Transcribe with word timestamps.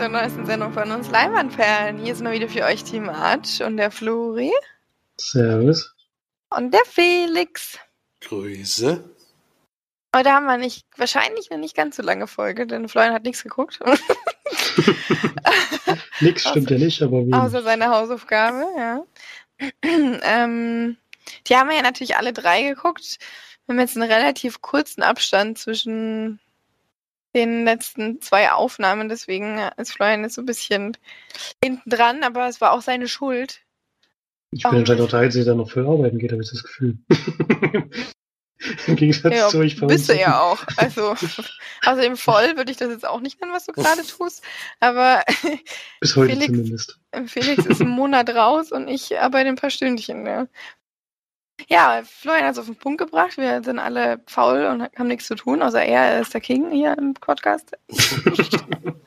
zur 0.00 0.08
neuesten 0.08 0.46
Sendung 0.46 0.72
von 0.72 0.90
uns 0.92 1.10
Leinwandperlen. 1.10 1.98
Hier 1.98 2.14
ist 2.14 2.22
mal 2.22 2.32
wieder 2.32 2.48
für 2.48 2.64
euch 2.64 2.84
Team 2.84 3.10
Arch 3.10 3.62
und 3.62 3.76
der 3.76 3.90
Flori. 3.90 4.50
Servus. 5.18 5.94
Und 6.48 6.72
der 6.72 6.86
Felix. 6.86 7.78
Grüße. 8.22 9.04
Heute 10.16 10.32
haben 10.32 10.46
wir 10.46 10.56
nicht, 10.56 10.86
wahrscheinlich 10.96 11.50
eine 11.50 11.60
nicht 11.60 11.76
ganz 11.76 11.96
so 11.96 12.02
lange 12.02 12.26
Folge, 12.26 12.66
denn 12.66 12.88
Florian 12.88 13.12
hat 13.12 13.24
nichts 13.24 13.42
geguckt. 13.42 13.78
Nix 16.20 16.48
stimmt 16.48 16.70
ja 16.70 16.78
nicht, 16.78 17.02
aber 17.02 17.26
wie. 17.26 17.34
Außer 17.34 17.62
seine 17.62 17.90
Hausaufgabe, 17.90 18.64
ja. 18.78 19.04
ähm, 19.82 20.96
die 21.46 21.56
haben 21.56 21.68
wir 21.68 21.76
ja 21.76 21.82
natürlich 21.82 22.16
alle 22.16 22.32
drei 22.32 22.62
geguckt. 22.62 23.18
Wir 23.66 23.74
haben 23.74 23.80
jetzt 23.80 23.98
einen 23.98 24.10
relativ 24.10 24.62
kurzen 24.62 25.02
Abstand 25.02 25.58
zwischen 25.58 26.40
den 27.34 27.64
letzten 27.64 28.20
zwei 28.20 28.50
Aufnahmen, 28.52 29.08
deswegen 29.08 29.58
ist 29.76 29.92
Florian 29.92 30.22
jetzt 30.22 30.34
so 30.34 30.42
ein 30.42 30.46
bisschen 30.46 30.96
hinten 31.62 31.88
dran, 31.88 32.22
aber 32.24 32.48
es 32.48 32.60
war 32.60 32.72
auch 32.72 32.82
seine 32.82 33.08
Schuld. 33.08 33.60
Ich 34.52 34.64
bin 34.64 34.72
anscheinend 34.78 35.02
auch 35.02 35.10
der 35.10 35.20
Einzige, 35.20 35.44
der 35.44 35.54
noch 35.54 35.70
voll 35.70 35.86
arbeiten 35.86 36.18
geht, 36.18 36.32
habe 36.32 36.42
ich 36.42 36.50
das 36.50 36.62
Gefühl. 36.64 36.98
Im 38.86 38.96
Gegensatz 38.96 39.34
Ja, 39.34 39.48
zu 39.48 39.58
euch 39.58 39.80
bei 39.80 39.86
bist 39.86 40.10
du 40.10 40.14
ja 40.14 40.38
auch. 40.40 40.62
Also, 40.76 41.12
außerdem 41.86 42.16
voll 42.18 42.56
würde 42.56 42.70
ich 42.70 42.76
das 42.76 42.90
jetzt 42.90 43.06
auch 43.06 43.20
nicht 43.20 43.40
nennen, 43.40 43.54
was 43.54 43.64
du 43.64 43.72
gerade 43.72 44.04
tust. 44.06 44.42
Aber 44.80 45.22
Bis 46.00 46.14
heute 46.14 46.32
Felix- 46.34 46.46
zumindest. 46.52 47.00
Felix 47.26 47.64
ist 47.64 47.80
einen 47.80 47.90
Monat 47.90 48.28
raus 48.30 48.70
und 48.70 48.86
ich 48.88 49.18
arbeite 49.18 49.48
ein 49.48 49.56
paar 49.56 49.70
Stündchen. 49.70 50.26
Ja, 50.26 50.46
ja 51.68 52.02
Florian 52.04 52.44
hat 52.44 52.52
es 52.52 52.58
auf 52.58 52.66
den 52.66 52.76
Punkt 52.76 52.98
gebracht. 52.98 53.36
Wir 53.36 53.62
sind 53.62 53.78
alle 53.78 54.20
faul 54.26 54.64
und 54.66 54.82
haben 54.82 55.08
nichts 55.08 55.26
zu 55.26 55.34
tun, 55.34 55.62
außer 55.62 55.82
er 55.82 56.20
ist 56.20 56.34
der 56.34 56.40
King 56.40 56.70
hier 56.70 56.96
im 56.98 57.14
Podcast. 57.14 57.72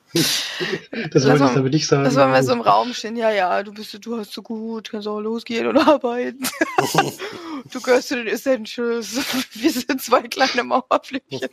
Das 1.11 1.25
wollte 1.25 1.45
ich 1.45 1.53
damit 1.53 1.73
nicht 1.73 1.87
sagen. 1.87 2.03
Das 2.03 2.15
wollen 2.15 2.31
wir 2.31 2.43
so 2.43 2.53
im 2.53 2.61
Raum 2.61 2.93
stehen. 2.93 3.15
Ja, 3.15 3.31
ja, 3.31 3.63
du 3.63 3.73
bist, 3.73 3.97
du 4.05 4.17
hast 4.17 4.31
so 4.31 4.43
gut, 4.43 4.91
kannst 4.91 5.07
auch 5.07 5.19
losgehen 5.19 5.65
und 5.65 5.77
arbeiten. 5.87 6.47
du 7.71 7.81
gehörst 7.81 8.09
zu 8.09 8.17
den 8.17 8.27
Essentials. 8.27 9.15
Wir 9.53 9.71
sind 9.71 10.01
zwei 10.01 10.21
kleine 10.21 10.63
Mauerflüche. 10.63 11.49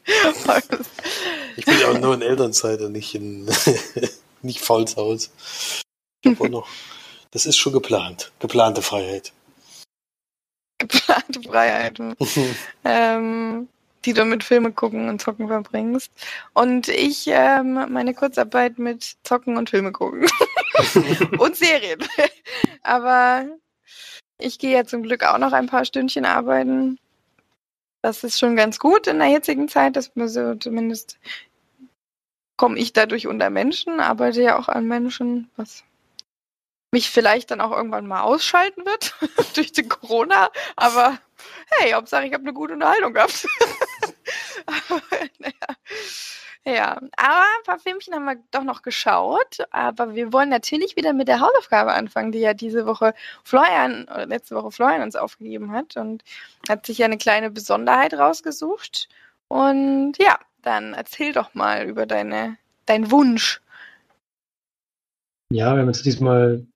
Ich 1.56 1.64
bin 1.64 1.80
ja 1.80 1.88
auch 1.88 1.98
nur 1.98 2.14
in 2.14 2.22
Elternzeit 2.22 2.82
und 2.82 2.92
nicht 2.92 3.14
in 3.14 3.48
nicht 4.42 4.60
faul 4.60 4.86
zu 4.86 4.96
Hause. 4.96 5.30
Ich 6.22 6.40
auch 6.40 6.48
noch, 6.48 6.68
das 7.30 7.46
ist 7.46 7.56
schon 7.56 7.72
geplant. 7.72 8.32
Geplante 8.40 8.82
Freiheit. 8.82 9.32
Geplante 10.80 11.40
Freiheiten. 11.48 12.16
ähm, 12.84 13.68
die 14.04 14.14
du 14.14 14.24
mit 14.24 14.42
Filme 14.42 14.72
gucken 14.72 15.08
und 15.08 15.20
Zocken 15.20 15.48
verbringst. 15.48 16.10
Und 16.54 16.88
ich 16.88 17.26
ähm, 17.28 17.86
meine 17.90 18.14
Kurzarbeit 18.14 18.78
mit 18.78 19.16
Zocken 19.24 19.58
und 19.58 19.70
Filme 19.70 19.92
gucken. 19.92 20.26
und 21.38 21.54
Serien. 21.54 22.02
Aber 22.82 23.44
ich 24.38 24.58
gehe 24.58 24.74
ja 24.74 24.84
zum 24.86 25.02
Glück 25.02 25.22
auch 25.22 25.36
noch 25.36 25.52
ein 25.52 25.66
paar 25.66 25.84
Stündchen 25.84 26.24
arbeiten. 26.24 26.98
Das 28.00 28.24
ist 28.24 28.38
schon 28.38 28.56
ganz 28.56 28.78
gut 28.78 29.06
in 29.06 29.18
der 29.18 29.28
jetzigen 29.28 29.68
Zeit, 29.68 29.96
dass 29.96 30.16
man 30.16 30.28
so 30.28 30.54
zumindest 30.54 31.18
komme 32.56 32.78
ich 32.78 32.92
dadurch 32.92 33.26
unter 33.26 33.48
Menschen, 33.48 34.00
arbeite 34.00 34.42
ja 34.42 34.58
auch 34.58 34.68
an 34.68 34.86
Menschen, 34.86 35.50
was 35.56 35.82
mich 36.92 37.10
vielleicht 37.10 37.50
dann 37.50 37.60
auch 37.60 37.70
irgendwann 37.70 38.06
mal 38.06 38.22
ausschalten 38.22 38.84
wird 38.84 39.14
durch 39.54 39.72
den 39.72 39.88
Corona, 39.88 40.50
aber 40.76 41.18
hey, 41.70 41.92
Hauptsache 41.92 42.26
ich 42.26 42.32
habe 42.32 42.42
eine 42.42 42.52
gute 42.52 42.74
Unterhaltung 42.74 43.14
gehabt. 43.14 43.46
aber. 44.66 45.00
Ja, 46.66 47.00
aber 47.16 47.44
ein 47.56 47.64
paar 47.64 47.78
Filmchen 47.78 48.14
haben 48.14 48.26
wir 48.26 48.36
doch 48.50 48.64
noch 48.64 48.82
geschaut, 48.82 49.58
aber 49.70 50.14
wir 50.14 50.30
wollen 50.32 50.50
natürlich 50.50 50.94
wieder 50.94 51.14
mit 51.14 51.26
der 51.26 51.40
Hausaufgabe 51.40 51.94
anfangen, 51.94 52.32
die 52.32 52.38
ja 52.40 52.52
diese 52.52 52.84
Woche 52.84 53.14
Florian, 53.44 54.04
oder 54.04 54.26
letzte 54.26 54.54
Woche 54.54 54.70
Florian 54.70 55.02
uns 55.02 55.16
aufgegeben 55.16 55.72
hat 55.72 55.96
und 55.96 56.22
hat 56.68 56.84
sich 56.84 56.98
ja 56.98 57.06
eine 57.06 57.16
kleine 57.16 57.50
Besonderheit 57.50 58.12
rausgesucht. 58.12 59.08
Und 59.48 60.18
ja, 60.18 60.38
dann 60.60 60.92
erzähl 60.92 61.32
doch 61.32 61.54
mal 61.54 61.86
über 61.86 62.04
deine, 62.04 62.58
deinen 62.84 63.10
Wunsch. 63.10 63.62
Ja, 65.50 65.74
wir 65.74 65.80
haben 65.80 65.88
jetzt 65.88 66.04
diesmal 66.04 66.66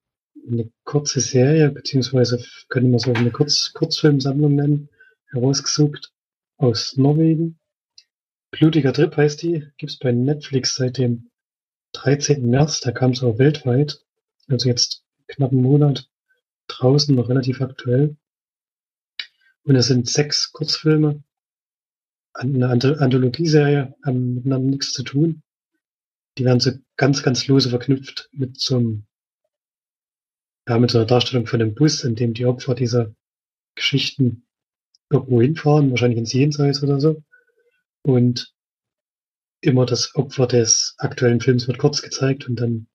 eine 0.47 0.71
kurze 0.85 1.21
Serie, 1.21 1.71
beziehungsweise 1.71 2.45
können 2.69 2.91
wir 2.91 2.99
so 2.99 3.13
eine 3.13 3.31
Kurz 3.31 3.73
Kurzfilmsammlung 3.73 4.55
nennen, 4.55 4.89
herausgesucht 5.31 6.13
aus 6.57 6.97
Norwegen. 6.97 7.59
Blutiger 8.51 8.93
Trip 8.93 9.17
heißt 9.17 9.43
die, 9.43 9.67
gibt's 9.79 9.99
bei 9.99 10.13
Netflix 10.13 10.77
seit 10.77 10.99
dem 10.99 11.31
13. 11.93 12.49
März, 12.49 12.81
da 12.81 12.93
kam 12.93 13.13
es 13.13 13.23
auch 13.23 13.39
weltweit, 13.39 14.01
also 14.49 14.69
jetzt 14.69 15.05
knapp 15.29 15.53
einen 15.53 15.63
Monat 15.63 16.09
draußen, 16.69 17.15
noch 17.15 17.29
relativ 17.29 17.61
aktuell. 17.61 18.17
Und 19.63 19.77
es 19.77 19.87
sind 19.87 20.09
sechs 20.09 20.53
Kurzfilme, 20.53 21.23
eine 22.35 22.69
Anth- 22.69 22.99
Anthologieserie, 22.99 23.95
haben 24.05 24.35
miteinander 24.35 24.71
nichts 24.71 24.93
zu 24.93 25.03
tun. 25.03 25.43
Die 26.37 26.45
werden 26.45 26.61
so 26.61 26.73
ganz, 26.97 27.23
ganz 27.23 27.47
lose 27.47 27.71
verknüpft 27.71 28.29
mit 28.33 28.61
so 28.61 28.77
einem, 28.77 29.07
ja, 30.69 30.79
mit 30.79 30.91
so 30.91 30.99
einer 30.99 31.07
Darstellung 31.07 31.47
von 31.47 31.61
einem 31.61 31.75
Bus, 31.75 32.05
in 32.05 32.15
dem 32.15 32.35
die 32.35 32.47
Opfer 32.47 32.75
dieser 32.75 33.15
Geschichten 33.75 34.47
irgendwo 35.11 35.41
hinfahren, 35.41 35.91
wahrscheinlich 35.91 36.19
ins 36.19 36.33
Jenseits 36.33 36.83
oder 36.83 37.01
so. 37.01 37.23
Und 38.03 38.55
immer 39.61 39.87
das 39.87 40.15
Opfer 40.15 40.47
des 40.47 40.95
aktuellen 40.99 41.41
Films 41.41 41.67
wird 41.67 41.79
kurz 41.79 42.03
gezeigt 42.03 42.49
und 42.49 42.57
dann 42.57 42.87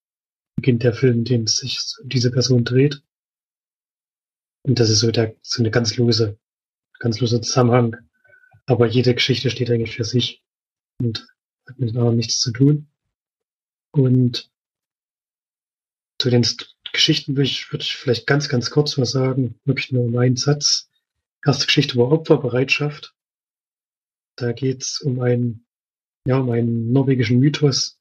beginnt 0.55 0.83
der 0.83 0.93
Film, 0.93 1.19
in 1.19 1.25
dem 1.25 1.47
sich 1.47 1.79
diese 2.03 2.31
Person 2.31 2.63
dreht. 2.63 3.01
Und 4.63 4.79
das 4.79 4.89
ist 4.89 4.99
so 4.99 5.11
der, 5.11 5.35
so 5.41 5.61
eine 5.61 5.71
ganz 5.71 5.95
lose, 5.97 6.37
ganz 6.99 7.19
lose 7.19 7.41
Zusammenhang. 7.41 7.95
Aber 8.65 8.85
jede 8.85 9.15
Geschichte 9.15 9.49
steht 9.49 9.71
eigentlich 9.71 9.95
für 9.95 10.03
sich 10.03 10.43
und 10.99 11.25
hat 11.67 11.79
mit 11.79 11.89
anderen 11.89 12.17
nichts 12.17 12.39
zu 12.39 12.51
tun. 12.51 12.87
Und 13.91 14.51
zu 16.19 16.29
den 16.29 16.43
Geschichten 16.93 17.35
würde 17.35 17.49
ich, 17.49 17.71
würde 17.71 17.83
ich 17.83 17.95
vielleicht 17.95 18.27
ganz, 18.27 18.49
ganz 18.49 18.71
kurz 18.71 18.97
was 18.97 19.11
sagen. 19.11 19.59
Wirklich 19.65 19.91
nur 19.91 20.05
um 20.05 20.17
einen 20.17 20.35
Satz. 20.35 20.89
Erste 21.45 21.65
Geschichte 21.65 21.97
war 21.97 22.11
Opferbereitschaft. 22.11 23.13
Da 24.35 24.51
geht's 24.51 25.01
um 25.01 25.19
einen, 25.21 25.65
ja, 26.25 26.37
um 26.37 26.49
einen 26.51 26.91
norwegischen 26.91 27.39
Mythos 27.39 27.99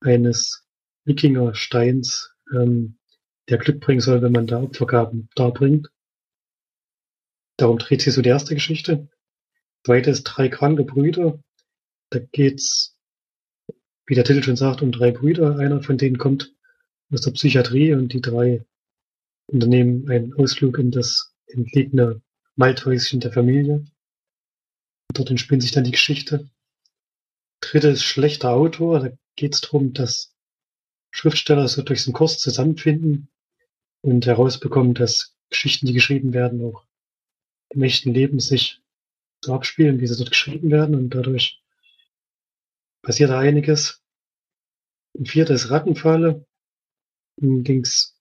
eines 0.00 0.66
Wikingersteins, 1.04 2.34
ähm, 2.54 2.96
der 3.48 3.58
Glück 3.58 3.80
bringen 3.80 4.00
soll, 4.00 4.22
wenn 4.22 4.32
man 4.32 4.46
da 4.46 4.62
Opfergaben 4.62 5.28
darbringt. 5.34 5.90
Darum 7.56 7.78
dreht 7.78 8.02
sich 8.02 8.14
so 8.14 8.22
die 8.22 8.28
erste 8.28 8.54
Geschichte. 8.54 9.08
Zweite 9.84 10.10
ist 10.10 10.24
drei 10.24 10.48
kranke 10.48 10.84
Brüder. 10.84 11.42
Da 12.10 12.18
geht's, 12.18 12.96
wie 14.06 14.14
der 14.14 14.24
Titel 14.24 14.42
schon 14.42 14.56
sagt, 14.56 14.82
um 14.82 14.92
drei 14.92 15.10
Brüder. 15.10 15.58
Einer 15.58 15.82
von 15.82 15.98
denen 15.98 16.18
kommt 16.18 16.54
aus 17.12 17.22
der 17.22 17.32
Psychiatrie 17.32 17.94
und 17.94 18.12
die 18.12 18.20
drei 18.20 18.64
unternehmen 19.46 20.08
einen 20.10 20.34
Ausflug 20.34 20.78
in 20.78 20.90
das 20.90 21.34
entlegene 21.46 22.22
Waldhäuschen 22.56 23.20
der 23.20 23.32
Familie. 23.32 23.84
Dort 25.12 25.30
entspinnt 25.30 25.62
sich 25.62 25.72
dann 25.72 25.84
die 25.84 25.90
Geschichte. 25.90 26.48
Dritte 27.60 27.88
ist 27.88 28.04
schlechter 28.04 28.50
Autor. 28.50 29.00
Da 29.00 29.10
geht 29.36 29.54
es 29.54 29.60
darum, 29.60 29.92
dass 29.92 30.34
Schriftsteller 31.10 31.66
so 31.68 31.82
durch 31.82 32.04
den 32.04 32.12
Kurs 32.12 32.38
zusammenfinden 32.38 33.28
und 34.02 34.26
herausbekommen, 34.26 34.94
dass 34.94 35.34
Geschichten, 35.50 35.86
die 35.86 35.92
geschrieben 35.92 36.32
werden, 36.32 36.64
auch 36.64 36.84
im 37.70 37.82
echten 37.82 38.14
Leben 38.14 38.38
sich 38.38 38.80
so 39.44 39.52
abspielen, 39.52 40.00
wie 40.00 40.06
sie 40.06 40.16
dort 40.16 40.30
geschrieben 40.30 40.70
werden. 40.70 40.94
Und 40.94 41.10
dadurch 41.10 41.60
passiert 43.02 43.30
da 43.30 43.38
einiges. 43.38 44.02
Ein 45.18 45.26
vierter 45.26 45.54
ist 45.54 45.70
Rattenfalle. 45.70 46.46
Ging 47.40 47.80
es 47.82 48.16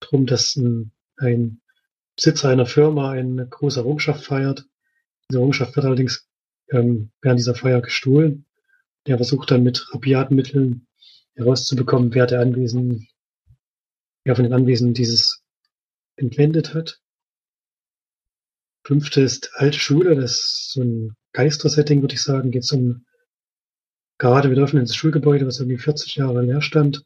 darum, 0.00 0.26
dass 0.26 0.56
ein, 0.56 0.92
ein 1.16 1.60
Besitzer 2.16 2.48
einer 2.48 2.66
Firma 2.66 3.12
eine 3.12 3.46
große 3.46 3.80
Errungenschaft 3.80 4.24
feiert. 4.24 4.66
Diese 5.28 5.38
Errungenschaft 5.38 5.76
wird 5.76 5.86
allerdings 5.86 6.28
ähm, 6.70 7.10
während 7.22 7.40
dieser 7.40 7.54
Feier 7.54 7.80
gestohlen. 7.80 8.44
Der 9.06 9.16
versucht 9.16 9.50
dann 9.50 9.62
mit 9.62 9.92
rabiaten 9.94 10.36
Mitteln 10.36 10.86
herauszubekommen, 11.34 12.14
wer 12.14 12.26
der 12.26 12.40
Anwesenden, 12.40 13.08
wer 14.24 14.34
von 14.34 14.44
den 14.44 14.52
Anwesenden 14.52 14.94
dieses 14.94 15.42
entwendet 16.16 16.74
hat. 16.74 17.00
Fünfte 18.84 19.20
ist 19.20 19.50
alte 19.54 19.78
Schule, 19.78 20.16
das 20.16 20.32
ist 20.32 20.72
so 20.72 20.82
ein 20.82 21.16
Geistersetting, 21.32 22.00
würde 22.00 22.14
ich 22.14 22.22
sagen. 22.22 22.50
Geht 22.50 22.64
es 22.64 22.72
um 22.72 23.04
gerade 24.18 24.50
wieder 24.50 24.62
öffnen 24.62 24.82
ins 24.82 24.96
Schulgebäude, 24.96 25.46
was 25.46 25.60
irgendwie 25.60 25.78
40 25.78 26.16
Jahre 26.16 26.42
leer 26.42 26.60
stand. 26.60 27.04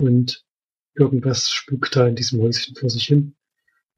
Und 0.00 0.44
irgendwas 0.98 1.50
spukt 1.50 1.96
da 1.96 2.06
in 2.06 2.16
diesem 2.16 2.40
Häuschen 2.40 2.74
vor 2.74 2.90
sich 2.90 3.06
hin. 3.06 3.36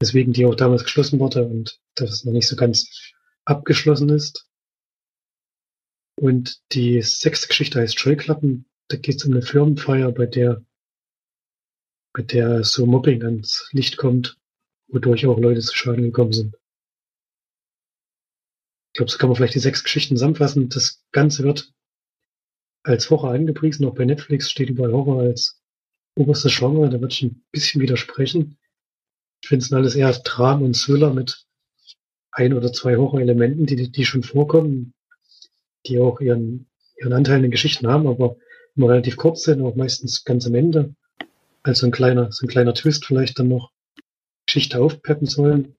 Deswegen 0.01 0.33
die 0.33 0.45
auch 0.45 0.55
damals 0.55 0.83
geschlossen 0.83 1.19
wurde 1.19 1.43
und 1.43 1.79
das 1.95 2.23
noch 2.23 2.33
nicht 2.33 2.47
so 2.47 2.55
ganz 2.55 3.13
abgeschlossen 3.45 4.09
ist. 4.09 4.47
Und 6.15 6.61
die 6.73 7.01
sechste 7.01 7.47
Geschichte 7.47 7.79
heißt 7.79 7.99
Scheuklappen. 7.99 8.65
da 8.89 8.97
geht 8.97 9.15
es 9.15 9.25
um 9.25 9.31
eine 9.31 9.41
Firmenfeier, 9.41 10.11
bei 10.11 10.25
der, 10.25 10.63
bei 12.13 12.23
der 12.23 12.63
so 12.63 12.85
Mobbing 12.85 13.23
ans 13.23 13.69
Licht 13.71 13.97
kommt, 13.97 14.37
wodurch 14.87 15.25
auch 15.25 15.39
Leute 15.39 15.61
zu 15.61 15.75
Schaden 15.75 16.03
gekommen 16.03 16.33
sind. 16.33 16.55
Ich 18.93 18.97
glaube, 18.97 19.11
so 19.11 19.17
kann 19.17 19.29
man 19.29 19.37
vielleicht 19.37 19.55
die 19.55 19.59
sechs 19.59 19.83
Geschichten 19.83 20.15
zusammenfassen. 20.15 20.67
Das 20.67 21.05
Ganze 21.11 21.43
wird 21.43 21.73
als 22.83 23.09
Horror 23.09 23.31
angepriesen, 23.31 23.85
auch 23.85 23.95
bei 23.95 24.05
Netflix 24.05 24.49
steht 24.49 24.69
überall 24.69 24.91
Horror 24.91 25.21
als 25.21 25.60
oberstes 26.21 26.55
Genre, 26.57 26.89
da 26.89 26.99
würde 26.99 27.13
ich 27.13 27.23
ein 27.23 27.43
bisschen 27.51 27.81
widersprechen. 27.81 28.57
Ich 29.41 29.49
finde 29.49 29.65
es 29.65 29.73
alles 29.73 29.95
eher 29.95 30.11
Dram 30.11 30.61
und 30.61 30.75
Thriller 30.75 31.13
mit 31.13 31.45
ein 32.31 32.53
oder 32.53 32.71
zwei 32.71 32.95
Horrorelementen, 32.95 33.65
die, 33.65 33.91
die 33.91 34.05
schon 34.05 34.23
vorkommen, 34.23 34.93
die 35.85 35.99
auch 35.99 36.21
ihren, 36.21 36.69
ihren 36.97 37.13
Anteil 37.13 37.37
in 37.37 37.43
den 37.43 37.51
Geschichten 37.51 37.87
haben, 37.87 38.07
aber 38.07 38.37
immer 38.75 38.89
relativ 38.89 39.17
kurz 39.17 39.43
sind, 39.43 39.61
auch 39.61 39.75
meistens 39.75 40.23
ganz 40.23 40.45
am 40.45 40.55
Ende. 40.55 40.95
Also 41.63 41.85
ein 41.85 41.91
kleiner, 41.91 42.31
so 42.31 42.45
ein 42.45 42.49
kleiner 42.49 42.73
Twist 42.73 43.05
vielleicht 43.05 43.37
dann 43.37 43.49
noch 43.49 43.71
Geschichte 44.45 44.79
aufpeppen 44.79 45.27
sollen. 45.27 45.75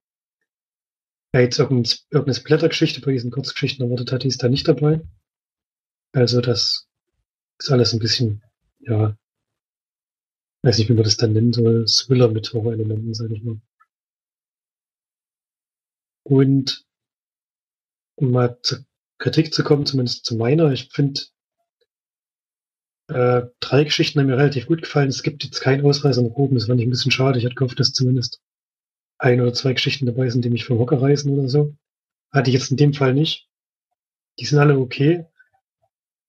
Wer 1.33 1.43
jetzt 1.43 1.59
irgendeine 1.59 2.41
Blättergeschichte 2.44 3.00
bei 3.00 3.12
diesen 3.12 3.31
Kurzgeschichten 3.31 3.85
erwartet 3.85 4.12
hat, 4.12 4.23
die 4.23 4.29
ist 4.29 4.43
da 4.43 4.49
nicht 4.49 4.69
dabei. 4.69 5.00
Also 6.12 6.41
das 6.41 6.87
ist 7.59 7.71
alles 7.71 7.94
ein 7.94 7.99
bisschen, 7.99 8.43
ja, 8.81 9.17
weiß 10.62 10.79
nicht, 10.79 10.88
wie 10.88 10.94
man 10.94 11.05
das 11.05 11.17
dann 11.17 11.32
nennen 11.32 11.53
soll, 11.53 11.87
Thriller 11.87 12.29
mit 12.29 12.53
Horrorelementen, 12.53 13.14
sage 13.14 13.35
ich 13.35 13.43
mal. 13.43 13.61
Und 16.25 16.87
um 18.17 18.31
mal 18.31 18.59
zur 18.62 18.85
Kritik 19.19 19.53
zu 19.53 19.64
kommen, 19.64 19.87
zumindest 19.87 20.25
zu 20.25 20.37
meiner, 20.37 20.73
ich 20.73 20.88
finde, 20.91 21.20
äh, 23.09 23.43
drei 23.61 23.85
Geschichten 23.85 24.20
haben 24.20 24.26
mir 24.26 24.38
relativ 24.38 24.67
gut 24.67 24.82
gefallen. 24.82 25.09
Es 25.09 25.23
gibt 25.23 25.44
jetzt 25.44 25.61
keinen 25.61 25.85
Ausreißer 25.85 26.23
nach 26.23 26.35
oben, 26.35 26.55
das 26.55 26.67
fand 26.67 26.81
ich 26.81 26.87
ein 26.87 26.91
bisschen 26.91 27.11
schade. 27.11 27.38
Ich 27.38 27.44
hatte 27.44 27.55
gehofft, 27.55 27.79
dass 27.79 27.93
zumindest 27.93 28.41
ein 29.19 29.41
oder 29.41 29.53
zwei 29.55 29.73
Geschichten 29.73 30.06
dabei 30.06 30.31
sind, 30.31 30.44
die 30.44 30.50
mich 30.50 30.65
vom 30.65 30.79
Hocker 30.79 31.00
reißen 31.00 31.31
oder 31.31 31.49
so. 31.49 31.76
Hatte 32.32 32.50
ich 32.50 32.55
jetzt 32.55 32.70
in 32.70 32.76
dem 32.76 32.94
Fall 32.94 33.15
nicht. 33.15 33.49
Die 34.38 34.47
sind 34.47 34.58
alle 34.58 34.79
okay. 34.79 35.26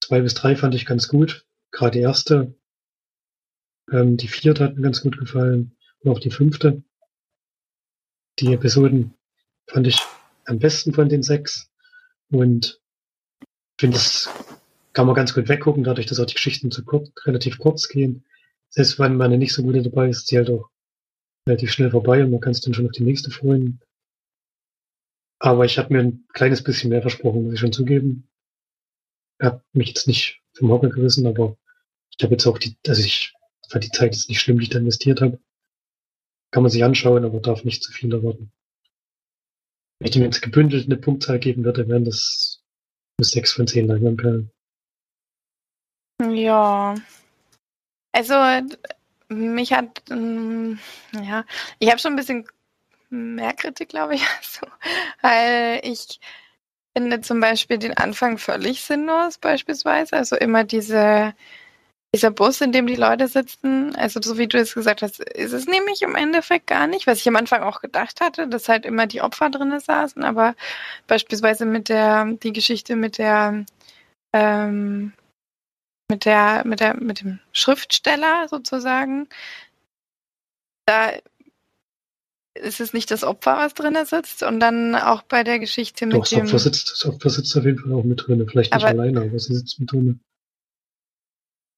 Zwei 0.00 0.20
bis 0.20 0.34
drei 0.34 0.54
fand 0.56 0.74
ich 0.74 0.86
ganz 0.86 1.08
gut. 1.08 1.46
Gerade 1.70 1.98
die 1.98 2.02
erste. 2.02 2.54
Ähm, 3.90 4.16
die 4.16 4.28
vierte 4.28 4.64
hat 4.64 4.76
mir 4.76 4.82
ganz 4.82 5.02
gut 5.02 5.18
gefallen. 5.18 5.76
Und 6.00 6.10
auch 6.10 6.18
die 6.18 6.30
fünfte. 6.30 6.82
Die 8.38 8.52
Episoden 8.52 9.14
fand 9.66 9.86
ich 9.86 9.98
am 10.46 10.58
besten 10.58 10.92
von 10.92 11.08
den 11.08 11.22
sechs. 11.22 11.70
Und 12.30 12.80
finde, 13.78 13.96
es 13.96 14.28
kann 14.92 15.06
man 15.06 15.14
ganz 15.14 15.34
gut 15.34 15.48
weggucken, 15.48 15.84
dadurch, 15.84 16.06
dass 16.06 16.20
auch 16.20 16.26
die 16.26 16.34
Geschichten 16.34 16.70
zu 16.70 16.84
kurz, 16.84 17.10
relativ 17.24 17.58
kurz 17.58 17.88
gehen. 17.88 18.24
Selbst 18.70 18.98
wenn 18.98 19.16
man 19.16 19.36
nicht 19.38 19.52
so 19.52 19.62
gut 19.62 19.74
dabei 19.84 20.08
ist, 20.08 20.30
die 20.30 20.36
halt 20.36 20.50
auch 20.50 20.70
relativ 21.48 21.72
schnell 21.72 21.90
vorbei 21.90 22.24
und 22.24 22.30
man 22.30 22.40
kann 22.40 22.52
es 22.52 22.60
dann 22.60 22.74
schon 22.74 22.86
auf 22.86 22.92
die 22.92 23.04
nächste 23.04 23.30
freuen. 23.30 23.80
Aber 25.38 25.64
ich 25.64 25.78
habe 25.78 25.92
mir 25.92 26.00
ein 26.00 26.26
kleines 26.32 26.62
bisschen 26.62 26.90
mehr 26.90 27.02
versprochen, 27.02 27.44
muss 27.44 27.54
ich 27.54 27.60
schon 27.60 27.72
zugeben. 27.72 28.28
Ich 29.38 29.46
habe 29.46 29.62
mich 29.72 29.88
jetzt 29.88 30.06
nicht 30.06 30.40
vom 30.54 30.70
Hocker 30.70 30.88
gerissen, 30.88 31.26
aber 31.26 31.56
ich 32.16 32.22
habe 32.22 32.32
jetzt 32.32 32.46
auch 32.46 32.58
die, 32.58 32.76
also 32.86 33.02
ich 33.02 33.33
die 33.80 33.90
Zeit 33.90 34.14
jetzt 34.14 34.28
nicht 34.28 34.40
schlimm, 34.40 34.58
die 34.58 34.64
ich 34.64 34.70
da 34.70 34.78
investiert 34.78 35.20
habe. 35.20 35.38
Kann 36.50 36.62
man 36.62 36.70
sich 36.70 36.84
anschauen, 36.84 37.24
aber 37.24 37.40
darf 37.40 37.64
nicht 37.64 37.82
zu 37.82 37.92
viel 37.92 38.12
erwarten. 38.12 38.52
Wenn 39.98 40.06
ich 40.06 40.12
dem 40.12 40.22
jetzt 40.22 40.42
gebündelt 40.42 40.86
eine 40.86 40.96
Punktzahl 40.96 41.38
geben 41.38 41.64
würde, 41.64 41.88
wären 41.88 42.04
das 42.04 42.62
bis 43.16 43.30
6 43.30 43.52
von 43.52 43.66
10 43.66 43.86
Leinwandperlen. 43.86 44.50
Ja. 46.20 46.94
Also, 48.12 48.34
mich 49.28 49.72
hat, 49.72 50.02
ähm, 50.10 50.78
ja, 51.12 51.44
ich 51.78 51.90
habe 51.90 51.98
schon 51.98 52.12
ein 52.12 52.16
bisschen 52.16 52.46
mehr 53.10 53.52
Kritik, 53.54 53.88
glaube 53.88 54.14
ich, 54.14 54.22
so, 54.42 54.66
weil 55.22 55.80
ich 55.82 56.20
finde 56.96 57.20
zum 57.20 57.40
Beispiel 57.40 57.78
den 57.78 57.96
Anfang 57.96 58.38
völlig 58.38 58.82
sinnlos, 58.82 59.38
beispielsweise. 59.38 60.16
Also 60.16 60.36
immer 60.36 60.64
diese 60.64 61.34
dieser 62.14 62.30
Bus, 62.30 62.60
in 62.60 62.70
dem 62.70 62.86
die 62.86 62.94
Leute 62.94 63.26
sitzen, 63.26 63.94
also 63.96 64.20
so 64.22 64.38
wie 64.38 64.46
du 64.46 64.56
es 64.58 64.74
gesagt 64.74 65.02
hast, 65.02 65.18
ist 65.18 65.52
es 65.52 65.66
nämlich 65.66 66.00
im 66.02 66.14
Endeffekt 66.14 66.68
gar 66.68 66.86
nicht, 66.86 67.08
was 67.08 67.18
ich 67.18 67.26
am 67.28 67.34
Anfang 67.36 67.62
auch 67.62 67.80
gedacht 67.80 68.20
hatte, 68.20 68.46
dass 68.46 68.68
halt 68.68 68.86
immer 68.86 69.06
die 69.08 69.20
Opfer 69.20 69.50
drin 69.50 69.78
saßen, 69.80 70.22
aber 70.22 70.54
beispielsweise 71.08 71.66
mit 71.66 71.88
der, 71.88 72.26
die 72.42 72.52
Geschichte 72.52 72.94
mit 72.94 73.18
der, 73.18 73.64
ähm, 74.32 75.12
mit 76.08 76.24
der, 76.24 76.64
mit 76.64 76.78
der, 76.78 76.94
mit 76.94 77.20
dem 77.20 77.40
Schriftsteller 77.52 78.46
sozusagen, 78.48 79.28
da 80.86 81.10
ist 82.56 82.80
es 82.80 82.92
nicht 82.92 83.10
das 83.10 83.24
Opfer, 83.24 83.56
was 83.56 83.74
drin 83.74 83.96
sitzt. 84.04 84.44
Und 84.44 84.60
dann 84.60 84.94
auch 84.94 85.22
bei 85.22 85.42
der 85.42 85.58
Geschichte 85.58 86.06
mit 86.06 86.14
Doch, 86.14 86.20
das 86.20 86.30
dem... 86.30 86.42
Opfer 86.44 86.58
sitzt, 86.60 86.92
das 86.92 87.04
Opfer 87.06 87.30
sitzt 87.30 87.56
auf 87.56 87.64
jeden 87.64 87.80
Fall 87.80 87.92
auch 87.92 88.04
mit 88.04 88.24
drin, 88.24 88.46
vielleicht 88.48 88.72
nicht 88.72 88.84
Aber- 88.84 88.90
alleine, 88.92 89.22
aber 89.22 89.38
sie 89.40 89.56
sitzt 89.56 89.80
mit 89.80 89.90
drin. 89.90 90.20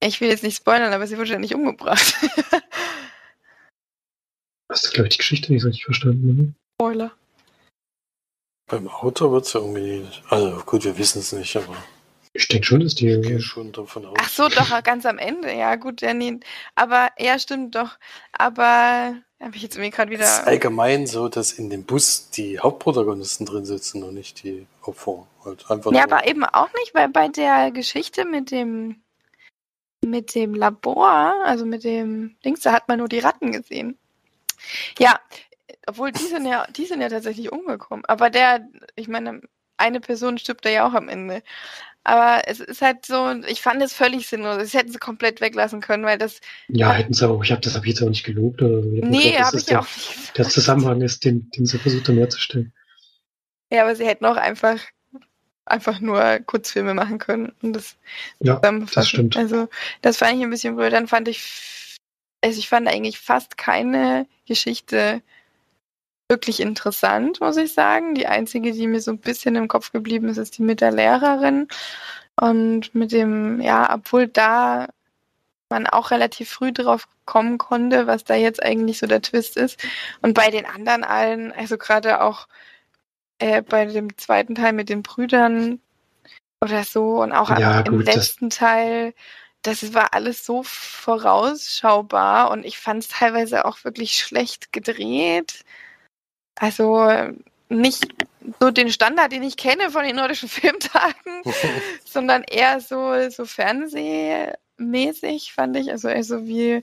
Ich 0.07 0.21
will 0.21 0.29
jetzt 0.29 0.43
nicht 0.43 0.57
spoilern, 0.57 0.93
aber 0.93 1.07
sie 1.07 1.19
wurde 1.19 1.31
ja 1.33 1.39
nicht 1.39 1.55
umgebracht. 1.55 2.15
Hast 4.71 4.87
du, 4.87 4.91
glaube 4.93 5.09
ich, 5.09 5.15
die 5.15 5.19
Geschichte 5.19 5.53
nicht 5.53 5.63
so 5.63 5.69
richtig 5.69 5.85
verstanden, 5.85 6.37
ne? 6.37 6.55
Spoiler. 6.81 7.13
Beim 8.69 8.89
Auto 8.89 9.31
wird 9.31 9.47
es 9.47 9.53
ja 9.53 9.61
irgendwie 9.61 10.01
nicht. 10.01 10.23
Also 10.29 10.59
gut, 10.67 10.85
wir 10.85 10.99
wissen 10.99 11.21
es 11.21 11.33
nicht, 11.33 11.57
aber 11.57 11.77
Ich 12.33 12.49
denke 12.49 12.67
schon, 12.67 12.81
dass 12.81 12.95
die. 12.97 13.09
ich 13.11 13.23
gehe 13.27 13.41
schon 13.41 13.71
davon 13.73 14.07
aus. 14.07 14.17
Ach 14.21 14.29
so, 14.29 14.49
doch, 14.49 14.83
ganz 14.83 15.07
am 15.07 15.19
Ende. 15.19 15.53
Ja, 15.55 15.77
gut, 15.77 16.01
ja, 16.01 16.13
nee. 16.15 16.41
Aber, 16.75 17.11
ja, 17.19 17.39
stimmt 17.39 17.77
doch. 17.77 17.97
Aber, 18.33 19.15
habe 19.41 19.55
ich 19.57 19.63
jetzt 19.63 19.77
irgendwie 19.77 19.91
gerade 19.91 20.13
Es 20.17 20.21
ist 20.21 20.39
wieder. 20.41 20.47
allgemein 20.49 21.07
so, 21.07 21.29
dass 21.29 21.53
in 21.53 21.71
dem 21.71 21.85
Bus 21.85 22.31
die 22.31 22.59
Hauptprotagonisten 22.59 23.47
drin 23.47 23.65
sitzen 23.65 24.03
und 24.03 24.15
nicht 24.15 24.43
die 24.43 24.67
Opfer. 24.83 25.27
Halt 25.45 25.71
einfach 25.71 25.93
Ja, 25.93 26.03
aber 26.03 26.27
eben 26.27 26.45
auch 26.45 26.73
nicht, 26.81 26.93
weil 26.93 27.09
bei 27.09 27.29
der 27.29 27.71
Geschichte 27.71 28.25
mit 28.25 28.51
dem, 28.51 29.01
mit 30.05 30.35
dem 30.35 30.55
Labor, 30.55 31.35
also 31.45 31.67
mit 31.67 31.85
dem 31.85 32.37
Dings, 32.45 32.61
da 32.61 32.73
hat 32.73 32.89
man 32.89 32.99
nur 32.99 33.09
die 33.09 33.19
Ratten 33.19 33.53
gesehen. 33.53 33.99
Ja, 34.99 35.19
obwohl 35.87 36.13
die 36.13 36.25
sind 36.25 36.47
ja, 36.47 36.67
die 36.71 36.87
sind 36.87 37.01
ja 37.01 37.09
tatsächlich 37.09 37.53
umgekommen. 37.53 38.05
Aber 38.07 38.31
der, 38.31 38.67
ich 38.95 39.09
meine, 39.09 39.41
eine 39.77 40.01
Person 40.01 40.39
stirbt 40.39 40.65
da 40.65 40.71
ja 40.71 40.87
auch 40.87 40.95
am 40.95 41.09
Ende. 41.09 41.43
Aber 42.05 42.43
es 42.47 42.61
ist 42.61 42.83
halt 42.83 43.05
so, 43.05 43.33
ich 43.49 43.61
fand 43.61 43.83
es 43.83 43.93
völlig 43.93 44.29
sinnlos. 44.29 44.59
Das 44.59 44.75
hätten 44.75 44.93
sie 44.93 44.99
komplett 44.99 45.41
weglassen 45.41 45.81
können, 45.81 46.05
weil 46.05 46.19
das. 46.19 46.41
Ja, 46.69 46.93
hätten 46.93 47.13
sie 47.13 47.29
auch. 47.29 47.43
Ich 47.43 47.51
habe 47.51 47.61
das 47.61 47.77
ich 47.77 47.85
jetzt 47.85 48.01
auch 48.01 48.09
nicht 48.09 48.25
gelobt 48.25 48.63
oder 48.63 48.81
so. 48.81 48.89
Nee, 48.89 49.37
habe 49.37 49.57
das 49.57 49.63
ich 49.63 49.69
ja 49.69 49.73
der, 49.73 49.81
auch 49.81 49.97
nicht 49.97 50.15
gesagt. 50.15 50.39
der 50.39 50.49
Zusammenhang 50.49 51.01
ist, 51.01 51.25
den, 51.25 51.51
den 51.51 51.67
sie 51.67 51.79
versucht 51.79 52.09
haben 52.09 52.19
herzustellen. 52.19 52.73
Ja, 53.73 53.83
aber 53.83 53.97
sie 53.97 54.07
hätten 54.07 54.25
auch 54.25 54.37
einfach, 54.37 54.79
einfach 55.67 56.01
nur 56.01 56.39
Kurzfilme 56.47 56.95
machen 56.95 57.19
können 57.19 57.53
und 57.63 57.75
das 57.75 57.97
Ja, 58.41 58.61
das 58.61 59.09
stimmt. 59.09 59.37
Also, 59.37 59.69
das 60.03 60.19
fand 60.19 60.37
ich 60.37 60.43
ein 60.43 60.51
bisschen 60.51 60.77
blöd. 60.77 60.93
Dann 60.93 61.09
fand 61.09 61.29
ich, 61.29 61.99
also 62.43 62.59
ich 62.59 62.69
fand 62.69 62.89
eigentlich 62.89 63.19
fast 63.19 63.59
keine 63.59 64.27
Geschichte 64.47 65.23
wirklich 66.29 66.61
interessant, 66.61 67.41
muss 67.41 67.57
ich 67.57 67.73
sagen. 67.73 68.15
Die 68.15 68.27
einzige, 68.27 68.73
die 68.73 68.87
mir 68.87 69.01
so 69.01 69.13
ein 69.13 69.19
bisschen 69.19 69.57
im 69.57 69.69
Kopf 69.69 69.93
geblieben 69.93 70.29
ist, 70.29 70.39
ist 70.39 70.59
die 70.59 70.63
mit 70.63 70.81
der 70.81 70.93
Lehrerin. 70.93 71.69
Und 72.41 72.95
mit 72.95 73.13
dem, 73.13 73.61
ja, 73.61 73.95
obwohl 73.95 74.27
da 74.27 74.89
man 75.69 75.87
auch 75.87 76.11
relativ 76.11 76.51
früh 76.51 76.73
drauf 76.73 77.09
kommen 77.25 77.59
konnte, 77.59 78.07
was 78.07 78.25
da 78.25 78.35
jetzt 78.35 78.63
eigentlich 78.63 78.99
so 78.99 79.07
der 79.07 79.23
Twist 79.23 79.57
ist. 79.57 79.83
Und 80.23 80.35
bei 80.35 80.51
den 80.51 80.65
anderen 80.67 81.03
allen, 81.03 81.53
also 81.53 81.77
gerade 81.77 82.23
auch 82.23 82.47
äh, 83.39 83.63
bei 83.63 83.87
dem 83.87 84.17
zweiten 84.17 84.55
Teil 84.55 84.73
mit 84.73 84.89
den 84.89 85.03
Brüdern 85.03 85.81
oder 86.63 86.85
so 86.85 87.23
und 87.23 87.33
auch 87.33 87.51
Ja, 87.51 87.81
im 87.81 87.99
gut, 87.99 88.09
das- 88.09 88.15
letzten 88.15 88.51
Teil, 88.51 89.15
das 89.63 89.95
war 89.95 90.15
alles 90.15 90.47
so 90.47 90.63
vorausschaubar 90.63 92.51
und 92.51 92.65
ich 92.65 92.79
fand 92.79 93.03
es 93.03 93.09
teilweise 93.09 93.65
auch 93.65 93.85
wirklich 93.85 94.17
schlecht 94.19 94.73
gedreht. 94.73 95.65
Also 96.59 97.09
nicht 97.69 98.07
so 98.61 98.71
den 98.71 98.91
Standard, 98.91 99.33
den 99.33 99.43
ich 99.43 99.57
kenne 99.57 99.91
von 99.91 100.05
den 100.05 100.17
nordischen 100.17 100.49
Filmtagen, 101.05 101.43
sondern 102.05 102.43
eher 102.45 102.81
so, 102.81 103.29
so 103.29 103.45
fernsehmäßig, 103.45 105.53
fand 105.53 105.77
ich. 105.77 105.91
Also 105.91 106.09
eher 106.09 106.25
so 106.25 106.47
wie, 106.47 106.83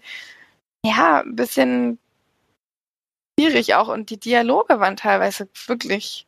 ja, 0.86 1.22
ein 1.22 1.36
bisschen 1.36 1.98
schwierig 3.40 3.76
auch. 3.76 3.88
Und 3.88 4.10
die 4.10 4.20
Dialoge 4.20 4.80
waren 4.80 4.98
teilweise 4.98 5.48
wirklich 5.68 6.28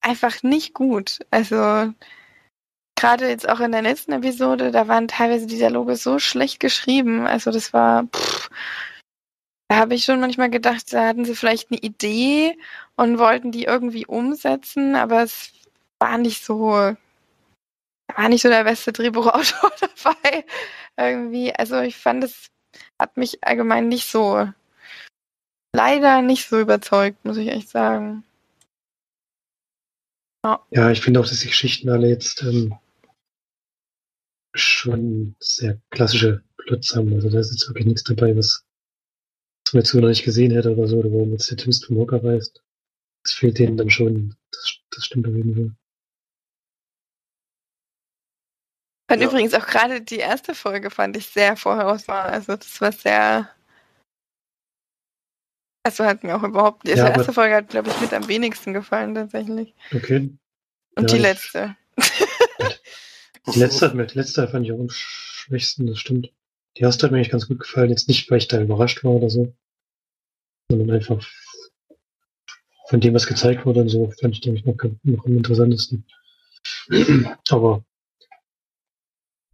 einfach 0.00 0.42
nicht 0.42 0.74
gut. 0.74 1.20
Also 1.30 1.92
gerade 2.96 3.28
jetzt 3.28 3.48
auch 3.48 3.60
in 3.60 3.72
der 3.72 3.82
letzten 3.82 4.12
Episode, 4.12 4.70
da 4.70 4.88
waren 4.88 5.08
teilweise 5.08 5.46
die 5.46 5.56
Dialoge 5.56 5.96
so 5.96 6.18
schlecht 6.18 6.60
geschrieben. 6.60 7.26
Also 7.26 7.50
das 7.50 7.72
war, 7.72 8.04
pff, 8.06 8.50
da 9.68 9.76
habe 9.76 9.94
ich 9.94 10.04
schon 10.04 10.20
manchmal 10.20 10.50
gedacht, 10.50 10.92
da 10.92 11.06
hatten 11.08 11.24
sie 11.24 11.34
vielleicht 11.34 11.70
eine 11.70 11.80
Idee 11.80 12.58
und 12.96 13.18
wollten 13.18 13.52
die 13.52 13.64
irgendwie 13.64 14.06
umsetzen, 14.06 14.96
aber 14.96 15.22
es 15.22 15.52
war 16.00 16.18
nicht 16.18 16.44
so 16.44 16.96
war 18.16 18.28
nicht 18.28 18.42
so 18.42 18.48
der 18.48 18.64
beste 18.64 18.92
Drehbuchautor 18.92 19.72
dabei. 20.02 20.44
Irgendwie. 20.96 21.54
Also 21.54 21.80
ich 21.80 21.96
fand, 21.96 22.24
es 22.24 22.48
hat 23.00 23.16
mich 23.16 23.44
allgemein 23.44 23.88
nicht 23.88 24.10
so, 24.10 24.48
leider 25.74 26.22
nicht 26.22 26.48
so 26.48 26.58
überzeugt, 26.58 27.24
muss 27.24 27.36
ich 27.36 27.48
echt 27.48 27.68
sagen. 27.68 28.24
Ja, 30.44 30.66
ja 30.70 30.90
ich 30.90 31.00
finde 31.00 31.20
auch, 31.20 31.26
dass 31.26 31.40
die 31.40 31.48
Geschichten 31.48 31.88
alle 31.88 32.08
jetzt 32.08 32.42
ähm, 32.42 32.74
schon 34.54 35.34
sehr 35.40 35.80
klassische 35.90 36.42
Plots 36.58 36.94
haben. 36.94 37.12
Also 37.14 37.30
da 37.30 37.38
ist 37.38 37.50
jetzt 37.50 37.68
wirklich 37.68 37.86
nichts 37.86 38.04
dabei, 38.04 38.36
was, 38.36 38.64
was 39.64 39.74
man 39.74 39.82
jetzt 39.82 39.90
so 39.90 40.00
noch 40.00 40.08
nicht 40.08 40.24
gesehen 40.24 40.52
hätte 40.52 40.74
oder 40.74 40.86
so, 40.86 40.98
oder 40.98 41.10
wo 41.10 41.20
man 41.20 41.32
jetzt 41.32 41.50
der 41.50 41.56
Twist 41.56 41.86
vom 41.86 41.98
Hocker 41.98 42.22
weiß. 42.22 42.52
Das 43.24 43.32
fehlt 43.32 43.58
denen 43.58 43.76
dann 43.76 43.90
schon. 43.90 44.36
Das, 44.50 44.78
das 44.90 45.04
stimmt 45.06 45.26
auf 45.26 45.34
jeden 45.34 45.54
Fall. 45.54 45.76
Und 49.10 49.20
ja. 49.22 49.28
übrigens 49.28 49.54
auch 49.54 49.66
gerade 49.66 50.02
die 50.02 50.18
erste 50.18 50.54
Folge 50.54 50.90
fand 50.90 51.16
ich 51.16 51.26
sehr 51.26 51.56
vorauswahl. 51.56 52.30
Also 52.30 52.56
das 52.56 52.80
war 52.80 52.92
sehr. 52.92 53.48
Also 55.88 56.04
hat 56.04 56.22
mir 56.22 56.36
auch 56.36 56.42
überhaupt. 56.42 56.86
Die 56.86 56.90
ja, 56.90 57.08
erste 57.08 57.32
Folge 57.32 57.54
hat, 57.54 57.70
glaube 57.70 57.88
ich, 57.88 57.98
mit 57.98 58.12
am 58.12 58.28
wenigsten 58.28 58.74
gefallen 58.74 59.14
tatsächlich. 59.14 59.74
Okay. 59.94 60.28
Und 60.96 61.10
ja, 61.10 61.16
die 61.16 61.22
letzte. 61.22 61.76
die 63.54 63.58
letzte 63.58 63.86
hat 63.86 63.94
mir, 63.94 64.04
die 64.04 64.18
letzte 64.18 64.46
fand 64.48 64.66
ich 64.66 64.72
auch 64.72 64.80
am 64.80 64.90
schwächsten, 64.90 65.86
das 65.86 65.98
stimmt. 65.98 66.30
Die 66.76 66.82
erste 66.82 67.06
hat 67.06 67.10
mir 67.10 67.16
eigentlich 67.16 67.30
ganz 67.30 67.48
gut 67.48 67.60
gefallen. 67.60 67.88
Jetzt 67.88 68.06
nicht, 68.06 68.30
weil 68.30 68.36
ich 68.36 68.48
da 68.48 68.60
überrascht 68.60 69.02
war 69.02 69.12
oder 69.12 69.30
so. 69.30 69.54
Sondern 70.70 70.90
einfach 70.90 71.26
von 72.90 73.00
dem, 73.00 73.14
was 73.14 73.26
gezeigt 73.26 73.64
wurde 73.64 73.80
und 73.80 73.88
so, 73.88 74.12
fand 74.20 74.34
ich 74.34 74.44
nämlich 74.44 74.66
noch, 74.66 74.76
noch 75.04 75.24
am 75.24 75.36
interessantesten. 75.38 76.04
Aber 77.48 77.82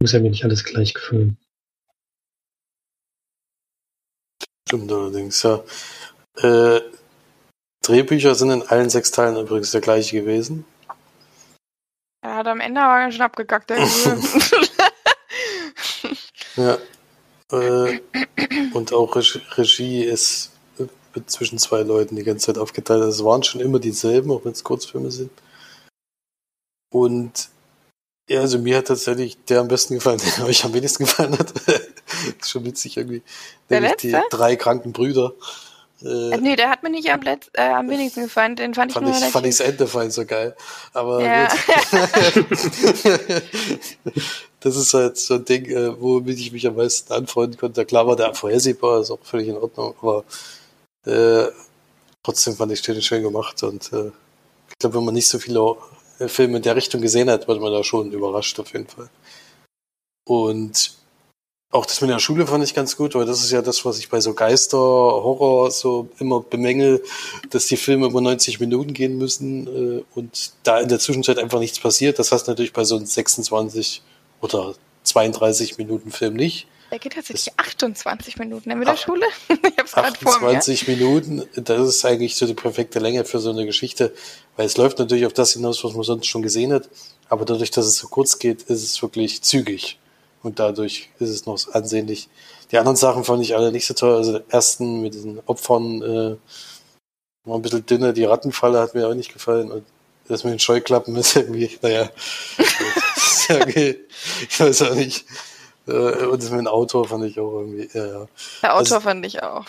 muss 0.01 0.11
ja 0.11 0.19
mir 0.19 0.31
nicht 0.31 0.43
alles 0.43 0.65
gleich 0.65 0.93
gefallen. 0.93 1.37
Stimmt 4.67 4.91
allerdings, 4.91 5.43
ja. 5.43 5.63
Äh, 6.37 6.81
Drehbücher 7.81 8.35
sind 8.35 8.51
in 8.51 8.63
allen 8.63 8.89
sechs 8.89 9.11
Teilen 9.11 9.37
übrigens 9.37 9.71
der 9.71 9.81
gleiche 9.81 10.19
gewesen. 10.21 10.65
Er 12.21 12.35
hat 12.37 12.47
am 12.47 12.59
Ende 12.59 12.81
aber 12.81 12.99
ganz 12.99 13.13
schön 13.13 13.23
abgekackt, 13.23 13.69
der 13.69 13.77
Ja. 16.55 16.77
Äh, 17.51 17.99
und 18.73 18.93
auch 18.93 19.15
Regie 19.15 20.03
ist 20.03 20.51
zwischen 21.27 21.59
zwei 21.59 21.81
Leuten 21.81 22.15
die 22.15 22.23
ganze 22.23 22.47
Zeit 22.47 22.57
aufgeteilt. 22.57 23.01
Also 23.01 23.21
es 23.21 23.25
waren 23.25 23.43
schon 23.43 23.61
immer 23.61 23.79
dieselben, 23.79 24.31
auch 24.31 24.43
wenn 24.45 24.53
es 24.53 24.63
Kurzfilme 24.63 25.11
sind. 25.11 25.31
Und 26.91 27.49
ja, 28.29 28.41
also 28.41 28.57
mir 28.57 28.77
hat 28.77 28.87
tatsächlich 28.87 29.37
der 29.45 29.59
am 29.59 29.67
besten 29.67 29.95
gefallen, 29.95 30.19
der 30.37 30.45
euch 30.45 30.65
am 30.65 30.73
wenigsten 30.73 31.05
gefallen 31.05 31.37
hat. 31.37 31.51
ist 31.51 31.89
schon 32.49 32.65
witzig 32.65 32.97
irgendwie. 32.97 33.21
Der 33.69 33.81
Nämlich 33.81 34.03
letzte? 34.03 34.23
die 34.29 34.35
drei 34.35 34.55
kranken 34.55 34.93
Brüder. 34.93 35.33
Äh, 36.01 36.37
nee, 36.37 36.55
der 36.55 36.69
hat 36.69 36.83
mir 36.83 36.89
nicht 36.89 37.09
am, 37.11 37.21
Letz-, 37.21 37.49
äh, 37.53 37.61
am 37.61 37.89
wenigsten 37.89 38.23
gefallen. 38.23 38.55
Den 38.55 38.73
fand 38.73 38.91
ich 38.91 38.93
fand 38.95 39.07
nur 39.07 39.15
ich, 39.15 39.23
fand 39.25 39.45
ich 39.45 39.57
das 39.57 39.67
Ende 39.67 39.87
fein 39.87 40.11
so 40.11 40.25
geil. 40.25 40.55
Aber 40.93 41.23
ja. 41.23 41.47
das 44.59 44.75
ist 44.75 44.93
halt 44.93 45.17
so 45.17 45.35
ein 45.35 45.45
Ding, 45.45 45.65
äh, 45.65 45.99
womit 45.99 46.37
ich 46.39 46.51
mich 46.51 46.67
am 46.67 46.75
meisten 46.75 47.13
anfreunden 47.13 47.57
konnte. 47.57 47.85
Klar 47.85 48.07
war 48.07 48.15
der 48.15 48.33
vorhersehbar, 48.33 49.01
ist 49.01 49.11
auch 49.11 49.23
völlig 49.23 49.47
in 49.47 49.57
Ordnung, 49.57 49.95
aber 50.01 50.25
äh, 51.05 51.49
trotzdem 52.23 52.55
fand 52.55 52.71
ich 52.73 52.81
den 52.81 53.01
schön 53.01 53.23
gemacht 53.23 53.63
und 53.63 53.93
äh, 53.93 54.11
ich 54.69 54.79
glaube, 54.79 54.97
wenn 54.97 55.05
man 55.05 55.13
nicht 55.13 55.27
so 55.27 55.39
viele 55.39 55.75
äh, 56.19 56.27
Film 56.27 56.55
in 56.55 56.61
der 56.61 56.75
Richtung 56.75 57.01
gesehen 57.01 57.29
hat, 57.29 57.47
wird 57.47 57.61
man 57.61 57.71
da 57.71 57.83
schon 57.83 58.11
überrascht 58.11 58.59
auf 58.59 58.73
jeden 58.73 58.87
Fall. 58.87 59.09
Und 60.27 60.97
auch 61.75 61.85
das 61.85 61.99
mit 61.99 62.09
der 62.09 62.19
Schule 62.19 62.47
fand 62.47 62.63
ich 62.63 62.73
ganz 62.73 62.95
gut, 62.95 63.15
weil 63.15 63.25
das 63.25 63.43
ist 63.43 63.51
ja 63.51 63.61
das, 63.61 63.83
was 63.83 63.99
ich 63.99 64.09
bei 64.09 64.21
so 64.21 64.33
Geister, 64.33 64.77
Horror 64.77 65.69
so 65.71 66.09
immer 66.19 66.39
bemängel, 66.39 67.03
dass 67.49 67.65
die 67.65 67.75
Filme 67.75 68.07
über 68.07 68.21
90 68.21 68.61
Minuten 68.61 68.93
gehen 68.93 69.17
müssen 69.17 69.67
äh, 69.67 70.03
und 70.15 70.53
da 70.63 70.79
in 70.79 70.87
der 70.87 70.99
Zwischenzeit 70.99 71.37
einfach 71.37 71.59
nichts 71.59 71.79
passiert. 71.79 72.17
Das 72.17 72.31
heißt 72.31 72.47
natürlich 72.47 72.71
bei 72.71 72.85
so 72.85 72.95
einem 72.95 73.05
26 73.05 74.01
oder 74.39 74.73
32 75.03 75.77
Minuten 75.77 76.11
Film 76.11 76.35
nicht. 76.35 76.67
Der 76.91 76.99
geht 76.99 77.13
tatsächlich 77.13 77.51
28 77.57 78.37
Minuten 78.37 78.71
in 78.71 78.79
der 78.79 78.95
Schule. 78.95 79.25
ich 79.49 79.77
hab's 79.77 79.91
gerade 79.91 80.17
vor 80.17 80.39
mir. 80.39 80.57
28 80.57 80.87
Minuten, 80.87 81.43
das 81.55 81.89
ist 81.89 82.05
eigentlich 82.05 82.37
so 82.37 82.47
die 82.47 82.53
perfekte 82.53 82.99
Länge 82.99 83.25
für 83.25 83.39
so 83.39 83.49
eine 83.49 83.65
Geschichte, 83.65 84.13
weil 84.55 84.65
es 84.65 84.77
läuft 84.77 84.99
natürlich 84.99 85.25
auf 85.25 85.33
das 85.33 85.51
hinaus, 85.51 85.83
was 85.83 85.93
man 85.93 86.03
sonst 86.03 86.27
schon 86.27 86.41
gesehen 86.41 86.71
hat, 86.71 86.87
aber 87.27 87.43
dadurch, 87.43 87.71
dass 87.71 87.85
es 87.85 87.97
so 87.97 88.07
kurz 88.07 88.39
geht, 88.39 88.61
ist 88.61 88.83
es 88.83 89.01
wirklich 89.01 89.41
zügig 89.41 89.99
und 90.45 90.59
dadurch 90.59 91.09
ist 91.19 91.29
es 91.29 91.45
noch 91.45 91.59
ansehnlich. 91.73 92.29
Die 92.71 92.77
anderen 92.77 92.95
Sachen 92.95 93.23
fand 93.23 93.41
ich 93.43 93.55
alle 93.55 93.71
nicht 93.71 93.85
so 93.85 93.93
toll. 93.93 94.15
Also 94.15 94.33
der 94.33 94.43
ersten 94.49 95.01
mit 95.01 95.13
diesen 95.13 95.41
Opfern 95.45 96.01
äh, 96.01 96.37
war 97.45 97.57
ein 97.57 97.61
bisschen 97.61 97.85
dünner. 97.85 98.13
Die 98.13 98.23
Rattenfalle 98.23 98.79
hat 98.79 98.95
mir 98.95 99.07
auch 99.07 99.13
nicht 99.13 99.33
gefallen 99.33 99.71
und 99.71 99.85
das 100.27 100.43
mit 100.43 100.53
den 100.53 100.59
Scheuklappen 100.59 101.15
ist 101.15 101.35
irgendwie, 101.35 101.77
naja, 101.81 102.09
ist 102.57 103.49
okay. 103.49 103.99
ich 104.49 104.59
weiß 104.59 104.83
auch 104.83 104.95
nicht. 104.95 105.25
Äh, 105.87 105.91
und 105.91 106.41
das 106.41 106.49
mit 106.49 106.59
dem 106.59 106.67
Autor 106.67 107.07
fand 107.07 107.25
ich 107.25 107.39
auch 107.39 107.59
irgendwie, 107.59 107.89
ja, 107.93 108.05
ja. 108.05 108.27
Der 108.63 108.73
Autor 108.73 108.97
also, 108.97 108.99
fand 109.01 109.25
ich 109.25 109.43
auch. 109.43 109.65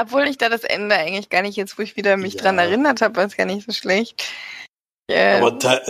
Obwohl 0.00 0.26
ich 0.26 0.36
da 0.36 0.48
das 0.48 0.64
Ende 0.64 0.94
eigentlich 0.94 1.30
gar 1.30 1.42
nicht 1.42 1.56
jetzt, 1.56 1.78
wo 1.78 1.82
ich 1.82 1.96
wieder 1.96 2.16
mich 2.16 2.34
ja. 2.34 2.42
dran 2.42 2.58
erinnert 2.58 3.00
habe, 3.00 3.16
war 3.16 3.24
es 3.24 3.36
gar 3.36 3.46
nicht 3.46 3.64
so 3.64 3.72
schlecht. 3.72 4.24
Ähm, 5.08 5.42
Aber 5.42 5.52
da, 5.52 5.80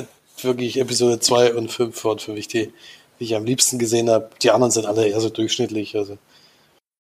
wirklich 0.45 0.79
Episode 0.79 1.19
2 1.19 1.55
und 1.55 1.73
5 1.73 2.05
waren 2.05 2.19
für 2.21 2.33
mich 2.33 2.47
die, 2.47 2.73
die 3.19 3.25
ich 3.25 3.35
am 3.35 3.45
liebsten 3.45 3.79
gesehen 3.79 4.11
habe. 4.11 4.31
Die 4.43 4.51
anderen 4.51 4.71
sind 4.71 4.87
alle 4.87 5.07
eher 5.07 5.21
so 5.21 5.31
durchschnittlich, 5.31 5.97
also 5.97 6.19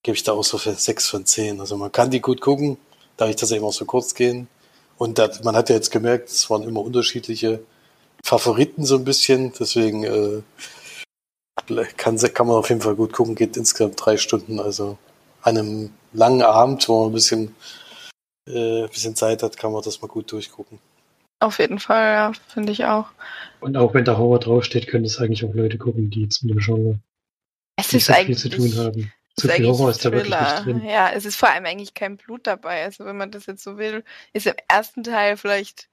gebe 0.02 0.16
ich 0.16 0.22
da 0.22 0.32
auch 0.32 0.44
so 0.44 0.58
für 0.58 0.74
6 0.74 1.08
von 1.08 1.26
10. 1.26 1.60
Also 1.60 1.76
man 1.76 1.92
kann 1.92 2.10
die 2.10 2.20
gut 2.20 2.40
gucken, 2.40 2.78
dadurch, 3.16 3.36
dass 3.36 3.50
sie 3.50 3.56
eben 3.56 3.64
auch 3.64 3.72
so 3.72 3.84
kurz 3.84 4.14
gehen. 4.14 4.48
Und 4.96 5.18
das, 5.18 5.44
man 5.44 5.56
hat 5.56 5.68
ja 5.68 5.76
jetzt 5.76 5.90
gemerkt, 5.90 6.28
es 6.28 6.50
waren 6.50 6.62
immer 6.64 6.80
unterschiedliche 6.80 7.60
Favoriten 8.24 8.84
so 8.84 8.96
ein 8.96 9.04
bisschen, 9.04 9.52
deswegen 9.58 10.04
äh, 10.04 10.42
kann, 11.96 12.16
kann 12.18 12.46
man 12.46 12.56
auf 12.56 12.68
jeden 12.68 12.80
Fall 12.80 12.96
gut 12.96 13.12
gucken, 13.12 13.34
geht 13.34 13.56
insgesamt 13.56 14.04
drei 14.04 14.16
Stunden, 14.16 14.58
also 14.58 14.98
einem 15.42 15.92
langen 16.12 16.42
Abend, 16.42 16.88
wo 16.88 17.00
man 17.00 17.10
ein 17.10 17.14
bisschen, 17.14 17.54
äh, 18.48 18.82
ein 18.84 18.88
bisschen 18.88 19.14
Zeit 19.14 19.42
hat, 19.42 19.56
kann 19.56 19.72
man 19.72 19.82
das 19.82 20.00
mal 20.02 20.08
gut 20.08 20.32
durchgucken. 20.32 20.80
Auf 21.40 21.58
jeden 21.58 21.78
Fall, 21.78 22.14
ja, 22.14 22.32
finde 22.48 22.72
ich 22.72 22.84
auch. 22.84 23.08
Und 23.60 23.76
auch 23.76 23.94
wenn 23.94 24.04
da 24.04 24.16
Horror 24.16 24.40
draufsteht, 24.40 24.88
können 24.88 25.04
es 25.04 25.18
eigentlich 25.18 25.44
auch 25.44 25.54
Leute 25.54 25.78
gucken, 25.78 26.10
die 26.10 26.22
jetzt 26.22 26.42
mit 26.42 26.54
dem 26.54 26.60
Genre 26.60 26.98
es 27.76 27.92
nicht 27.92 28.06
so 28.06 28.12
viel 28.12 28.36
zu 28.36 28.48
tun 28.48 28.76
haben. 28.76 29.12
Zu 29.36 29.48
viel 29.48 29.66
Horror 29.66 29.90
ist 29.90 30.04
da 30.04 30.10
wirklich 30.10 30.34
nicht 30.38 30.64
drin. 30.64 30.82
Ja, 30.84 31.10
es 31.12 31.24
ist 31.24 31.36
vor 31.36 31.48
allem 31.48 31.64
eigentlich 31.64 31.94
kein 31.94 32.16
Blut 32.16 32.46
dabei. 32.46 32.82
Also 32.82 33.04
wenn 33.04 33.16
man 33.16 33.30
das 33.30 33.46
jetzt 33.46 33.62
so 33.62 33.78
will, 33.78 34.04
ist 34.32 34.46
im 34.46 34.54
ersten 34.68 35.04
Teil 35.04 35.36
vielleicht 35.36 35.88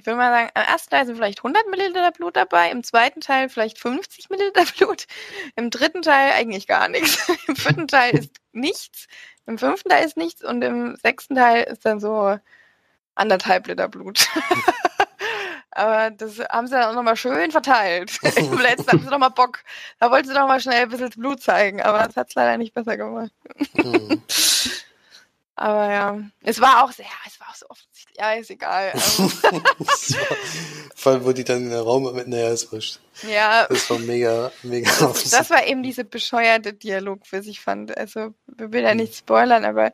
ich 0.00 0.06
würde 0.06 0.16
mal 0.16 0.32
sagen, 0.32 0.50
am 0.54 0.64
ersten 0.64 0.90
Teil 0.90 1.04
sind 1.04 1.16
vielleicht 1.16 1.40
100 1.40 1.68
Milliliter 1.68 2.10
Blut 2.10 2.34
dabei, 2.34 2.70
im 2.70 2.82
zweiten 2.82 3.20
Teil 3.20 3.50
vielleicht 3.50 3.78
50 3.78 4.30
Milliliter 4.30 4.64
Blut, 4.78 5.06
im 5.56 5.68
dritten 5.68 6.00
Teil 6.00 6.32
eigentlich 6.32 6.66
gar 6.66 6.88
nichts, 6.88 7.28
im 7.46 7.54
vierten 7.56 7.86
Teil 7.86 8.16
ist 8.16 8.36
nichts, 8.52 9.06
im 9.46 9.58
fünften 9.58 9.90
Teil 9.90 10.06
ist 10.06 10.16
nichts 10.16 10.42
und 10.42 10.62
im 10.62 10.96
sechsten 10.96 11.34
Teil 11.34 11.64
ist 11.64 11.84
dann 11.84 12.00
so 12.00 12.38
anderthalb 13.14 13.66
Liter 13.66 13.88
Blut. 13.88 14.28
Aber 15.72 16.10
das 16.10 16.38
haben 16.50 16.66
sie 16.66 16.72
dann 16.72 16.90
auch 16.90 16.94
nochmal 16.94 17.16
schön 17.16 17.52
verteilt. 17.52 18.18
Im 18.36 18.58
letzten 18.58 18.90
haben 18.90 19.02
sie 19.02 19.08
nochmal 19.08 19.30
Bock. 19.30 19.60
Da 19.98 20.10
wollten 20.10 20.28
sie 20.28 20.34
nochmal 20.34 20.60
schnell 20.60 20.82
ein 20.82 20.88
bisschen 20.88 21.10
Blut 21.10 21.40
zeigen, 21.42 21.80
aber 21.80 22.06
das 22.06 22.16
hat 22.16 22.28
es 22.28 22.34
leider 22.34 22.58
nicht 22.58 22.74
besser 22.74 22.96
gemacht. 22.96 23.30
Mhm. 23.74 24.22
aber 25.54 25.92
ja, 25.92 26.18
es 26.42 26.60
war 26.60 26.84
auch 26.84 26.92
sehr, 26.92 27.06
es 27.26 27.38
war 27.38 27.48
auch 27.50 27.54
so 27.54 27.66
offensichtlich 27.68 27.90
ja, 28.20 28.32
ist 28.32 28.50
egal. 28.50 28.92
Ähm. 28.94 29.62
Vor 30.94 31.12
allem, 31.12 31.24
wo 31.24 31.32
die 31.32 31.44
dann 31.44 31.64
in 31.64 31.70
den 31.70 31.78
Raum 31.78 32.14
mit, 32.14 32.28
naja, 32.28 32.50
ist 32.50 32.70
wurscht. 32.70 33.00
Ja. 33.26 33.66
Das 33.66 33.88
war 33.88 33.98
mega, 33.98 34.52
mega 34.62 34.90
Das, 35.00 35.30
das 35.30 35.48
war 35.48 35.66
eben 35.66 35.82
diese 35.82 36.04
bescheuerte 36.04 36.74
Dialog, 36.74 37.20
was 37.30 37.46
ich 37.46 37.60
fand. 37.60 37.96
Also, 37.96 38.34
wir 38.46 38.72
will 38.72 38.82
ja 38.82 38.94
nicht 38.94 39.16
spoilern, 39.16 39.64
aber 39.64 39.92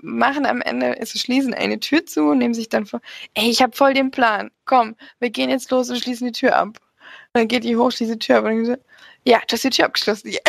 machen 0.00 0.46
am 0.46 0.60
Ende, 0.60 0.96
also 0.98 1.18
schließen 1.18 1.54
eine 1.54 1.80
Tür 1.80 2.04
zu 2.06 2.30
und 2.30 2.38
nehmen 2.38 2.54
sich 2.54 2.68
dann 2.68 2.86
vor, 2.86 3.00
ey, 3.34 3.48
ich 3.48 3.62
habe 3.62 3.76
voll 3.76 3.94
den 3.94 4.10
Plan. 4.10 4.50
Komm, 4.64 4.96
wir 5.18 5.30
gehen 5.30 5.50
jetzt 5.50 5.70
los 5.70 5.90
und 5.90 5.98
schließen 5.98 6.26
die 6.26 6.32
Tür 6.32 6.56
ab. 6.56 6.68
Und 6.68 7.40
dann 7.40 7.48
geht 7.48 7.64
die 7.64 7.76
hoch, 7.76 7.90
schließt 7.90 8.12
die 8.12 8.18
Tür 8.18 8.38
ab 8.38 8.44
und 8.44 8.66
dann 8.66 8.78
ja, 9.24 9.40
du 9.46 9.52
hast 9.52 9.64
die 9.64 9.70
Tür 9.70 9.86
abgeschlossen. 9.86 10.30
Ja. 10.32 10.40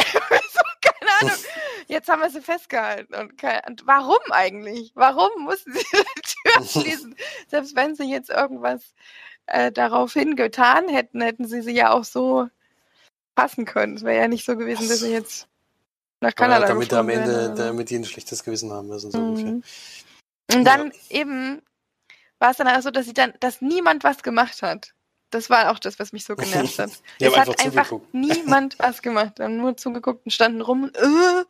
so, 0.52 0.60
keine 0.82 1.12
Ahnung. 1.22 1.44
Jetzt 1.88 2.10
haben 2.10 2.22
wir 2.22 2.30
sie 2.30 2.42
festgehalten. 2.42 3.14
Und, 3.14 3.34
und 3.68 3.86
warum 3.86 4.20
eigentlich? 4.32 4.92
Warum 4.96 5.44
mussten 5.44 5.74
sie 5.74 5.80
die 5.92 6.22
Tür 6.22 6.66
schließen? 6.66 7.16
Selbst 7.48 7.76
wenn 7.76 7.96
sie 7.96 8.10
jetzt 8.10 8.30
irgendwas 8.30 8.94
äh, 9.48 9.72
darauf 9.72 10.14
hingetan 10.14 10.88
hätten, 10.90 11.22
hätten 11.22 11.48
sie 11.48 11.62
sie 11.62 11.74
ja 11.74 11.92
auch 11.92 12.04
so 12.04 12.48
passen 13.36 13.66
können. 13.66 13.96
Es 13.96 14.04
wäre 14.04 14.22
ja 14.22 14.28
nicht 14.28 14.46
so 14.46 14.56
gewesen, 14.56 14.88
dass 14.88 15.00
sie 15.00 15.12
jetzt 15.12 15.48
nach 16.24 16.34
Kanada 16.36 16.62
ja, 16.62 16.68
damit 16.68 16.92
am 16.94 17.10
Ende, 17.10 17.32
werden, 17.32 17.56
damit 17.56 17.90
die 17.90 17.98
ein 17.98 18.06
schlechtes 18.06 18.44
Gewissen 18.44 18.72
haben 18.72 18.88
müssen, 18.88 19.12
so 19.12 19.18
mhm. 19.20 19.30
ungefähr. 19.30 19.62
Und 20.54 20.66
dann 20.66 20.88
ja. 20.88 21.22
eben 21.22 21.62
war 22.40 22.52
es 22.52 22.58
dann 22.58 22.68
auch 22.68 22.82
so, 22.82 22.92
dass 22.92 23.06
sie 23.06 23.14
dann, 23.14 23.34
dass 23.40 23.62
niemand 23.62 24.04
was 24.04 24.24
gemacht 24.24 24.62
hat. 24.62 24.94
das 25.30 25.50
war 25.50 25.72
auch 25.72 25.80
das, 25.80 25.98
was 26.00 26.14
mich 26.14 26.26
so 26.26 26.36
genervt 26.36 26.80
hat. 26.80 26.92
Es 27.20 27.36
hat 27.36 27.60
einfach 27.60 27.92
einfach 27.92 28.00
niemand 28.12 28.78
was 28.80 29.02
gemacht. 29.02 29.38
Wir 29.38 29.46
haben 29.46 29.58
nur 29.58 29.78
zugeguckt 29.78 30.26
und 30.26 30.32
standen 30.32 30.62
rum 30.62 30.84
und 30.84 30.98
äh, 30.98 31.46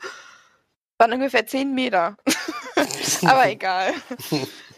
waren 0.98 1.14
ungefähr 1.14 1.46
zehn 1.48 1.74
Meter. 1.74 2.18
Aber 3.26 3.50
egal. 3.50 3.94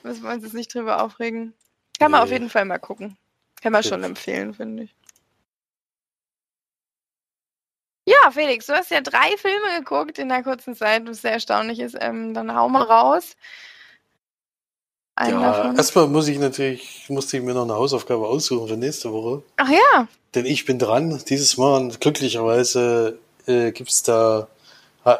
Müssen 0.04 0.24
wir 0.24 0.32
uns 0.32 0.44
jetzt 0.44 0.54
nicht 0.54 0.74
drüber 0.74 1.04
aufregen. 1.04 1.54
Kann 2.00 2.12
man 2.12 2.22
Nee. 2.22 2.25
auf 2.25 2.32
jeden 2.32 2.50
Fall 2.50 2.66
mal 2.66 2.80
gucken. 2.80 3.18
Kann 3.62 3.74
man 3.74 3.84
schon 3.84 4.04
empfehlen, 4.04 4.54
finde 4.54 4.84
ich. 4.84 4.96
Ja, 8.06 8.30
Felix, 8.32 8.68
du 8.68 8.74
hast 8.74 8.92
ja 8.92 9.02
drei 9.02 9.36
Filme 9.38 9.80
geguckt 9.80 10.20
in 10.20 10.30
der 10.30 10.44
kurzen 10.44 10.76
Zeit, 10.76 11.08
was 11.08 11.22
sehr 11.22 11.34
erstaunlich 11.34 11.80
ist. 11.80 11.98
Ähm, 12.00 12.34
dann 12.34 12.56
hau 12.56 12.70
mal 12.70 12.84
raus. 12.84 13.36
Einen 15.16 15.42
Ja, 15.42 15.52
davon. 15.54 15.76
erstmal 15.78 16.08
muss 16.08 16.28
ich 16.28 16.38
natürlich, 16.38 17.06
musste 17.10 17.38
ich 17.38 17.44
mir 17.44 17.54
noch 17.54 17.64
eine 17.64 17.74
Hausaufgabe 17.76 18.28
aussuchen 18.28 18.68
für 18.68 18.78
nächste 18.78 19.12
Woche. 19.12 19.42
Ach 19.58 19.70
ja, 19.70 20.08
Denn 20.36 20.46
ich 20.46 20.66
bin 20.66 20.78
dran. 20.78 21.22
Dieses 21.30 21.58
Mal, 21.58 21.78
und 21.78 22.02
glücklicherweise, 22.02 23.18
äh, 23.48 23.72
gibt's 23.72 24.04
da, 24.04 24.50
äh, 25.06 25.16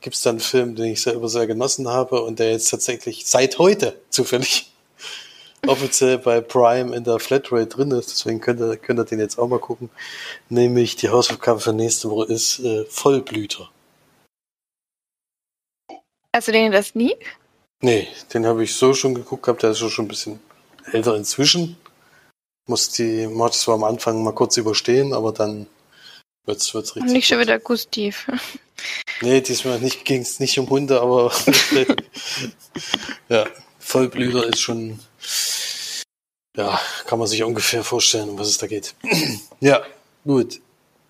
gibt's 0.00 0.22
da 0.22 0.30
einen 0.30 0.40
Film, 0.40 0.76
den 0.76 0.86
ich 0.92 1.00
selber 1.02 1.28
sehr 1.28 1.46
genossen 1.46 1.88
habe 1.88 2.22
und 2.22 2.38
der 2.38 2.50
jetzt 2.52 2.68
tatsächlich 2.70 3.26
seit 3.26 3.58
heute 3.58 3.98
zufällig 4.10 4.69
offiziell 5.66 6.18
bei 6.18 6.40
Prime 6.40 6.94
in 6.94 7.04
der 7.04 7.18
Flatrate 7.18 7.66
drin 7.66 7.90
ist. 7.90 8.10
Deswegen 8.10 8.40
könnt 8.40 8.60
ihr, 8.60 8.76
könnt 8.76 8.98
ihr 8.98 9.04
den 9.04 9.18
jetzt 9.18 9.38
auch 9.38 9.48
mal 9.48 9.58
gucken. 9.58 9.90
Nämlich 10.48 10.96
die 10.96 11.08
Hausaufgabe 11.08 11.60
für 11.60 11.72
nächste 11.72 12.10
Woche 12.10 12.32
ist 12.32 12.60
äh, 12.60 12.84
Vollblüter. 12.86 13.70
hast 16.34 16.48
du 16.48 16.52
den 16.52 16.66
in 16.66 16.72
der 16.72 16.82
Sneak? 16.82 17.38
Nee, 17.82 18.08
den 18.34 18.46
habe 18.46 18.64
ich 18.64 18.74
so 18.74 18.92
schon 18.94 19.14
geguckt 19.14 19.44
gehabt, 19.44 19.62
der 19.62 19.70
ist 19.70 19.78
schon 19.78 20.04
ein 20.04 20.08
bisschen 20.08 20.40
älter 20.92 21.16
inzwischen. 21.16 21.76
Muss 22.68 22.90
die 22.90 23.26
March 23.26 23.54
zwar 23.54 23.74
am 23.74 23.84
Anfang 23.84 24.22
mal 24.22 24.34
kurz 24.34 24.56
überstehen, 24.56 25.12
aber 25.12 25.32
dann 25.32 25.66
wird's, 26.44 26.74
wird's 26.74 26.94
richtig. 26.94 27.12
Nicht 27.12 27.26
schon 27.26 27.40
wieder 27.40 27.58
Gustav. 27.58 28.26
Nee, 29.22 29.40
diesmal 29.40 29.78
nicht, 29.80 30.04
ging's 30.04 30.40
nicht 30.40 30.58
um 30.58 30.68
Hunde, 30.68 31.00
aber 31.00 31.32
ja, 33.28 33.46
Vollblüter 33.90 34.46
ist 34.46 34.60
schon, 34.60 35.00
ja, 36.56 36.80
kann 37.06 37.18
man 37.18 37.26
sich 37.26 37.42
ungefähr 37.42 37.82
vorstellen, 37.82 38.28
um 38.28 38.38
was 38.38 38.46
es 38.46 38.58
da 38.58 38.68
geht. 38.68 38.94
ja, 39.60 39.82
gut. 40.24 40.60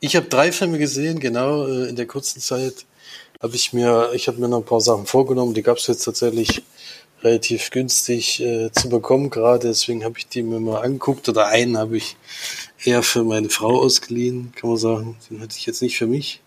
Ich 0.01 0.17
habe 0.17 0.29
drei 0.29 0.51
Filme 0.51 0.79
gesehen, 0.79 1.21
genau, 1.21 1.67
äh, 1.67 1.91
in 1.91 1.97
der 1.97 2.07
kurzen 2.07 2.41
Zeit 2.41 2.87
habe 3.43 3.55
ich 3.55 3.75
mir, 3.75 4.13
ich 4.15 4.29
habe 4.29 4.39
mir 4.39 4.49
noch 4.49 4.61
ein 4.61 4.65
paar 4.65 4.81
Sachen 4.81 5.05
vorgenommen, 5.05 5.53
die 5.53 5.63
gab's 5.63 5.89
jetzt 5.89 6.05
tatsächlich 6.05 6.63
relativ 7.23 7.71
günstig 7.71 8.41
äh, 8.41 8.73
zu 8.73 8.89
bekommen 8.89 9.29
gerade, 9.29 9.69
deswegen 9.69 10.03
habe 10.03 10.19
ich 10.19 10.29
die 10.29 10.43
mir 10.43 10.59
mal 10.59 10.81
angeguckt 10.81 11.29
oder 11.29 11.49
einen 11.49 11.77
habe 11.77 11.99
ich 11.99 12.17
eher 12.83 13.03
für 13.03 13.25
meine 13.25 13.51
Frau 13.51 13.79
ausgeliehen, 13.79 14.55
kann 14.57 14.71
man 14.71 14.79
sagen. 14.79 15.19
Den 15.29 15.43
hatte 15.43 15.55
ich 15.59 15.67
jetzt 15.67 15.83
nicht 15.83 15.99
für 15.99 16.07
mich. 16.07 16.41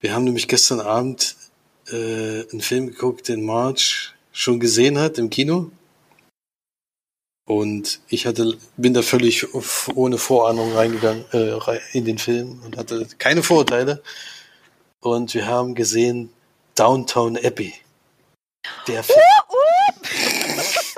Wir 0.00 0.12
haben 0.12 0.24
nämlich 0.24 0.48
gestern 0.48 0.80
Abend 0.80 1.34
äh, 1.90 2.42
einen 2.50 2.60
Film 2.60 2.88
geguckt, 2.88 3.28
den 3.28 3.42
March 3.46 4.12
schon 4.32 4.60
gesehen 4.60 4.98
hat 4.98 5.18
im 5.18 5.30
Kino. 5.30 5.70
Und 7.46 8.00
ich 8.08 8.26
hatte, 8.26 8.56
bin 8.76 8.94
da 8.94 9.02
völlig 9.02 9.46
ohne 9.96 10.18
Vorahnung 10.18 10.72
reingegangen 10.72 11.24
äh, 11.32 11.58
in 11.92 12.04
den 12.04 12.18
Film 12.18 12.62
und 12.64 12.76
hatte 12.76 13.08
keine 13.18 13.42
Vorurteile. 13.42 14.02
Und 15.00 15.34
wir 15.34 15.46
haben 15.46 15.74
gesehen 15.74 16.32
Downtown 16.76 17.36
Abbey. 17.36 17.74
Der 18.86 19.02
Film. 19.02 19.18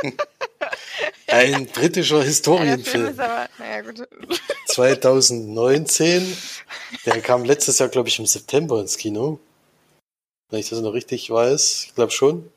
Ein 1.28 1.66
britischer 1.66 2.18
Ja, 2.18 2.24
der 2.24 2.78
Film 2.78 3.06
Historienfilm. 3.06 3.06
ist 3.06 3.20
aber, 3.20 3.48
naja, 3.58 3.80
gut. 3.80 4.06
2019. 4.66 6.36
Der 7.06 7.20
kam 7.22 7.44
letztes 7.44 7.78
Jahr, 7.78 7.88
glaube 7.88 8.08
ich, 8.08 8.18
im 8.18 8.26
September 8.26 8.80
ins 8.80 8.98
Kino. 8.98 9.38
Wenn 10.50 10.60
ich 10.60 10.68
das 10.68 10.80
noch 10.80 10.92
richtig 10.92 11.30
weiß. 11.30 11.84
Ich 11.86 11.94
glaube 11.94 12.12
schon. 12.12 12.50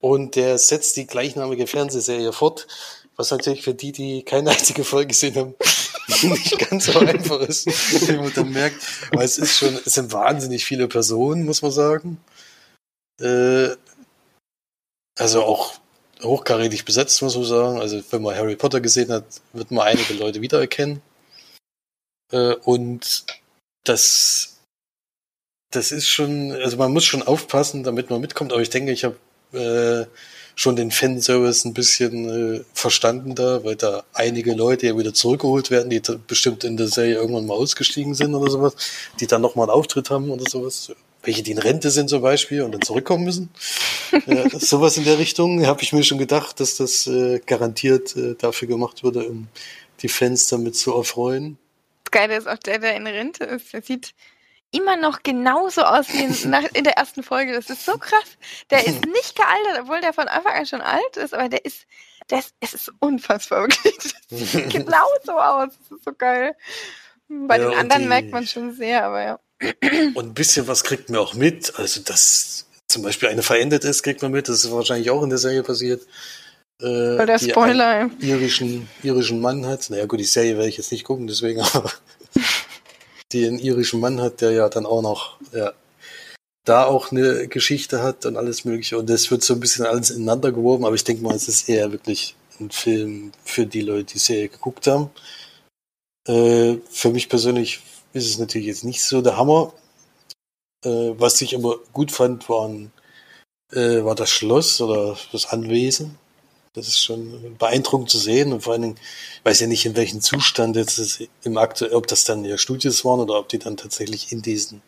Und 0.00 0.36
der 0.36 0.58
setzt 0.58 0.96
die 0.96 1.06
gleichnamige 1.06 1.66
Fernsehserie 1.66 2.32
fort, 2.32 2.66
was 3.16 3.30
natürlich 3.30 3.62
für 3.62 3.74
die, 3.74 3.92
die 3.92 4.22
keine 4.22 4.50
einzige 4.50 4.84
Folge 4.84 5.08
gesehen 5.08 5.34
haben, 5.36 5.54
nicht 6.22 6.58
ganz 6.58 6.86
so 6.86 6.98
einfach 6.98 7.40
ist, 7.40 7.66
wie 7.66 8.16
man 8.16 8.32
dann 8.34 8.50
merkt. 8.50 8.76
Weil 9.12 9.24
es 9.24 9.38
ist 9.38 9.56
schon, 9.56 9.74
es 9.74 9.94
sind 9.94 10.12
wahnsinnig 10.12 10.64
viele 10.64 10.88
Personen, 10.88 11.44
muss 11.44 11.62
man 11.62 11.72
sagen. 11.72 12.20
Äh, 13.20 13.70
also 15.18 15.42
auch 15.42 15.74
hochkarätig 16.22 16.84
besetzt, 16.84 17.22
muss 17.22 17.36
man 17.36 17.44
sagen. 17.44 17.80
Also 17.80 18.02
wenn 18.10 18.22
man 18.22 18.36
Harry 18.36 18.56
Potter 18.56 18.80
gesehen 18.80 19.10
hat, 19.10 19.24
wird 19.52 19.70
man 19.70 19.86
einige 19.86 20.14
Leute 20.14 20.40
wiedererkennen. 20.42 21.00
Äh, 22.32 22.54
und 22.64 23.24
das, 23.84 24.58
das 25.70 25.92
ist 25.92 26.08
schon, 26.08 26.52
also 26.52 26.76
man 26.76 26.92
muss 26.92 27.04
schon 27.04 27.22
aufpassen, 27.22 27.82
damit 27.82 28.10
man 28.10 28.20
mitkommt. 28.20 28.52
Aber 28.52 28.62
ich 28.62 28.70
denke, 28.70 28.92
ich 28.92 29.04
habe 29.04 29.16
äh, 29.56 30.06
schon 30.56 30.74
den 30.74 30.90
Fanservice 30.90 31.66
ein 31.66 31.74
bisschen 31.74 32.56
äh, 32.56 32.64
verstanden 32.72 33.34
da, 33.34 33.62
weil 33.62 33.76
da 33.76 34.04
einige 34.14 34.54
Leute 34.54 34.86
ja 34.86 34.98
wieder 34.98 35.12
zurückgeholt 35.12 35.70
werden, 35.70 35.90
die 35.90 36.00
bestimmt 36.26 36.64
in 36.64 36.78
der 36.78 36.88
Serie 36.88 37.16
irgendwann 37.16 37.46
mal 37.46 37.54
ausgestiegen 37.54 38.14
sind 38.14 38.34
oder 38.34 38.50
sowas, 38.50 38.74
die 39.20 39.26
dann 39.26 39.42
nochmal 39.42 39.68
einen 39.68 39.78
Auftritt 39.78 40.10
haben 40.10 40.30
oder 40.30 40.44
sowas. 40.48 40.92
Welche, 41.22 41.42
die 41.42 41.50
in 41.50 41.58
Rente 41.58 41.90
sind 41.90 42.08
zum 42.08 42.22
Beispiel 42.22 42.62
und 42.62 42.72
dann 42.72 42.82
zurückkommen 42.82 43.24
müssen. 43.24 43.50
äh, 44.26 44.48
sowas 44.58 44.96
in 44.96 45.04
der 45.04 45.18
Richtung 45.18 45.66
habe 45.66 45.82
ich 45.82 45.92
mir 45.92 46.04
schon 46.04 46.18
gedacht, 46.18 46.58
dass 46.60 46.76
das 46.76 47.06
äh, 47.06 47.40
garantiert 47.44 48.16
äh, 48.16 48.34
dafür 48.34 48.68
gemacht 48.68 49.04
wurde, 49.04 49.28
um 49.28 49.48
die 50.00 50.08
Fans 50.08 50.48
damit 50.48 50.76
zu 50.76 50.94
erfreuen. 50.94 51.58
Das 52.04 52.12
Geile 52.12 52.36
ist 52.36 52.46
auch 52.46 52.58
der, 52.58 52.78
der 52.78 52.96
in 52.96 53.06
Rente 53.06 53.44
ist. 53.44 53.72
Der 53.72 53.82
sieht 53.82 54.14
immer 54.72 54.96
noch 54.96 55.22
genauso 55.22 55.82
aus 55.82 56.06
wie 56.12 56.24
in, 56.24 56.50
nach, 56.50 56.64
in 56.74 56.84
der 56.84 56.96
ersten 56.96 57.22
Folge. 57.22 57.52
Das 57.52 57.70
ist 57.70 57.84
so 57.84 57.96
krass. 57.98 58.36
Der 58.70 58.86
ist 58.86 59.04
nicht 59.06 59.34
gealtert, 59.36 59.82
obwohl 59.82 60.00
der 60.00 60.12
von 60.12 60.28
Anfang 60.28 60.52
an 60.54 60.66
schon 60.66 60.80
alt 60.80 61.16
ist, 61.16 61.32
aber 61.34 61.48
der 61.48 61.64
ist, 61.64 61.86
ist, 62.30 62.54
es 62.60 62.74
ist 62.74 62.92
unfassbar 63.00 63.62
wirklich. 63.62 63.96
Das 63.98 64.12
sieht 64.52 64.70
genauso 64.70 65.32
aus. 65.32 65.68
Das 65.88 65.98
ist 65.98 66.04
so 66.04 66.12
geil. 66.12 66.54
Bei 67.28 67.58
Ja, 67.58 67.70
den 67.70 67.78
anderen 67.78 68.02
die- 68.02 68.08
merkt 68.08 68.30
man 68.30 68.46
schon 68.46 68.74
sehr, 68.74 69.04
aber 69.04 69.22
ja. 69.22 69.38
Und 70.14 70.26
ein 70.26 70.34
bisschen 70.34 70.68
was 70.68 70.84
kriegt 70.84 71.08
man 71.08 71.18
auch 71.20 71.34
mit. 71.34 71.78
Also, 71.78 72.00
dass 72.02 72.66
zum 72.88 73.02
Beispiel 73.02 73.30
eine 73.30 73.42
verendet 73.42 73.84
ist, 73.84 74.02
kriegt 74.02 74.20
man 74.22 74.30
mit. 74.32 74.48
Das 74.48 74.62
ist 74.64 74.70
wahrscheinlich 74.70 75.10
auch 75.10 75.22
in 75.22 75.30
der 75.30 75.38
Serie 75.38 75.62
passiert. 75.62 76.02
Äh, 76.80 77.24
der 77.24 77.38
Spoiler. 77.38 78.10
irischen, 78.20 78.86
irischen 79.02 79.40
Mann 79.40 79.64
hat. 79.66 79.88
Naja, 79.88 80.04
gut, 80.04 80.20
die 80.20 80.24
Serie 80.24 80.56
werde 80.56 80.68
ich 80.68 80.76
jetzt 80.76 80.92
nicht 80.92 81.04
gucken, 81.04 81.26
deswegen, 81.26 81.60
aber 81.72 81.90
die 83.32 83.46
einen 83.46 83.58
irischen 83.58 84.00
Mann 84.00 84.20
hat, 84.20 84.40
der 84.40 84.52
ja 84.52 84.68
dann 84.68 84.86
auch 84.86 85.02
noch, 85.02 85.38
ja, 85.52 85.72
da 86.64 86.84
auch 86.86 87.12
eine 87.12 87.48
Geschichte 87.48 88.02
hat 88.02 88.26
und 88.26 88.36
alles 88.36 88.64
Mögliche. 88.64 88.98
Und 88.98 89.08
das 89.08 89.30
wird 89.30 89.42
so 89.42 89.54
ein 89.54 89.60
bisschen 89.60 89.86
alles 89.86 90.10
ineinander 90.10 90.52
geworfen, 90.52 90.84
aber 90.84 90.94
ich 90.94 91.04
denke 91.04 91.22
mal, 91.22 91.34
es 91.34 91.48
ist 91.48 91.68
eher 91.68 91.92
wirklich 91.92 92.34
ein 92.60 92.70
Film 92.70 93.32
für 93.44 93.66
die 93.66 93.82
Leute, 93.82 94.04
die 94.04 94.12
die 94.14 94.18
Serie 94.18 94.48
geguckt 94.48 94.86
haben. 94.86 95.10
Äh, 96.26 96.78
für 96.90 97.10
mich 97.10 97.28
persönlich 97.28 97.80
ist 98.12 98.26
es 98.26 98.38
natürlich 98.38 98.66
jetzt 98.66 98.84
nicht 98.84 99.02
so 99.02 99.22
der 99.22 99.36
Hammer. 99.36 99.72
Äh, 100.84 101.12
was 101.18 101.40
ich 101.40 101.54
aber 101.54 101.78
gut 101.92 102.10
fand, 102.12 102.48
waren, 102.48 102.92
äh, 103.72 104.04
war 104.04 104.14
das 104.14 104.30
Schloss 104.30 104.80
oder 104.80 105.16
das 105.32 105.46
Anwesen. 105.46 106.18
Das 106.76 106.88
ist 106.88 107.02
schon 107.02 107.56
beeindruckend 107.58 108.10
zu 108.10 108.18
sehen 108.18 108.52
und 108.52 108.60
vor 108.60 108.74
allen 108.74 108.82
Dingen, 108.82 108.98
ich 109.38 109.44
weiß 109.44 109.60
ja 109.60 109.66
nicht, 109.66 109.86
in 109.86 109.96
welchem 109.96 110.20
Zustand 110.20 110.76
jetzt 110.76 110.98
ist 110.98 111.26
im 111.42 111.56
aktuell, 111.56 111.94
ob 111.94 112.06
das 112.06 112.24
dann 112.24 112.44
ja 112.44 112.58
Studios 112.58 113.02
waren 113.04 113.20
oder 113.20 113.38
ob 113.38 113.48
die 113.48 113.58
dann 113.58 113.78
tatsächlich 113.78 114.30
in 114.30 114.42
diesen, 114.42 114.82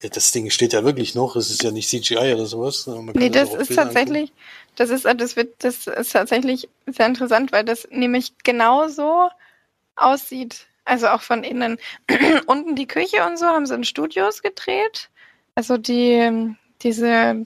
ja, 0.00 0.08
das 0.10 0.30
Ding 0.30 0.48
steht 0.50 0.72
ja 0.72 0.84
wirklich 0.84 1.16
noch, 1.16 1.34
es 1.34 1.50
ist 1.50 1.64
ja 1.64 1.72
nicht 1.72 1.88
CGI 1.88 2.34
oder 2.34 2.46
sowas. 2.46 2.86
Man 2.86 3.06
Nee, 3.14 3.30
das 3.30 3.52
ist 3.52 3.74
tatsächlich, 3.74 4.32
das 4.76 4.90
ist, 4.90 5.04
das 5.04 5.34
wird, 5.34 5.54
das 5.64 5.88
ist 5.88 6.12
tatsächlich 6.12 6.68
sehr 6.86 7.06
interessant, 7.06 7.50
weil 7.50 7.64
das 7.64 7.88
nämlich 7.90 8.32
genauso 8.44 9.28
aussieht. 9.96 10.66
Also 10.84 11.08
auch 11.08 11.22
von 11.22 11.42
innen. 11.42 11.78
Unten 12.46 12.76
die 12.76 12.86
Küche 12.86 13.26
und 13.26 13.38
so 13.38 13.46
haben 13.46 13.66
sie 13.66 13.74
in 13.74 13.82
Studios 13.82 14.40
gedreht. 14.40 15.10
Also 15.56 15.78
die, 15.78 16.54
diese, 16.82 17.42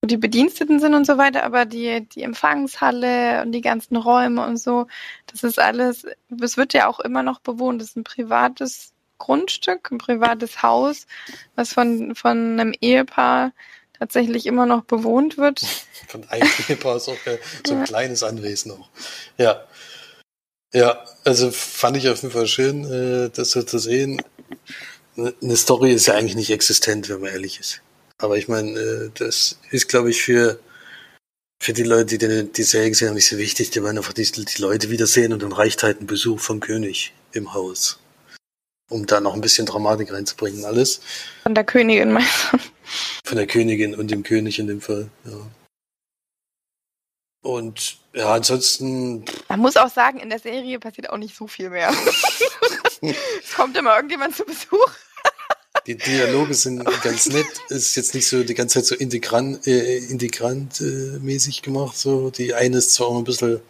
wo 0.00 0.06
die 0.06 0.16
Bediensteten 0.16 0.80
sind 0.80 0.94
und 0.94 1.06
so 1.06 1.18
weiter, 1.18 1.42
aber 1.44 1.64
die, 1.64 2.06
die 2.08 2.22
Empfangshalle 2.22 3.42
und 3.42 3.52
die 3.52 3.60
ganzen 3.60 3.96
Räume 3.96 4.46
und 4.46 4.56
so, 4.58 4.86
das 5.26 5.42
ist 5.42 5.58
alles, 5.58 6.06
es 6.40 6.56
wird 6.56 6.72
ja 6.72 6.86
auch 6.86 7.00
immer 7.00 7.22
noch 7.22 7.40
bewohnt. 7.40 7.80
Das 7.80 7.88
ist 7.88 7.96
ein 7.96 8.04
privates 8.04 8.92
Grundstück, 9.18 9.90
ein 9.90 9.98
privates 9.98 10.62
Haus, 10.62 11.06
was 11.56 11.72
von, 11.72 12.14
von 12.14 12.60
einem 12.60 12.72
Ehepaar 12.80 13.52
tatsächlich 13.98 14.46
immer 14.46 14.66
noch 14.66 14.84
bewohnt 14.84 15.38
wird. 15.38 15.60
Von 16.06 16.26
einem 16.28 16.48
Ehepaar 16.68 16.96
ist 16.96 17.08
auch 17.08 17.24
geil. 17.24 17.40
so 17.66 17.74
ein 17.74 17.84
kleines 17.84 18.22
Anwesen 18.22 18.70
auch. 18.70 18.88
Ja. 19.36 19.66
Ja, 20.72 21.04
also 21.24 21.50
fand 21.50 21.96
ich 21.96 22.08
auf 22.08 22.22
jeden 22.22 22.32
Fall 22.32 22.46
schön, 22.46 22.84
äh, 22.84 23.30
das 23.30 23.50
so 23.50 23.62
zu 23.62 23.78
sehen. 23.78 24.22
Eine 25.16 25.56
Story 25.56 25.92
ist 25.92 26.06
ja 26.06 26.14
eigentlich 26.14 26.36
nicht 26.36 26.50
existent, 26.50 27.08
wenn 27.08 27.20
man 27.20 27.30
ehrlich 27.30 27.58
ist. 27.58 27.82
Aber 28.18 28.36
ich 28.36 28.48
meine, 28.48 28.78
äh, 28.78 29.10
das 29.14 29.58
ist, 29.70 29.88
glaube 29.88 30.10
ich, 30.10 30.22
für 30.22 30.58
für 31.60 31.72
die 31.72 31.82
Leute, 31.82 32.18
die 32.18 32.52
die 32.52 32.62
Serie 32.62 32.90
gesehen 32.90 33.08
haben, 33.08 33.16
nicht 33.16 33.28
so 33.28 33.36
wichtig. 33.36 33.70
Die 33.70 33.82
wollen 33.82 33.98
einfach 33.98 34.12
die, 34.12 34.30
die 34.30 34.62
Leute 34.62 34.90
wiedersehen 34.90 35.32
und 35.32 35.42
dann 35.42 35.52
reicht 35.52 35.82
halt 35.82 36.00
ein 36.00 36.06
Besuch 36.06 36.40
vom 36.40 36.60
König 36.60 37.12
im 37.32 37.52
Haus. 37.52 37.98
Um 38.88 39.06
da 39.06 39.20
noch 39.20 39.34
ein 39.34 39.40
bisschen 39.40 39.66
Dramatik 39.66 40.12
reinzubringen, 40.12 40.64
alles. 40.64 41.00
Von 41.42 41.54
der 41.54 41.64
Königin 41.64 42.12
meinst 42.12 42.52
du? 42.52 42.58
Von 43.24 43.36
der 43.36 43.46
Königin 43.46 43.94
und 43.94 44.10
dem 44.10 44.22
König 44.22 44.58
in 44.58 44.66
dem 44.66 44.80
Fall, 44.80 45.10
ja. 45.24 45.46
Und 47.42 47.98
ja, 48.14 48.32
ansonsten. 48.34 49.24
Man 49.48 49.60
muss 49.60 49.76
auch 49.76 49.90
sagen, 49.90 50.18
in 50.18 50.28
der 50.28 50.38
Serie 50.38 50.78
passiert 50.78 51.10
auch 51.10 51.18
nicht 51.18 51.36
so 51.36 51.46
viel 51.46 51.70
mehr. 51.70 51.90
es 53.00 53.54
kommt 53.54 53.76
immer 53.76 53.94
irgendjemand 53.94 54.34
zu 54.34 54.44
Besuch. 54.44 54.90
Die 55.88 55.96
Dialoge 55.96 56.52
sind 56.52 56.84
ganz 57.02 57.30
nett. 57.30 57.46
Es 57.70 57.78
ist 57.78 57.96
jetzt 57.96 58.14
nicht 58.14 58.28
so 58.28 58.44
die 58.44 58.52
ganze 58.52 58.74
Zeit 58.74 58.84
so 58.84 58.94
integrant, 58.94 59.66
äh, 59.66 59.96
integrant 59.96 60.82
äh, 60.82 61.18
mäßig 61.18 61.62
gemacht. 61.62 61.96
So 61.96 62.28
die 62.28 62.52
eine 62.52 62.76
ist 62.76 62.92
zwar 62.92 63.08
auch 63.08 63.16
ein 63.16 63.24
bisschen, 63.24 63.60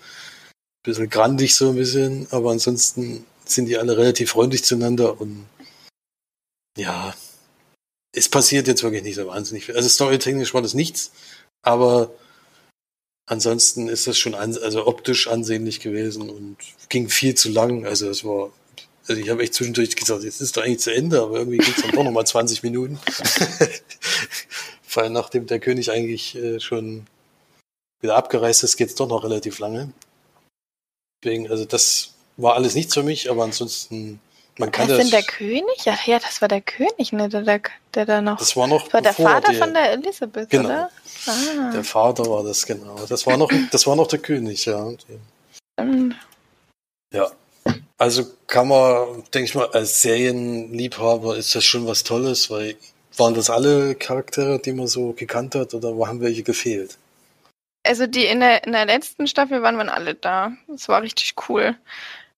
bisschen 0.82 1.08
grandig 1.08 1.54
so 1.54 1.70
ein 1.70 1.76
bisschen, 1.76 2.26
aber 2.32 2.50
ansonsten 2.50 3.24
sind 3.44 3.66
die 3.66 3.78
alle 3.78 3.96
relativ 3.96 4.30
freundlich 4.30 4.64
zueinander 4.64 5.20
und 5.20 5.46
ja, 6.76 7.14
es 8.12 8.28
passiert 8.28 8.66
jetzt 8.66 8.82
wirklich 8.82 9.04
nicht 9.04 9.14
so 9.14 9.26
wahnsinnig 9.28 9.66
viel. 9.66 9.76
Also 9.76 9.88
storytechnisch 9.88 10.54
war 10.54 10.62
das 10.62 10.74
nichts, 10.74 11.12
aber 11.62 12.12
ansonsten 13.26 13.88
ist 13.88 14.08
das 14.08 14.18
schon 14.18 14.34
an, 14.34 14.56
also 14.58 14.88
optisch 14.88 15.28
ansehnlich 15.28 15.78
gewesen 15.78 16.30
und 16.30 16.56
ging 16.88 17.08
viel 17.10 17.36
zu 17.36 17.48
lang. 17.48 17.86
Also 17.86 18.10
es 18.10 18.24
war, 18.24 18.50
also 19.08 19.20
ich 19.20 19.28
habe 19.30 19.42
echt 19.42 19.54
zwischendurch 19.54 19.96
gesagt, 19.96 20.22
jetzt 20.24 20.40
ist 20.40 20.56
doch 20.56 20.62
eigentlich 20.62 20.80
zu 20.80 20.92
Ende, 20.94 21.20
aber 21.22 21.38
irgendwie 21.38 21.58
geht 21.58 21.76
es 21.76 21.82
dann 21.82 21.92
doch 21.92 22.04
nochmal 22.04 22.26
20 22.26 22.62
Minuten. 22.64 22.98
Vor 24.82 25.02
allem 25.02 25.12
nachdem 25.12 25.46
der 25.46 25.60
König 25.60 25.90
eigentlich 25.90 26.34
äh, 26.36 26.60
schon 26.60 27.06
wieder 28.00 28.16
abgereist 28.16 28.62
ist, 28.64 28.76
geht 28.76 28.88
es 28.88 28.94
doch 28.94 29.08
noch 29.08 29.24
relativ 29.24 29.58
lange. 29.58 29.92
Deswegen, 31.22 31.50
also 31.50 31.64
das 31.64 32.12
war 32.36 32.54
alles 32.54 32.74
nichts 32.74 32.94
für 32.94 33.02
mich, 33.02 33.30
aber 33.30 33.44
ansonsten 33.44 34.20
man 34.58 34.72
kann 34.72 34.88
Was 34.88 34.96
das. 34.96 35.06
denn 35.06 35.10
der 35.10 35.22
König? 35.22 35.84
Ja, 35.84 35.96
ja, 36.06 36.18
das 36.18 36.40
war 36.40 36.48
der 36.48 36.60
König, 36.60 37.12
ne, 37.12 37.28
der, 37.28 37.42
der, 37.42 37.60
der 37.94 38.06
da 38.06 38.20
noch. 38.20 38.38
Das 38.38 38.56
war 38.56 38.66
noch. 38.66 38.82
Das 38.88 38.92
war 38.92 39.02
der 39.02 39.12
Vater 39.14 39.54
von 39.54 39.72
der 39.72 39.92
Elisabeth, 39.92 40.50
Genau. 40.50 40.64
oder? 40.68 40.90
Ah, 41.26 41.70
Der 41.72 41.84
Vater 41.84 42.26
war 42.26 42.42
das, 42.42 42.66
genau. 42.66 42.96
Das 43.08 43.24
war 43.26 43.36
noch, 43.36 43.50
das 43.70 43.86
war 43.86 43.94
noch 43.94 44.08
der 44.08 44.18
König, 44.18 44.64
ja. 44.66 44.90
stimmt. 45.76 46.16
Ja. 47.14 47.30
Also 47.98 48.24
kann 48.46 48.68
man, 48.68 49.24
denke 49.34 49.44
ich 49.44 49.54
mal, 49.54 49.68
als 49.72 50.02
Serienliebhaber 50.02 51.36
ist 51.36 51.54
das 51.54 51.64
schon 51.64 51.86
was 51.86 52.04
Tolles, 52.04 52.48
weil 52.48 52.76
waren 53.16 53.34
das 53.34 53.50
alle 53.50 53.96
Charaktere, 53.96 54.60
die 54.60 54.72
man 54.72 54.86
so 54.86 55.12
gekannt 55.12 55.56
hat 55.56 55.74
oder 55.74 55.88
haben 56.06 56.20
welche 56.20 56.44
gefehlt? 56.44 56.96
Also 57.84 58.06
die 58.06 58.26
in 58.26 58.40
der, 58.40 58.64
in 58.64 58.72
der 58.72 58.86
letzten 58.86 59.26
Staffel 59.26 59.62
waren 59.62 59.76
wir 59.76 59.92
alle 59.92 60.14
da. 60.14 60.52
Das 60.68 60.88
war 60.88 61.02
richtig 61.02 61.34
cool. 61.48 61.74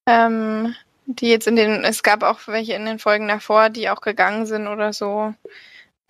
Ähm, 0.07 0.75
die 1.05 1.29
jetzt 1.29 1.47
in 1.47 1.57
den, 1.57 1.85
es 1.85 2.03
gab 2.03 2.23
auch 2.23 2.41
welche 2.47 2.75
in 2.75 2.87
den 2.87 2.99
Folgen 2.99 3.29
davor, 3.29 3.69
die 3.69 3.91
auch 3.91 4.01
gegangen 4.01 4.47
sind 4.47 4.69
oder 4.69 4.93
so. 4.93 5.35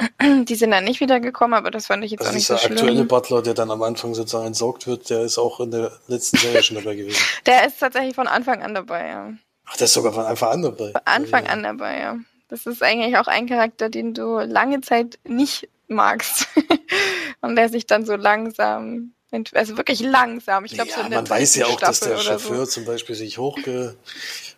Die 0.44 0.54
sind 0.54 0.70
dann 0.70 0.84
nicht 0.84 1.00
wiedergekommen, 1.00 1.54
aber 1.54 1.70
das 1.70 1.86
fand 1.86 2.04
ich 2.04 2.12
jetzt 2.12 2.20
Also 2.20 2.30
auch 2.30 2.34
nicht 2.34 2.46
so 2.46 2.54
dieser 2.54 2.70
aktuelle 2.70 2.92
schlimm. 2.92 3.08
Butler, 3.08 3.42
der 3.42 3.54
dann 3.54 3.70
am 3.70 3.82
Anfang 3.82 4.14
sozusagen 4.14 4.46
entsorgt 4.46 4.86
wird, 4.86 5.10
der 5.10 5.22
ist 5.22 5.38
auch 5.38 5.60
in 5.60 5.70
der 5.70 5.92
letzten 6.08 6.38
Serie 6.38 6.62
schon 6.62 6.76
dabei 6.76 6.94
gewesen. 6.94 7.20
Der 7.46 7.66
ist 7.66 7.78
tatsächlich 7.78 8.14
von 8.14 8.26
Anfang 8.26 8.62
an 8.62 8.74
dabei, 8.74 9.08
ja. 9.08 9.32
Ach, 9.66 9.76
der 9.76 9.84
ist 9.84 9.92
sogar 9.92 10.12
von 10.12 10.24
Anfang 10.24 10.50
an 10.50 10.62
dabei. 10.62 10.92
Von 10.92 11.00
Anfang 11.04 11.44
ja. 11.44 11.50
an 11.50 11.62
dabei, 11.62 12.00
ja. 12.00 12.16
Das 12.48 12.66
ist 12.66 12.82
eigentlich 12.82 13.16
auch 13.16 13.28
ein 13.28 13.48
Charakter, 13.48 13.88
den 13.88 14.14
du 14.14 14.38
lange 14.40 14.80
Zeit 14.80 15.18
nicht 15.24 15.68
magst. 15.86 16.46
Und 17.40 17.56
der 17.56 17.68
sich 17.68 17.86
dann 17.86 18.04
so 18.04 18.16
langsam, 18.16 19.12
also 19.54 19.76
wirklich 19.76 20.00
langsam, 20.00 20.64
ich 20.64 20.72
glaube 20.72 20.90
ja, 20.90 20.96
so 20.96 21.02
in 21.02 21.10
der 21.10 21.20
man 21.20 21.30
weiß 21.30 21.54
ja 21.56 21.66
auch, 21.66 21.78
dass 21.80 22.00
der 22.00 22.18
Staffel 22.18 22.40
Chauffeur 22.40 22.66
so. 22.66 22.72
zum 22.72 22.84
Beispiel 22.84 23.14
sich 23.14 23.38
hochge, 23.38 23.96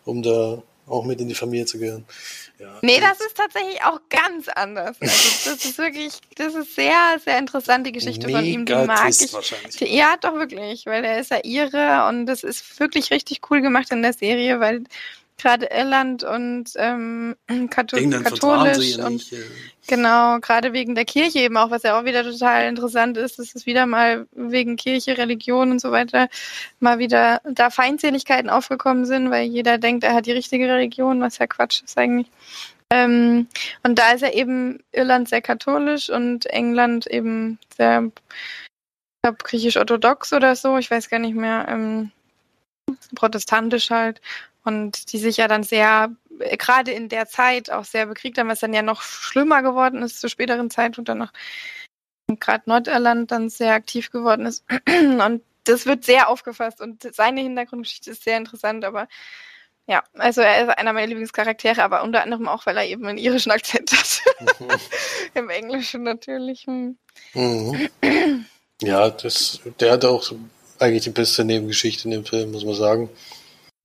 um 0.03 0.23
da 0.23 0.61
auch 0.87 1.05
mit 1.05 1.19
in 1.21 1.27
die 1.29 1.35
Familie 1.35 1.65
zu 1.65 1.79
gehören. 1.79 2.05
Ja. 2.59 2.77
Nee, 2.81 2.99
das 2.99 3.19
ist 3.19 3.35
tatsächlich 3.35 3.83
auch 3.83 3.99
ganz 4.09 4.47
anders. 4.49 4.95
Also 5.01 5.49
das 5.51 5.65
ist 5.65 5.77
wirklich, 5.77 6.13
das 6.35 6.53
ist 6.55 6.75
sehr, 6.75 7.19
sehr 7.23 7.37
interessant, 7.39 7.85
die 7.87 7.91
Geschichte 7.91 8.29
von 8.29 8.43
ihm, 8.43 8.65
die 8.65 8.73
Mega 8.73 8.85
mag 8.85 9.09
ich. 9.09 9.33
wahrscheinlich. 9.33 9.75
Die- 9.77 9.95
Ja, 9.95 10.15
doch 10.19 10.35
wirklich, 10.35 10.85
weil 10.85 11.03
er 11.03 11.19
ist 11.19 11.31
ja 11.31 11.39
ihre 11.43 12.07
und 12.09 12.25
das 12.25 12.43
ist 12.43 12.79
wirklich 12.79 13.11
richtig 13.11 13.41
cool 13.49 13.61
gemacht 13.61 13.91
in 13.91 14.01
der 14.01 14.13
Serie, 14.13 14.59
weil 14.59 14.83
gerade 15.37 15.67
Irland 15.67 16.23
und 16.23 16.71
ähm, 16.75 17.35
Katho 17.69 17.97
England 17.97 18.25
katholisch 18.25 18.97
ja 18.97 19.05
und 19.05 19.13
nicht. 19.13 19.33
äh, 19.33 19.37
Genau, 19.87 20.39
gerade 20.39 20.71
wegen 20.71 20.95
der 20.95 21.03
Kirche 21.03 21.39
eben 21.39 21.57
auch, 21.57 21.69
was 21.69 21.83
ja 21.83 21.99
auch 21.99 22.05
wieder 22.05 22.23
total 22.23 22.69
interessant 22.69 23.17
ist, 23.17 23.37
dass 23.37 23.53
es 23.53 23.65
wieder 23.65 23.85
mal 23.85 24.27
wegen 24.31 24.77
Kirche, 24.77 25.17
Religion 25.17 25.71
und 25.71 25.81
so 25.81 25.91
weiter 25.91 26.29
mal 26.79 26.99
wieder 26.99 27.41
da 27.43 27.69
Feindseligkeiten 27.69 28.49
aufgekommen 28.49 29.05
sind, 29.05 29.29
weil 29.29 29.45
jeder 29.45 29.77
denkt, 29.77 30.05
er 30.05 30.13
hat 30.13 30.25
die 30.25 30.31
richtige 30.31 30.69
Religion, 30.69 31.19
was 31.19 31.37
ja 31.37 31.47
Quatsch 31.47 31.83
ist 31.83 31.97
eigentlich. 31.97 32.27
Ähm, 32.91 33.47
und 33.83 33.99
da 33.99 34.11
ist 34.11 34.21
ja 34.21 34.31
eben 34.31 34.79
Irland 34.93 35.27
sehr 35.27 35.41
katholisch 35.41 36.09
und 36.09 36.45
England 36.45 37.07
eben 37.07 37.59
sehr, 37.75 38.03
ich 38.05 39.21
glaube, 39.23 39.37
griechisch-orthodox 39.43 40.31
oder 40.31 40.55
so, 40.55 40.77
ich 40.77 40.89
weiß 40.89 41.09
gar 41.09 41.19
nicht 41.19 41.35
mehr, 41.35 41.65
ähm, 41.67 42.11
protestantisch 43.15 43.89
halt. 43.89 44.21
Und 44.63 45.11
die 45.11 45.17
sich 45.17 45.37
ja 45.37 45.47
dann 45.47 45.63
sehr, 45.63 46.11
äh, 46.39 46.57
gerade 46.57 46.91
in 46.91 47.09
der 47.09 47.27
Zeit 47.27 47.71
auch 47.71 47.83
sehr 47.83 48.05
bekriegt 48.05 48.37
haben, 48.37 48.49
was 48.49 48.61
dann 48.61 48.73
ja 48.73 48.81
noch 48.81 49.01
schlimmer 49.01 49.61
geworden 49.61 50.01
ist 50.01 50.21
zur 50.21 50.29
späteren 50.29 50.69
Zeit 50.69 50.97
und 50.97 51.09
dann 51.09 51.17
noch 51.17 51.33
gerade 52.39 52.63
Nordirland 52.67 53.31
dann 53.31 53.49
sehr 53.49 53.73
aktiv 53.73 54.11
geworden 54.11 54.45
ist. 54.45 54.63
Und 54.87 55.41
das 55.65 55.85
wird 55.85 56.03
sehr 56.03 56.29
aufgefasst 56.29 56.81
und 56.81 57.07
seine 57.13 57.41
Hintergrundgeschichte 57.41 58.11
ist 58.11 58.23
sehr 58.23 58.37
interessant, 58.37 58.83
aber 58.83 59.07
ja, 59.87 60.03
also 60.13 60.41
er 60.41 60.63
ist 60.63 60.77
einer 60.77 60.93
meiner 60.93 61.07
Lieblingscharaktere, 61.07 61.83
aber 61.83 62.03
unter 62.03 62.23
anderem 62.23 62.47
auch, 62.47 62.65
weil 62.65 62.77
er 62.77 62.85
eben 62.85 63.05
einen 63.05 63.17
irischen 63.17 63.51
Akzent 63.51 63.91
hat. 63.91 64.21
Im 65.33 65.49
Englischen 65.49 66.03
natürlich. 66.03 66.65
Hm. 66.67 66.97
Mhm. 67.33 67.89
Ja, 68.81 69.09
das, 69.09 69.59
der 69.79 69.91
hat 69.91 70.05
auch 70.05 70.31
eigentlich 70.79 71.03
die 71.03 71.09
beste 71.09 71.43
Nebengeschichte 71.43 72.05
in 72.05 72.11
dem 72.11 72.25
Film, 72.25 72.51
muss 72.51 72.65
man 72.65 72.75
sagen. 72.75 73.09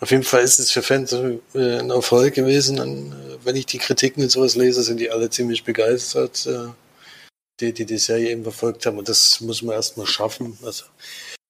Auf 0.01 0.13
jeden 0.13 0.23
Fall 0.23 0.43
ist 0.43 0.61
es 0.61 0.71
für 0.71 0.83
Fans 0.83 1.13
äh, 1.13 1.39
ein 1.55 1.91
Erfolg 1.91 2.35
gewesen. 2.35 2.79
Und, 2.79 3.13
äh, 3.13 3.45
wenn 3.45 3.57
ich 3.57 3.67
die 3.67 3.79
Kritiken 3.79 4.23
und 4.23 4.31
sowas 4.31 4.55
lese, 4.55 4.83
sind 4.83 5.01
die 5.01 5.11
alle 5.11 5.29
ziemlich 5.31 5.65
begeistert, 5.65 6.47
äh, 6.47 6.69
die, 7.61 7.73
die 7.73 7.85
die 7.85 7.99
Serie 7.99 8.31
eben 8.31 8.45
verfolgt 8.45 8.87
haben. 8.87 8.99
Und 8.99 9.09
das 9.09 9.41
muss 9.41 9.63
man 9.63 9.75
erstmal 9.75 10.07
schaffen. 10.07 10.57
Also 10.63 10.85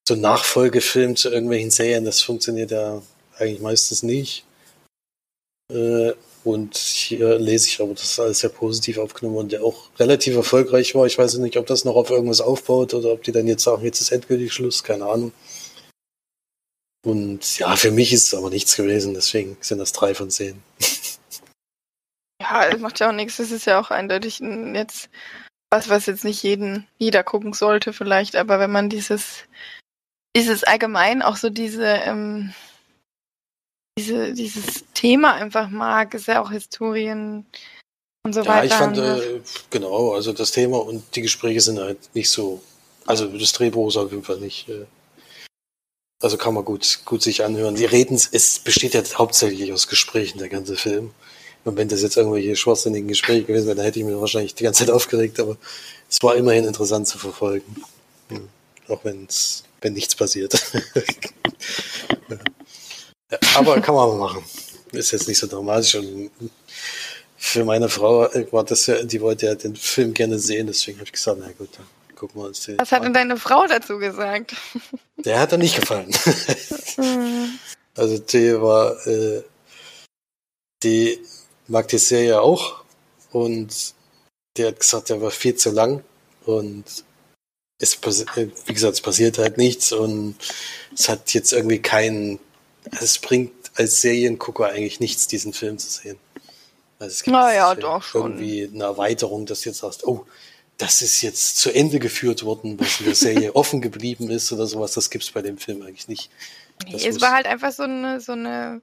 so 0.09 0.15
ein 0.15 0.23
Nachfolgefilm 0.23 1.17
zu 1.17 1.29
irgendwelchen 1.31 1.71
Serien, 1.71 2.07
das 2.07 2.23
funktioniert 2.23 2.71
ja 2.71 3.03
eigentlich 3.37 3.61
meistens 3.61 4.03
nicht. 4.03 4.45
Und 6.45 6.79
hier 6.79 7.39
lese 7.39 7.69
ich 7.69 7.81
aber, 7.83 7.93
das 7.93 8.19
alles 8.19 8.39
sehr 8.39 8.49
positiv 8.49 8.97
aufgenommen 8.97 9.37
und 9.37 9.53
der 9.53 9.63
auch 9.63 9.91
relativ 9.99 10.35
erfolgreich 10.35 10.95
war. 10.95 11.05
Ich 11.05 11.19
weiß 11.19 11.37
nicht, 11.39 11.59
ob 11.59 11.67
das 11.67 11.85
noch 11.85 11.95
auf 11.95 12.09
irgendwas 12.09 12.41
aufbaut 12.41 12.95
oder 12.95 13.13
ob 13.13 13.23
die 13.23 13.33
dann 13.33 13.47
jetzt 13.47 13.65
sagen, 13.65 13.85
jetzt 13.85 14.01
ist 14.01 14.13
endgültig 14.13 14.55
Schluss, 14.55 14.83
keine 14.83 15.05
Ahnung. 15.05 15.33
Und 17.07 17.59
ja, 17.59 17.77
für 17.77 17.91
mich 17.91 18.13
ist 18.13 18.27
es 18.29 18.35
aber 18.35 18.51
nichts 18.51 18.77
gewesen, 18.77 19.15
deswegen 19.15 19.57
sind 19.61 19.79
das 19.79 19.93
drei 19.93 20.15
von 20.15 20.31
zehn. 20.31 20.63
Ja, 22.41 22.71
das 22.71 22.81
macht 22.81 23.01
ja 23.01 23.09
auch 23.09 23.13
nichts. 23.13 23.39
Das 23.39 23.51
ist 23.51 23.65
ja 23.67 23.81
auch 23.81 23.91
eindeutig 23.91 24.39
ein- 24.41 24.75
jetzt 24.77 25.11
was, 25.73 25.89
was 25.89 26.07
jetzt 26.07 26.25
nicht 26.25 26.43
jeden, 26.45 26.87
jeder 26.97 27.25
gucken 27.25 27.53
sollte 27.53 27.93
vielleicht, 27.93 28.37
aber 28.37 28.61
wenn 28.61 28.71
man 28.71 28.89
dieses, 28.89 29.45
dieses 30.37 30.63
allgemein 30.65 31.21
auch 31.21 31.37
so 31.37 31.51
diese, 31.51 31.85
ähm, 31.85 32.55
diese, 33.99 34.33
dieses 34.33 34.85
Thema 34.95 35.35
einfach 35.35 35.69
mag, 35.69 36.15
ist 36.15 36.29
ja 36.29 36.41
auch 36.41 36.53
Historien 36.53 37.45
und 38.25 38.33
so 38.35 38.45
Ja, 38.45 38.63
weiter. 38.63 38.65
ich 38.65 38.73
fand, 38.73 38.97
äh, 38.99 39.41
genau, 39.69 40.15
also 40.15 40.33
das 40.33 40.53
Thema 40.53 40.79
und 40.79 41.17
die 41.17 41.23
Gespräche 41.23 41.61
sind 41.61 41.81
halt 41.81 42.15
nicht 42.15 42.31
so, 42.31 42.63
also 43.05 43.27
das 43.27 43.53
Drehbuch 43.53 43.89
ist 43.89 43.97
auf 43.97 44.11
jeden 44.13 44.25
Fall 44.25 44.39
nicht, 44.39 44.69
äh, 44.69 44.87
also 46.21 46.37
kann 46.37 46.55
man 46.55 46.65
gut, 46.65 47.01
gut 47.05 47.23
sich 47.23 47.45
anhören. 47.45 47.75
Die 47.75 47.85
reden, 47.85 48.21
es 48.33 48.59
besteht 48.59 48.95
ja 48.95 49.03
hauptsächlich 49.15 49.73
aus 49.73 49.89
Gesprächen, 49.89 50.39
der 50.39 50.49
ganze 50.49 50.77
Film. 50.77 51.13
Und 51.65 51.77
wenn 51.77 51.89
das 51.89 52.03
jetzt 52.03 52.17
irgendwelche 52.17 52.57
schwachsinnigen 52.57 53.09
Gespräche 53.09 53.45
gewesen 53.45 53.67
wären, 53.67 53.77
dann 53.77 53.87
hätte 53.87 53.99
ich 53.99 54.05
mich 54.05 54.17
wahrscheinlich 54.17 54.55
die 54.55 54.65
ganze 54.65 54.87
Zeit 54.87 54.91
aufgeregt, 54.95 55.39
aber 55.41 55.57
es 56.09 56.23
war 56.23 56.37
immerhin 56.37 56.65
interessant 56.65 57.07
zu 57.07 57.19
verfolgen. 57.19 57.83
Ja, 58.31 58.41
auch 58.89 59.05
wenn's, 59.05 59.65
wenn 59.81 59.93
nichts 59.93 60.15
passiert. 60.15 60.55
ja. 62.29 62.39
Ja, 63.31 63.39
aber 63.57 63.81
kann 63.81 63.95
man 63.95 64.19
machen. 64.19 64.43
Ist 64.93 65.11
jetzt 65.11 65.29
nicht 65.29 65.39
so 65.39 65.47
dramatisch 65.47 65.97
und 65.97 66.31
für 67.37 67.65
meine 67.65 67.91
Frau 67.91 68.25
äh, 68.27 68.51
war 68.53 68.65
das 68.65 68.87
ja, 68.87 69.03
die 69.03 69.21
wollte 69.21 69.47
ja 69.47 69.55
den 69.55 69.77
Film 69.77 70.15
gerne 70.15 70.39
sehen, 70.39 70.67
deswegen 70.67 70.99
habe 70.99 71.07
ich 71.07 71.13
gesagt, 71.13 71.39
na 71.41 71.53
gut, 71.53 71.69
dann 71.77 71.87
gucken 72.19 72.41
wir 72.41 72.49
uns 72.49 72.65
den 72.65 72.79
was 72.79 72.91
hat 72.91 73.05
denn 73.05 73.15
deine 73.15 73.37
Frau 73.37 73.67
dazu 73.67 73.99
gesagt? 73.99 74.57
Der 75.19 75.39
hat 75.39 75.53
er 75.53 75.59
nicht 75.59 75.79
gefallen. 75.81 76.13
Hm. 76.97 77.59
also 77.97 78.19
die 78.19 78.61
war, 78.61 79.07
äh, 79.07 79.43
die 80.83 81.19
mag 81.67 81.89
die 81.89 81.99
Serie 81.99 82.41
auch 82.41 82.85
und 83.33 83.95
die 84.57 84.65
hat 84.65 84.81
gesagt, 84.81 85.11
der 85.11 85.21
war 85.21 85.31
viel 85.31 85.55
zu 85.55 85.71
lang 85.71 86.05
und 86.45 86.85
es, 87.81 87.99
wie 88.03 88.73
gesagt, 88.73 88.95
es 88.95 89.01
passiert 89.01 89.39
halt 89.39 89.57
nichts 89.57 89.93
und 89.93 90.37
es 90.95 91.09
hat 91.09 91.33
jetzt 91.35 91.53
irgendwie 91.53 91.81
keinen, 91.81 92.39
also 92.91 93.05
es 93.05 93.19
bringt 93.19 93.53
als 93.75 94.01
Seriengucker 94.01 94.67
eigentlich 94.67 95.01
nichts, 95.01 95.27
diesen 95.27 95.53
Film 95.53 95.79
zu 95.79 95.89
sehen. 95.89 96.19
Also 96.99 97.13
es 97.13 97.23
gibt 97.23 97.33
naja, 97.33 97.75
doch 97.75 98.03
schon. 98.03 98.33
irgendwie 98.33 98.71
eine 98.73 98.85
Erweiterung, 98.85 99.47
dass 99.47 99.61
du 99.61 99.69
jetzt 99.69 99.79
sagst, 99.79 100.07
oh, 100.07 100.27
das 100.79 101.03
ist 101.03 101.23
jetzt 101.23 101.59
zu 101.59 101.71
Ende 101.71 101.99
geführt 101.99 102.45
worden, 102.45 102.79
was 102.79 103.01
in 103.01 103.07
der 103.07 103.15
Serie 103.15 103.55
offen 103.55 103.81
geblieben 103.81 104.31
ist 104.31 104.51
oder 104.53 104.67
sowas, 104.67 104.95
das 104.95 105.11
gibt's 105.11 105.31
bei 105.31 105.43
dem 105.43 105.59
Film 105.59 105.83
eigentlich 105.83 106.09
nicht. 106.09 106.31
Das 106.91 107.05
es 107.05 107.21
war 107.21 107.33
halt 107.33 107.47
einfach 107.47 107.73
so 107.73 107.83
eine, 107.83 108.21
so 108.21 108.33
eine, 108.33 108.81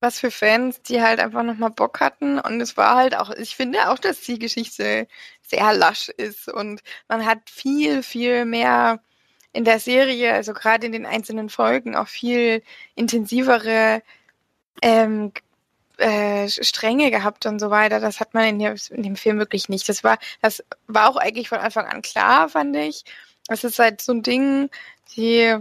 was 0.00 0.18
für 0.18 0.32
Fans, 0.32 0.82
die 0.82 1.00
halt 1.00 1.20
einfach 1.20 1.44
nochmal 1.44 1.70
Bock 1.70 2.00
hatten. 2.00 2.40
Und 2.40 2.60
es 2.60 2.76
war 2.76 2.96
halt 2.96 3.16
auch, 3.16 3.30
ich 3.30 3.54
finde 3.54 3.88
auch, 3.88 3.98
dass 3.98 4.20
die 4.20 4.40
Geschichte 4.40 5.06
sehr 5.42 5.72
lasch 5.72 6.08
ist 6.08 6.48
und 6.48 6.82
man 7.08 7.24
hat 7.24 7.48
viel, 7.48 8.02
viel 8.02 8.44
mehr 8.44 9.00
in 9.52 9.64
der 9.64 9.78
Serie, 9.78 10.34
also 10.34 10.52
gerade 10.52 10.86
in 10.86 10.92
den 10.92 11.06
einzelnen 11.06 11.48
Folgen, 11.48 11.94
auch 11.94 12.08
viel 12.08 12.62
intensivere 12.96 14.02
ähm, 14.82 15.32
äh, 15.98 16.48
Stränge 16.48 17.10
gehabt 17.10 17.46
und 17.46 17.58
so 17.58 17.70
weiter. 17.70 18.00
Das 18.00 18.20
hat 18.20 18.34
man 18.34 18.44
in, 18.44 18.58
der, 18.58 18.76
in, 18.90 19.02
dem 19.02 19.16
Film 19.16 19.38
wirklich 19.38 19.68
nicht. 19.68 19.88
Das 19.88 20.04
war, 20.04 20.18
das 20.42 20.62
war 20.86 21.08
auch 21.08 21.16
eigentlich 21.16 21.48
von 21.48 21.58
Anfang 21.58 21.86
an 21.86 22.02
klar, 22.02 22.48
fand 22.48 22.76
ich. 22.76 23.04
Es 23.48 23.64
ist 23.64 23.78
halt 23.78 24.00
so 24.00 24.12
ein 24.12 24.22
Ding, 24.22 24.70
die 25.16 25.56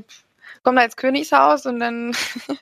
kommt 0.66 0.80
als 0.80 0.98
Königshaus 0.98 1.66
und 1.68 1.80
dann 1.80 2.14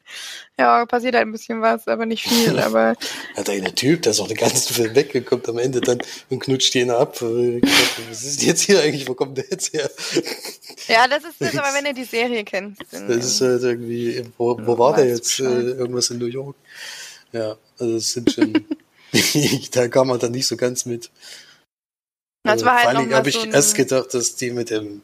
ja, 0.60 0.86
passiert 0.86 1.16
halt 1.16 1.26
ein 1.26 1.32
bisschen 1.32 1.62
was, 1.62 1.88
aber 1.88 2.06
nicht 2.06 2.28
viel. 2.28 2.60
Aber 2.64 2.96
ja, 3.36 3.44
der 3.44 3.56
eine 3.56 3.74
Typ, 3.74 4.02
der 4.04 4.12
ist 4.12 4.20
auch 4.20 4.28
den 4.28 4.38
ganzen 4.38 4.74
Film 4.74 4.94
weg, 4.94 5.26
kommt 5.26 5.48
am 5.50 5.58
Ende 5.58 5.82
dann 5.82 6.00
und 6.30 6.40
knutscht 6.40 6.76
ihn 6.76 6.92
ab. 6.92 7.22
Was 7.22 8.24
ist 8.24 8.44
jetzt 8.44 8.62
hier 8.62 8.82
eigentlich? 8.82 9.08
Wo 9.08 9.16
kommt 9.16 9.38
der 9.38 9.46
jetzt 9.50 9.74
her? 9.74 9.90
Ja, 10.88 11.08
das 11.08 11.24
ist 11.24 11.40
das, 11.40 11.58
aber 11.58 11.74
wenn 11.74 11.86
ihr 11.86 11.94
die 11.94 12.04
Serie 12.04 12.44
kennt. 12.44 12.78
Das 12.92 13.26
ist 13.26 13.42
halt 13.42 13.64
irgendwie, 13.64 14.24
wo, 14.38 14.60
wo 14.62 14.78
war 14.78 14.96
der 14.96 15.08
jetzt? 15.08 15.40
Äh, 15.40 15.44
irgendwas 15.44 16.10
in 16.10 16.20
New 16.20 16.26
York. 16.26 16.56
Ja, 17.34 17.58
also 17.80 17.98
es 17.98 18.14
sind 18.14 18.32
schon, 18.32 18.54
da 19.72 19.88
kam 19.88 20.08
man 20.08 20.20
dann 20.20 20.32
nicht 20.32 20.48
so 20.48 20.56
ganz 20.56 20.86
mit. 20.86 21.10
Das 22.44 22.54
also, 22.54 22.66
war 22.66 22.76
halt 22.76 22.84
vor 22.84 23.00
allem 23.00 23.14
habe 23.14 23.30
ich 23.30 23.36
so 23.36 23.48
erst 23.48 23.76
gedacht, 23.76 24.14
dass 24.14 24.36
die 24.36 24.52
mit 24.52 24.70
dem 24.70 25.02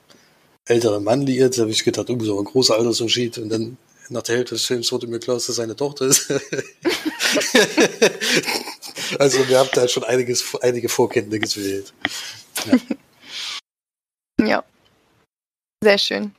älteren 0.65 1.03
Mann 1.03 1.23
liiert, 1.23 1.57
habe 1.57 1.71
ich 1.71 1.83
gedacht, 1.83 2.09
oh, 2.09 2.19
so 2.19 2.39
ein 2.39 2.45
großer 2.45 2.75
Altersunterschied 2.75 3.39
und 3.39 3.49
dann 3.49 3.77
nach 4.09 4.23
der 4.23 4.37
Hälfte 4.37 4.55
des 4.55 4.65
Films 4.65 4.91
wurde 4.91 5.05
mir 5.07 5.19
klar, 5.19 5.37
dass 5.37 5.45
das 5.47 5.57
seine 5.57 5.75
Tochter 5.75 6.05
ist. 6.05 6.31
also 9.19 9.47
wir 9.47 9.59
haben 9.59 9.69
da 9.73 9.87
schon 9.87 10.03
einiges, 10.03 10.43
einige 10.61 10.89
Vorkenntnisse 10.89 11.59
gewählt. 11.59 11.93
Ja. 12.65 12.77
ja. 14.45 14.63
Sehr 15.83 15.97
schön. 15.97 16.35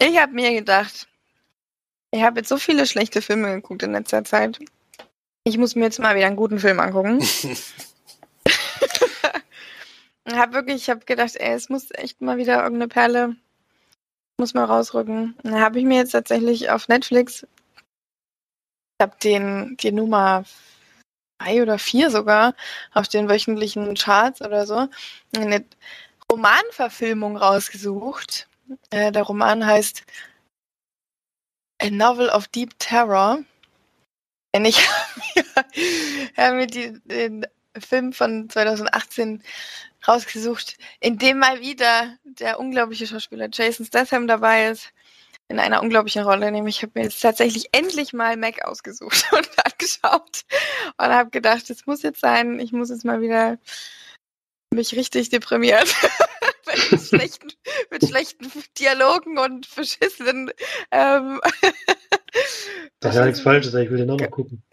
Ich 0.00 0.16
habe 0.16 0.32
mir 0.32 0.54
gedacht, 0.54 1.08
ich 2.10 2.22
habe 2.22 2.40
jetzt 2.40 2.48
so 2.48 2.58
viele 2.58 2.86
schlechte 2.86 3.22
Filme 3.22 3.54
geguckt 3.54 3.82
in 3.82 3.92
letzter 3.92 4.24
Zeit. 4.24 4.58
Ich 5.44 5.58
muss 5.58 5.74
mir 5.74 5.84
jetzt 5.84 5.98
mal 5.98 6.16
wieder 6.16 6.26
einen 6.26 6.36
guten 6.36 6.58
Film 6.58 6.80
angucken. 6.80 7.20
ich 10.26 10.34
habe 10.34 10.52
wirklich, 10.52 10.82
ich 10.82 10.90
habe 10.90 11.04
gedacht, 11.04 11.36
ey, 11.36 11.54
es 11.54 11.68
muss 11.68 11.90
echt 11.92 12.20
mal 12.20 12.36
wieder 12.36 12.62
irgendeine 12.62 12.88
Perle, 12.88 13.36
muss 14.38 14.54
mal 14.54 14.64
rausrücken. 14.64 15.34
Und 15.42 15.50
dann 15.50 15.60
habe 15.60 15.78
ich 15.78 15.84
mir 15.84 15.98
jetzt 15.98 16.12
tatsächlich 16.12 16.70
auf 16.70 16.88
Netflix, 16.88 17.46
ich 18.98 19.02
habe 19.02 19.16
den, 19.22 19.76
die 19.78 19.92
Nummer 19.92 20.44
drei 21.38 21.62
oder 21.62 21.78
vier 21.78 22.10
sogar 22.10 22.54
auf 22.92 23.08
den 23.08 23.28
wöchentlichen 23.28 23.94
Charts 23.94 24.40
oder 24.42 24.66
so, 24.66 24.88
eine 25.36 25.64
Romanverfilmung 26.30 27.36
rausgesucht. 27.36 28.48
Äh, 28.90 29.12
der 29.12 29.22
Roman 29.22 29.64
heißt 29.64 30.02
A 31.80 31.90
Novel 31.90 32.28
of 32.28 32.48
Deep 32.48 32.78
Terror. 32.78 33.44
Denn 34.54 34.64
ich 34.64 34.78
habe 36.36 36.56
mir 36.56 36.66
die, 36.66 36.98
den 37.04 37.46
Film 37.78 38.12
von 38.12 38.48
2018 38.48 39.42
rausgesucht, 40.06 40.76
in 41.00 41.18
dem 41.18 41.38
mal 41.38 41.60
wieder 41.60 42.16
der 42.24 42.58
unglaubliche 42.58 43.06
Schauspieler 43.06 43.48
Jason 43.52 43.86
Statham 43.86 44.26
dabei 44.26 44.68
ist. 44.68 44.92
In 45.50 45.58
einer 45.58 45.82
unglaublichen 45.82 46.24
Rolle, 46.24 46.52
nämlich 46.52 46.76
ich 46.76 46.82
habe 46.82 46.92
mir 46.96 47.04
jetzt 47.04 47.22
tatsächlich 47.22 47.68
endlich 47.72 48.12
mal 48.12 48.36
Mac 48.36 48.62
ausgesucht 48.66 49.24
und 49.32 49.48
angeschaut 49.64 50.42
und 50.98 51.06
habe 51.06 51.30
gedacht, 51.30 51.70
es 51.70 51.86
muss 51.86 52.02
jetzt 52.02 52.20
sein, 52.20 52.60
ich 52.60 52.72
muss 52.72 52.90
jetzt 52.90 53.04
mal 53.04 53.22
wieder 53.22 53.56
mich 54.74 54.94
richtig 54.94 55.30
deprimiert 55.30 55.88
mit, 56.68 57.00
schlechten, 57.08 57.52
mit 57.90 58.06
schlechten 58.06 58.50
Dialogen 58.78 59.38
und 59.38 59.66
verschissenen. 59.66 60.50
Ähm, 60.90 61.40
das 63.00 63.14
ist 63.14 63.18
ja 63.18 63.26
nichts 63.26 63.40
Falsches, 63.40 63.74
ich 63.74 63.90
will 63.90 63.98
den 63.98 64.10
auch 64.10 64.18
noch 64.18 64.30
gucken. 64.30 64.62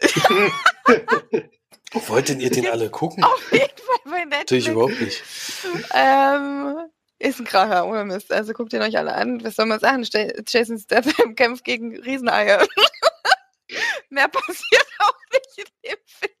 Wollten 2.08 2.40
ihr 2.40 2.50
den 2.50 2.66
alle 2.68 2.90
gucken? 2.90 3.24
Auf 3.24 3.52
jeden 3.52 3.64
Fall 3.64 3.98
bei 4.04 4.24
Netflix. 4.24 4.40
Natürlich 4.40 4.68
überhaupt 4.68 5.00
nicht. 5.00 5.22
Ähm, 5.94 6.76
ist 7.18 7.40
ein 7.40 7.46
Kracher, 7.46 7.86
ohne 7.86 8.04
Mist. 8.04 8.32
Also 8.32 8.52
guckt 8.52 8.72
ihn 8.72 8.82
euch 8.82 8.98
alle 8.98 9.14
an. 9.14 9.42
Was 9.42 9.56
soll 9.56 9.66
man 9.66 9.80
sagen? 9.80 10.06
Jason 10.46 10.78
Statham 10.78 11.34
kämpft 11.36 11.64
gegen 11.64 11.98
Rieseneier. 11.98 12.66
Mehr 14.10 14.28
passiert 14.28 14.86
auch 14.98 15.18
nicht 15.32 15.58
in 15.58 15.90
dem 15.90 15.98
Film. 16.04 16.32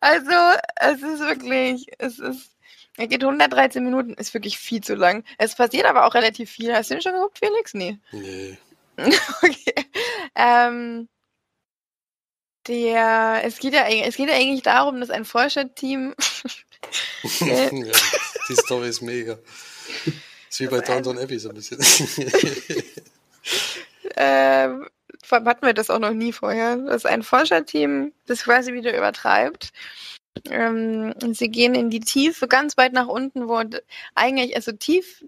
Also, 0.00 0.58
es 0.76 1.02
ist 1.02 1.20
wirklich, 1.20 1.86
es 1.98 2.18
ist 2.18 2.57
er 2.98 3.06
geht 3.06 3.22
113 3.22 3.82
Minuten, 3.82 4.14
ist 4.14 4.34
wirklich 4.34 4.58
viel 4.58 4.82
zu 4.82 4.96
lang. 4.96 5.24
Es 5.38 5.54
passiert 5.54 5.86
aber 5.86 6.04
auch 6.04 6.14
relativ 6.14 6.50
viel. 6.50 6.74
Hast 6.74 6.90
du 6.90 6.94
den 6.94 7.02
schon 7.02 7.12
geguckt, 7.12 7.38
Felix? 7.38 7.72
Nee. 7.72 7.98
Nee. 8.10 8.58
okay. 9.42 9.86
Ähm, 10.34 11.08
der, 12.66 13.42
es 13.44 13.60
geht 13.60 13.74
ja, 13.74 13.86
es 13.88 14.16
geht 14.16 14.28
ja 14.28 14.34
eigentlich 14.34 14.62
darum, 14.62 14.98
dass 15.00 15.10
ein 15.10 15.24
Forscherteam. 15.24 16.12
ja, 17.40 17.70
die 17.70 18.56
Story 18.56 18.88
ist 18.88 19.00
mega. 19.00 19.38
Ist 20.50 20.58
wie 20.58 20.66
bei 20.66 20.80
Downton 20.80 21.18
Abbey 21.18 21.38
so 21.38 21.50
ein 21.50 21.54
bisschen. 21.54 21.78
ähm, 24.16 24.88
hatten 25.30 25.66
wir 25.66 25.74
das 25.74 25.88
auch 25.88 26.00
noch 26.00 26.14
nie 26.14 26.32
vorher. 26.32 26.76
Das 26.76 26.96
ist 26.96 27.06
ein 27.06 27.22
Forscherteam, 27.22 28.12
das 28.26 28.42
quasi 28.42 28.72
wieder 28.72 28.96
übertreibt 28.96 29.72
ähm, 30.50 31.14
sie 31.32 31.50
gehen 31.50 31.74
in 31.74 31.90
die 31.90 32.00
Tiefe, 32.00 32.48
ganz 32.48 32.76
weit 32.76 32.92
nach 32.92 33.06
unten, 33.06 33.48
wo 33.48 33.62
eigentlich, 34.14 34.56
also 34.56 34.72
tief, 34.72 35.24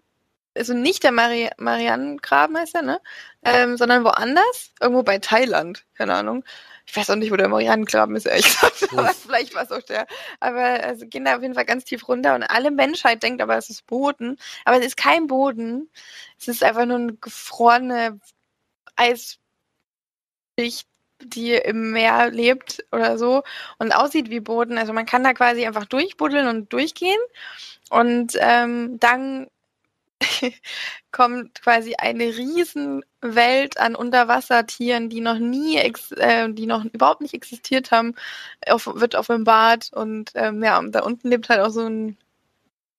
also 0.57 0.75
nicht 0.75 1.03
der 1.05 1.13
Mari 1.13 1.51
Marianengraben 1.59 2.57
heißt 2.57 2.75
er, 2.75 2.83
ne? 2.83 3.01
Ähm, 3.45 3.77
sondern 3.77 4.05
woanders, 4.05 4.73
irgendwo 4.81 5.03
bei 5.03 5.19
Thailand, 5.19 5.85
keine 5.95 6.15
Ahnung. 6.15 6.45
Ich 6.87 6.97
weiß 6.97 7.11
auch 7.11 7.17
nicht, 7.17 7.31
wo 7.31 7.37
der 7.37 7.49
Marianengraben 7.49 8.17
ist, 8.17 8.27
ehrlich 8.27 8.47
gesagt. 8.47 8.89
vielleicht 9.23 9.55
war 9.55 9.63
es 9.63 9.71
auch 9.71 9.83
der. 9.83 10.07
Aber 10.41 10.61
also 10.61 11.07
gehen 11.07 11.25
da 11.25 11.37
auf 11.37 11.43
jeden 11.43 11.55
Fall 11.55 11.65
ganz 11.65 11.85
tief 11.85 12.09
runter 12.09 12.35
und 12.35 12.43
alle 12.43 12.71
Menschheit 12.73 13.23
denkt 13.23 13.41
aber, 13.43 13.57
es 13.57 13.71
ist 13.71 13.87
Boden. 13.87 14.39
Aber 14.65 14.79
es 14.79 14.87
ist 14.87 14.97
kein 14.97 15.29
Boden. 15.29 15.89
Es 16.39 16.49
ist 16.49 16.65
einfach 16.65 16.87
nur 16.87 16.97
eine 16.97 17.15
gefrorene 17.15 18.19
Eisschicht, 18.97 19.39
die 21.23 21.53
im 21.53 21.93
Meer 21.93 22.31
lebt 22.31 22.85
oder 22.93 23.19
so 23.19 23.43
und 23.79 23.93
aussieht 23.93 24.31
wie 24.31 24.41
Boden. 24.41 24.79
Also 24.79 24.93
man 24.93 25.07
kann 25.07 25.25
da 25.25 25.33
quasi 25.35 25.67
einfach 25.67 25.87
durchbuddeln 25.87 26.49
und 26.49 26.73
durchgehen. 26.73 27.21
Und 27.91 28.37
ähm, 28.39 28.99
dann 29.01 29.49
kommt 31.13 31.63
quasi 31.63 31.95
eine 31.97 32.25
Riesenwelt 32.25 33.79
an 33.79 33.95
Unterwassertieren, 33.97 35.09
die 35.09 35.21
noch 35.21 35.39
nie, 35.39 35.77
äh, 35.79 36.53
die 36.53 36.67
noch 36.67 36.85
überhaupt 36.85 37.21
nicht 37.21 37.35
existiert 37.35 37.91
haben, 37.91 38.15
auf, 38.67 38.87
wird 38.87 39.15
offenbart. 39.15 39.91
Und 39.93 40.31
ähm, 40.35 40.63
ja, 40.63 40.81
da 40.83 41.01
unten 41.03 41.29
lebt 41.29 41.49
halt 41.49 41.61
auch 41.61 41.71
so 41.71 41.87
ein 41.87 42.17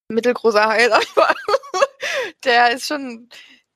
mittelgroßer 0.09 0.67
Hai, 0.67 0.89
der 2.43 2.71
ist 2.71 2.87
schon, 2.87 3.29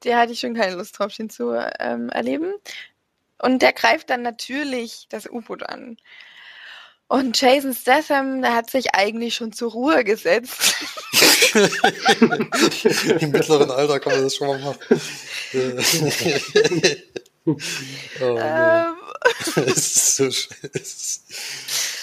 der 0.03 0.19
hatte 0.19 0.34
ich 0.34 0.39
schon 0.39 0.55
keine 0.55 0.75
Lust 0.75 0.99
drauf, 0.99 1.13
den 1.15 1.29
zu 1.29 1.51
ähm, 1.79 2.10
erleben. 2.10 2.53
Und 3.39 3.62
der 3.62 3.74
greift 3.74 4.10
dann 4.10 4.21
natürlich 4.21 5.08
das 5.10 5.30
U-Boot 5.30 5.63
an. 5.63 5.98
Und 7.08 7.39
Jason 7.39 7.74
Statham, 7.74 8.41
der 8.41 8.56
hat 8.56 8.71
sich 8.71 8.95
eigentlich 8.95 9.36
schon 9.36 9.54
zur 9.54 9.71
Ruhe 9.71 10.04
gesetzt. 10.04 10.76
Im 13.19 13.32
mittleren 13.32 13.69
Alter 13.69 14.00
kann 14.00 14.13
man 14.13 14.24
das 14.24 14.36
schon 14.36 14.48
mal 14.48 14.60
machen. 14.60 14.80
oh, 17.45 17.58
ähm, 18.21 18.95
es 19.67 20.15
ist 20.15 20.15
so 20.15 20.26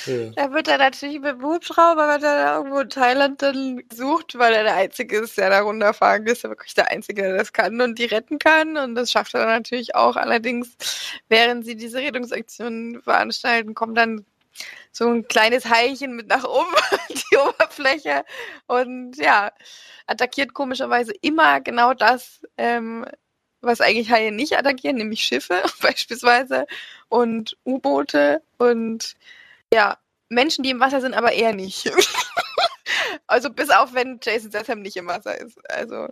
ja. 0.07 0.31
Da 0.31 0.53
wird 0.53 0.69
er 0.69 0.79
natürlich 0.79 1.21
mit 1.21 1.31
dem 1.31 1.43
Hubschrauber, 1.43 2.09
wird 2.09 2.23
er 2.23 2.57
irgendwo 2.57 2.81
in 2.81 2.89
Thailand 2.89 3.43
dann 3.43 3.83
gesucht, 3.89 4.39
weil 4.39 4.53
er 4.55 4.65
der 4.65 4.77
Einzige 4.77 5.19
ist, 5.19 5.37
der 5.39 5.51
da 5.51 5.61
runterfahren 5.61 6.27
ist, 6.27 6.43
der 6.43 6.51
wirklich 6.51 6.75
der 6.75 6.91
Einzige, 6.91 7.23
der 7.23 7.37
das 7.37 7.53
kann 7.53 7.81
und 7.81 7.99
die 7.99 8.05
retten 8.05 8.39
kann. 8.39 8.77
Und 8.77 8.95
das 8.95 9.11
schafft 9.11 9.35
er 9.35 9.41
dann 9.41 9.51
natürlich 9.51 9.95
auch. 9.95 10.17
Allerdings, 10.17 10.77
während 11.29 11.65
sie 11.65 11.77
diese 11.77 11.99
Rettungsaktionen 11.99 13.03
veranstalten, 13.03 13.75
kommt 13.75 13.99
dann 13.99 14.25
so 14.93 15.09
ein 15.09 15.27
kleines 15.27 15.67
Heilchen 15.67 16.15
mit 16.15 16.29
nach 16.29 16.45
oben 16.45 16.75
die 17.09 17.37
Oberfläche 17.37 18.25
und 18.67 19.17
ja, 19.17 19.51
attackiert 20.07 20.55
komischerweise 20.55 21.13
immer 21.23 21.61
genau 21.61 21.95
das, 21.95 22.43
ähm, 22.59 23.07
was 23.63 23.81
eigentlich 23.81 24.11
Haie 24.11 24.33
nicht 24.33 24.59
attackieren, 24.59 24.97
nämlich 24.97 25.23
Schiffe 25.25 25.63
beispielsweise 25.81 26.67
und 27.09 27.57
U-Boote 27.65 28.43
und 28.59 29.15
ja, 29.73 29.99
Menschen, 30.29 30.63
die 30.63 30.71
im 30.71 30.81
Wasser 30.81 31.01
sind, 31.01 31.15
aber 31.15 31.33
eher 31.33 31.55
nicht. 31.55 31.91
also 33.27 33.51
bis 33.51 33.71
auf, 33.71 33.95
wenn 33.95 34.21
Jason 34.23 34.51
Statham 34.51 34.83
nicht 34.83 34.97
im 34.97 35.07
Wasser 35.07 35.39
ist. 35.41 35.59
Also 35.71 36.09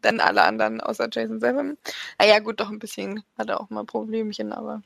dann 0.00 0.20
alle 0.20 0.42
anderen 0.42 0.80
außer 0.80 1.08
Jason 1.10 1.38
Statham. 1.38 1.76
Naja, 2.18 2.38
gut, 2.40 2.60
doch 2.60 2.70
ein 2.70 2.78
bisschen 2.78 3.22
hat 3.38 3.48
er 3.50 3.60
auch 3.60 3.70
mal 3.70 3.84
Problemchen, 3.84 4.52
aber 4.52 4.82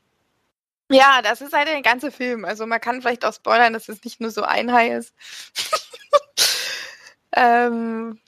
ja, 0.89 1.21
das 1.21 1.41
ist 1.41 1.53
halt 1.53 1.67
der 1.67 1.81
ganze 1.81 2.11
Film. 2.11 2.45
Also 2.45 2.65
man 2.65 2.79
kann 2.79 3.01
vielleicht 3.01 3.25
auch 3.25 3.33
spoilern, 3.33 3.73
dass 3.73 3.89
es 3.89 4.03
nicht 4.03 4.21
nur 4.21 4.31
so 4.31 4.43
ein 4.43 4.71
Hai 4.71 4.95
ist. 4.95 5.13
ähm, 7.35 8.19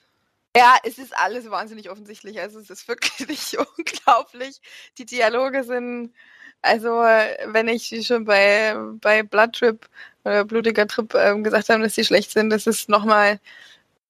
ja, 0.54 0.76
es 0.84 0.98
ist 0.98 1.16
alles 1.16 1.50
wahnsinnig 1.50 1.90
offensichtlich. 1.90 2.38
Also 2.38 2.58
es 2.58 2.68
ist 2.68 2.86
wirklich 2.86 3.56
unglaublich. 3.78 4.60
Die 4.98 5.06
Dialoge 5.06 5.64
sind, 5.64 6.14
also 6.62 6.88
wenn 6.88 7.68
ich 7.68 8.06
schon 8.06 8.24
bei, 8.24 8.74
bei 9.00 9.22
Blood 9.22 9.54
Trip 9.54 9.88
oder 10.24 10.44
Blutiger 10.44 10.86
Trip 10.86 11.14
ähm, 11.14 11.42
gesagt 11.44 11.68
habe, 11.68 11.82
dass 11.82 11.94
die 11.94 12.04
schlecht 12.04 12.30
sind, 12.32 12.50
das 12.50 12.66
ist 12.66 12.88
nochmal, 12.88 13.40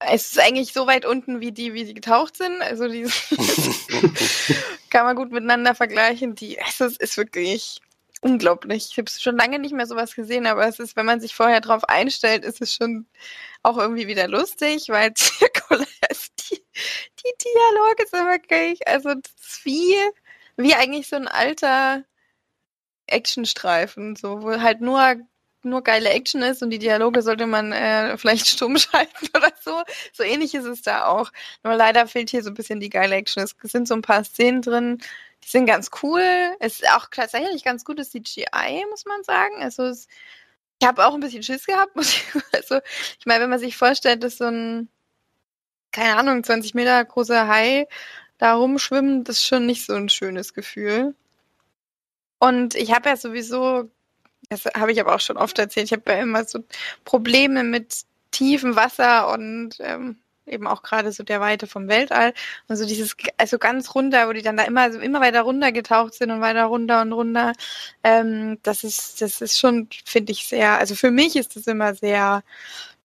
es 0.00 0.32
ist 0.32 0.40
eigentlich 0.40 0.72
so 0.72 0.86
weit 0.86 1.04
unten 1.06 1.40
wie 1.40 1.52
die, 1.52 1.74
wie 1.74 1.84
die 1.84 1.94
getaucht 1.94 2.36
sind. 2.36 2.60
Also 2.62 2.88
die 2.88 3.04
kann 4.90 5.04
man 5.04 5.16
gut 5.16 5.30
miteinander 5.30 5.74
vergleichen. 5.74 6.34
Die, 6.34 6.58
es 6.58 6.80
ist, 6.80 7.00
ist 7.00 7.16
wirklich 7.16 7.80
unglaublich. 8.22 8.88
Ich 8.90 8.98
habe 8.98 9.10
schon 9.10 9.36
lange 9.36 9.58
nicht 9.58 9.74
mehr 9.74 9.86
sowas 9.86 10.14
gesehen, 10.14 10.46
aber 10.46 10.66
es 10.66 10.78
ist, 10.78 10.96
wenn 10.96 11.06
man 11.06 11.20
sich 11.20 11.34
vorher 11.34 11.60
drauf 11.60 11.84
einstellt, 11.84 12.44
ist 12.44 12.60
es 12.60 12.74
schon 12.74 13.06
auch 13.62 13.78
irgendwie 13.78 14.06
wieder 14.08 14.28
lustig, 14.28 14.88
weil 14.88 15.10
die, 15.10 16.56
die 16.56 17.34
Dialoge 17.44 18.06
sind 18.10 18.26
wirklich, 18.26 18.86
also 18.88 19.14
das 19.14 19.32
ist 19.40 19.64
wie, 19.64 19.94
wie 20.56 20.74
eigentlich 20.74 21.08
so 21.08 21.16
ein 21.16 21.28
alter 21.28 22.04
Actionstreifen, 23.10 24.16
so, 24.16 24.42
wo 24.42 24.60
halt 24.60 24.80
nur 24.80 25.16
nur 25.62 25.82
geile 25.82 26.10
Action 26.10 26.42
ist 26.42 26.62
und 26.62 26.70
die 26.70 26.78
Dialoge 26.78 27.22
sollte 27.22 27.46
man 27.46 27.72
äh, 27.72 28.16
vielleicht 28.16 28.46
stumm 28.48 28.78
schalten 28.78 29.28
oder 29.36 29.52
so. 29.62 29.82
So 30.12 30.22
ähnlich 30.22 30.54
ist 30.54 30.64
es 30.64 30.82
da 30.82 31.06
auch. 31.06 31.30
Nur 31.62 31.74
leider 31.74 32.06
fehlt 32.06 32.30
hier 32.30 32.42
so 32.42 32.50
ein 32.50 32.54
bisschen 32.54 32.80
die 32.80 32.90
geile 32.90 33.16
Action. 33.16 33.42
Es 33.42 33.54
sind 33.62 33.86
so 33.88 33.94
ein 33.94 34.02
paar 34.02 34.24
Szenen 34.24 34.62
drin, 34.62 34.98
die 35.44 35.48
sind 35.48 35.66
ganz 35.66 35.90
cool. 36.02 36.22
Es 36.60 36.80
ist 36.80 36.90
auch 36.90 37.08
tatsächlich 37.10 37.64
ganz 37.64 37.84
gutes 37.84 38.10
CGI, 38.10 38.86
muss 38.90 39.04
man 39.04 39.22
sagen. 39.24 39.62
Also 39.62 39.84
es, 39.84 40.08
ich 40.80 40.86
habe 40.86 41.06
auch 41.06 41.14
ein 41.14 41.20
bisschen 41.20 41.42
Schiss 41.42 41.66
gehabt. 41.66 41.92
Ich, 42.00 42.24
also 42.52 42.80
ich 43.18 43.26
meine, 43.26 43.42
wenn 43.42 43.50
man 43.50 43.58
sich 43.58 43.76
vorstellt, 43.76 44.22
dass 44.24 44.38
so 44.38 44.44
ein, 44.44 44.88
keine 45.92 46.16
Ahnung, 46.16 46.44
20 46.44 46.74
Meter 46.74 47.04
großer 47.04 47.48
Hai 47.48 47.86
da 48.38 48.54
rumschwimmt, 48.54 49.28
das 49.28 49.36
ist 49.36 49.46
schon 49.46 49.66
nicht 49.66 49.84
so 49.86 49.94
ein 49.94 50.08
schönes 50.08 50.54
Gefühl. 50.54 51.14
Und 52.40 52.74
ich 52.74 52.92
habe 52.92 53.08
ja 53.10 53.16
sowieso, 53.16 53.90
das 54.48 54.64
habe 54.66 54.92
ich 54.92 55.00
aber 55.00 55.14
auch 55.14 55.20
schon 55.20 55.36
oft 55.36 55.58
erzählt, 55.58 55.86
ich 55.86 55.92
habe 55.92 56.10
ja 56.10 56.18
immer 56.18 56.44
so 56.44 56.64
Probleme 57.04 57.62
mit 57.62 58.04
tiefem 58.32 58.76
Wasser 58.76 59.32
und 59.32 59.76
ähm, 59.80 60.16
eben 60.46 60.66
auch 60.66 60.82
gerade 60.82 61.12
so 61.12 61.22
der 61.22 61.40
Weite 61.40 61.66
vom 61.66 61.88
Weltall. 61.88 62.34
Und 62.68 62.76
so 62.76 62.86
dieses, 62.86 63.16
also 63.36 63.58
ganz 63.58 63.94
runter, 63.94 64.28
wo 64.28 64.32
die 64.32 64.42
dann 64.42 64.56
da 64.56 64.64
immer, 64.64 64.82
also 64.82 64.98
immer 65.00 65.20
weiter 65.20 65.42
runter 65.42 65.70
getaucht 65.72 66.14
sind 66.14 66.30
und 66.30 66.40
weiter 66.40 66.64
runter 66.64 67.02
und 67.02 67.12
runter. 67.12 67.52
Ähm, 68.02 68.58
das 68.62 68.84
ist, 68.84 69.20
das 69.20 69.40
ist 69.40 69.58
schon, 69.58 69.88
finde 70.04 70.32
ich, 70.32 70.46
sehr, 70.46 70.78
also 70.78 70.94
für 70.94 71.10
mich 71.10 71.36
ist 71.36 71.56
das 71.56 71.66
immer 71.66 71.94
sehr 71.94 72.42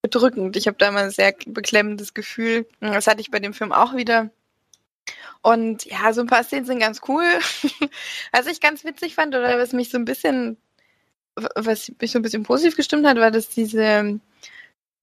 bedrückend. 0.02 0.56
Ich 0.56 0.68
habe 0.68 0.78
da 0.78 0.88
immer 0.90 1.02
ein 1.02 1.12
sehr 1.12 1.36
beklemmendes 1.46 2.14
Gefühl. 2.14 2.68
Das 2.80 3.08
hatte 3.08 3.22
ich 3.22 3.32
bei 3.32 3.40
dem 3.40 3.54
Film 3.54 3.72
auch 3.72 3.96
wieder. 3.96 4.30
Und 5.42 5.86
ja, 5.86 6.12
so 6.14 6.22
ein 6.22 6.28
paar 6.28 6.44
Szenen 6.44 6.66
sind 6.66 6.80
ganz 6.80 7.02
cool. 7.08 7.26
was 8.32 8.48
ich 8.48 8.62
ganz 8.62 8.84
witzig 8.84 9.16
fand 9.16 9.36
oder 9.36 9.58
was 9.60 9.74
mich 9.74 9.90
so 9.90 9.98
ein 9.98 10.06
bisschen, 10.06 10.58
was 11.36 11.92
mich 12.02 12.12
so 12.12 12.20
ein 12.20 12.24
bisschen 12.24 12.44
positiv 12.44 12.76
gestimmt 12.76 13.06
hat, 13.06 13.18
war, 13.18 13.32
dass 13.32 13.50
diese 13.50 14.20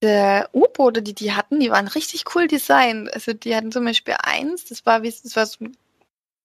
diese 0.03 0.49
U-Boote, 0.53 1.01
die 1.01 1.13
die 1.13 1.33
hatten, 1.33 1.59
die 1.59 1.71
waren 1.71 1.87
richtig 1.87 2.25
cool 2.35 2.47
designt. 2.47 3.13
Also 3.13 3.33
die 3.33 3.55
hatten 3.55 3.71
zum 3.71 3.85
Beispiel 3.85 4.15
eins, 4.21 4.65
das 4.65 4.85
war 4.85 5.01
wie 5.01 5.09
das 5.09 5.35
war 5.35 5.45
so, 5.45 5.65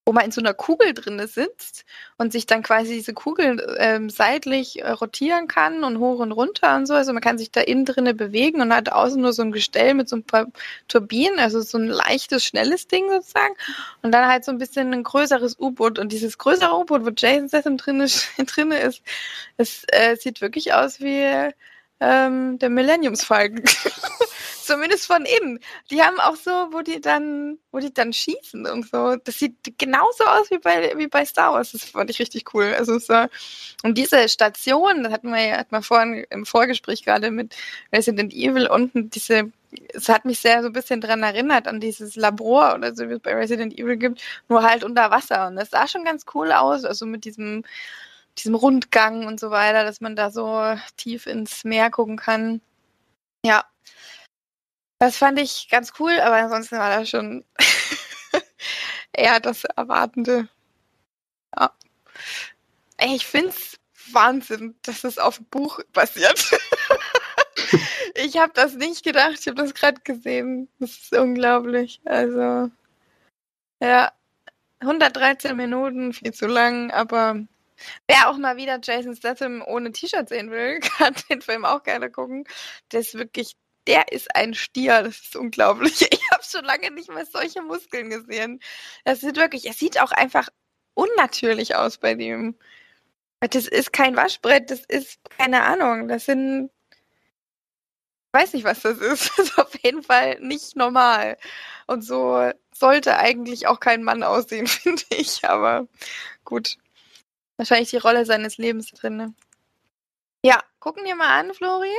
wo 0.09 0.13
man 0.15 0.25
in 0.25 0.31
so 0.31 0.41
einer 0.41 0.55
Kugel 0.55 0.95
drin 0.95 1.21
sitzt 1.27 1.85
und 2.17 2.33
sich 2.33 2.47
dann 2.47 2.63
quasi 2.63 2.95
diese 2.95 3.13
Kugel 3.13 3.77
ähm, 3.79 4.09
seitlich 4.09 4.81
äh, 4.81 4.89
rotieren 4.89 5.49
kann 5.49 5.85
und 5.85 5.99
hoch 5.99 6.21
und 6.21 6.33
runter 6.33 6.77
und 6.77 6.87
so. 6.87 6.95
Also 6.95 7.13
man 7.13 7.21
kann 7.21 7.37
sich 7.37 7.51
da 7.51 7.61
innen 7.61 7.85
drinne 7.85 8.15
bewegen 8.15 8.63
und 8.63 8.75
hat 8.75 8.91
außen 8.91 9.21
nur 9.21 9.35
so 9.35 9.43
ein 9.43 9.53
Gestell 9.53 9.93
mit 9.93 10.09
so 10.09 10.17
ein 10.17 10.23
paar 10.23 10.47
Turbinen, 10.89 11.39
also 11.39 11.61
so 11.61 11.77
ein 11.77 11.89
leichtes, 11.89 12.43
schnelles 12.43 12.87
Ding 12.87 13.11
sozusagen. 13.11 13.55
Und 14.01 14.13
dann 14.13 14.27
halt 14.27 14.47
so 14.47 14.51
ein 14.51 14.57
bisschen 14.57 14.95
ein 14.95 15.03
größeres 15.03 15.59
U-Boot. 15.61 15.99
Und 15.99 16.11
dieses 16.11 16.39
größere 16.39 16.75
U-Boot, 16.75 17.05
wo 17.05 17.11
Jason 17.15 17.51
Statham 17.51 17.77
drin 17.77 18.01
ist, 18.01 18.29
drinne 18.47 18.79
ist, 18.79 19.03
es 19.59 19.85
äh, 19.89 20.17
sieht 20.17 20.41
wirklich 20.41 20.73
aus 20.73 21.01
wie 21.01 21.53
ähm, 22.01 22.59
der 22.59 22.71
Millenniumsfalken. 22.71 23.63
Zumindest 24.69 25.07
von 25.07 25.25
innen. 25.25 25.61
Die 25.91 26.03
haben 26.03 26.21
auch 26.21 26.37
so, 26.37 26.51
wo 26.51 26.83
die 26.83 27.01
dann, 27.01 27.59
wo 27.73 27.79
die 27.79 27.93
dann 27.93 28.13
schießen 28.13 28.67
und 28.67 28.87
so. 28.91 29.17
Das 29.17 29.39
sieht 29.39 29.79
genauso 29.79 30.25
aus 30.25 30.51
wie 30.51 30.59
bei, 30.59 30.93
wie 30.97 31.07
bei 31.07 31.25
Star 31.25 31.55
Wars. 31.55 31.73
Das 31.73 31.85
fand 31.85 32.11
ich 32.11 32.19
richtig 32.19 32.53
cool. 32.53 32.75
Also 32.77 32.99
so, 32.99 33.27
und 33.83 33.97
diese 33.97 34.29
Station, 34.29 35.05
das 35.05 35.13
hatten 35.13 35.31
wir 35.31 35.43
ja, 35.43 35.57
hat 35.57 35.73
man 35.73 35.83
vorhin 35.83 36.27
im 36.29 36.45
Vorgespräch 36.45 37.03
gerade 37.03 37.31
mit 37.31 37.57
Resident 37.95 38.35
Evil 38.35 38.69
unten 38.69 39.09
diese 39.09 39.51
es 39.93 40.09
hat 40.09 40.25
mich 40.25 40.41
sehr 40.41 40.63
so 40.63 40.69
ein 40.69 40.73
bisschen 40.73 41.03
dran 41.03 41.23
erinnert 41.23 41.69
an 41.69 41.79
dieses 41.79 42.17
Labor 42.17 42.75
oder 42.75 42.95
so, 42.95 43.09
wie 43.09 43.15
es 43.15 43.21
bei 43.21 43.35
Resident 43.35 43.79
Evil 43.79 43.99
gibt, 43.99 44.23
nur 44.49 44.63
halt 44.63 44.83
unter 44.83 45.11
Wasser. 45.11 45.49
Und 45.49 45.57
das 45.57 45.71
sah 45.71 45.87
schon 45.87 46.05
ganz 46.05 46.25
cool 46.35 46.53
aus, 46.53 46.85
also 46.85 47.05
mit 47.05 47.27
diesem 47.27 47.65
diesem 48.39 48.55
Rundgang 48.55 49.27
und 49.27 49.41
so 49.41 49.51
weiter, 49.51 49.85
dass 49.85 50.01
man 50.01 50.17
da 50.17 50.31
so 50.31 50.77
tief 50.97 51.27
ins 51.27 51.65
Meer 51.65 51.91
gucken 51.91 52.17
kann. 52.17 52.61
Ja. 53.45 53.65
Das 54.99 55.17
fand 55.17 55.39
ich 55.39 55.69
ganz 55.71 55.93
cool, 55.99 56.19
aber 56.21 56.37
ansonsten 56.37 56.77
war 56.79 56.99
das 56.99 57.09
schon 57.09 57.45
eher 59.13 59.41
das 59.41 59.65
Erwartende. 59.65 60.49
Ja. 61.57 61.73
Ich 63.01 63.27
finde 63.27 63.51
es 63.51 63.79
Wahnsinn, 64.13 64.77
dass 64.83 65.05
es 65.05 65.19
auf 65.19 65.37
dem 65.37 65.47
Buch 65.47 65.81
basiert. 65.93 66.51
ich 68.15 68.37
habe 68.39 68.53
das 68.55 68.75
nicht 68.75 69.05
gedacht, 69.05 69.39
ich 69.41 69.47
habe 69.47 69.63
das 69.63 69.75
gerade 69.75 70.01
gesehen. 70.03 70.69
Das 70.81 70.91
ist 70.91 71.13
unglaublich. 71.13 72.01
Also, 72.05 72.71
ja, 73.81 74.13
113 74.81 75.57
Minuten, 75.57 76.13
viel 76.13 76.33
zu 76.33 76.47
lang, 76.47 76.91
aber 76.91 77.47
Wer 78.07 78.29
auch 78.29 78.37
mal 78.39 78.57
wieder 78.57 78.81
Jason 78.83 79.15
Statham 79.15 79.63
ohne 79.65 79.93
T-Shirt 79.93 80.29
sehen 80.29 80.51
will, 80.51 80.81
kann 80.99 81.15
den 81.31 81.43
Film 81.43 81.65
auch 81.65 81.83
gerne 81.83 82.11
gucken. 82.11 82.45
Der 82.93 83.01
ist 83.01 83.15
wirklich, 83.15 83.57
der 83.89 84.13
ist 84.13 84.37
ein 84.37 84.55
Stier. 84.55 85.03
Das 85.03 85.19
ist 85.19 85.37
unglaublich. 85.37 86.09
Ich 86.13 86.31
habe 86.31 86.45
schon 86.45 86.65
lange 86.65 86.91
nicht 86.91 87.09
mehr 87.09 87.25
solche 87.25 87.63
Muskeln 87.63 88.11
gesehen. 88.11 88.61
Das 89.05 89.21
sieht 89.21 89.37
wirklich, 89.37 89.69
es 89.69 89.79
sieht 89.79 89.99
auch 89.99 90.13
einfach 90.13 90.49
unnatürlich 90.95 91.75
aus 91.75 91.97
bei 91.99 92.15
dem. 92.15 92.55
Das 93.41 93.67
ist 93.67 93.93
kein 93.93 94.15
Waschbrett, 94.15 94.71
das 94.71 94.81
ist 94.85 95.19
keine 95.31 95.63
Ahnung. 95.63 96.07
Das 96.09 96.27
sind, 96.27 96.71
ich 96.91 98.33
weiß 98.41 98.53
nicht, 98.53 98.65
was 98.65 98.81
das 98.83 98.99
ist. 98.99 99.33
Das 99.37 99.49
ist 99.49 99.59
auf 99.59 99.75
jeden 99.83 100.03
Fall 100.03 100.39
nicht 100.41 100.77
normal. 100.77 101.39
Und 101.87 102.03
so 102.03 102.51
sollte 102.73 103.17
eigentlich 103.17 103.67
auch 103.67 103.81
kein 103.81 104.05
Mann 104.05 104.23
aussehen, 104.23 104.67
finde 104.69 105.03
ich. 105.11 105.45
Aber 105.45 105.89
gut. 106.45 106.77
Wahrscheinlich 107.57 107.91
die 107.91 107.97
Rolle 107.97 108.27
seines 108.27 108.59
Lebens 108.59 108.91
drin. 108.91 109.35
Ja, 110.45 110.63
gucken 110.79 111.05
wir 111.05 111.17
mal 111.17 111.41
an, 111.41 111.55
Flori. 111.55 111.95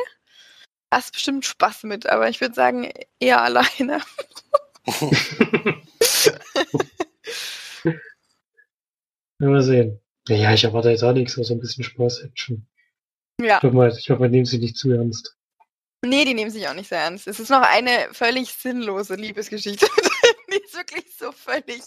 Hast 0.92 1.14
bestimmt 1.14 1.46
Spaß 1.46 1.84
mit, 1.84 2.08
aber 2.08 2.30
ich 2.30 2.42
würde 2.42 2.56
sagen, 2.56 2.92
eher 3.20 3.42
alleine. 3.42 4.02
mal 9.38 9.62
sehen. 9.62 10.02
Ja, 10.28 10.52
ich 10.54 10.64
erwarte 10.64 10.90
jetzt 10.90 11.04
auch 11.04 11.14
nichts, 11.14 11.34
so 11.34 11.54
ein 11.54 11.60
bisschen 11.60 11.84
Spaß-Action. 11.84 12.66
Ja. 13.42 13.58
Ich 13.58 13.64
hoffe, 13.64 13.76
mal, 13.76 13.96
ich 13.96 14.10
hoffe, 14.10 14.22
man 14.22 14.32
nehmen 14.32 14.46
sie 14.46 14.58
nicht 14.58 14.78
zu 14.78 14.92
ernst. 14.92 15.36
Nee, 16.04 16.26
die 16.26 16.34
nehmen 16.34 16.52
sich 16.52 16.68
auch 16.68 16.74
nicht 16.74 16.90
sehr 16.90 17.02
ernst. 17.02 17.28
Es 17.28 17.40
ist 17.40 17.50
noch 17.50 17.62
eine 17.62 18.10
völlig 18.12 18.52
sinnlose 18.54 19.16
Liebesgeschichte. 19.16 19.86
die 20.52 20.58
ist 20.58 20.76
wirklich 20.76 21.06
so 21.18 21.32
völlig 21.32 21.84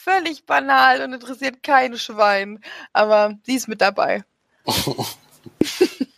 völlig 0.00 0.46
banal 0.46 1.02
und 1.02 1.12
interessiert 1.12 1.62
kein 1.62 1.98
Schwein. 1.98 2.60
Aber 2.92 3.38
sie 3.44 3.54
ist 3.54 3.68
mit 3.68 3.80
dabei. 3.80 4.24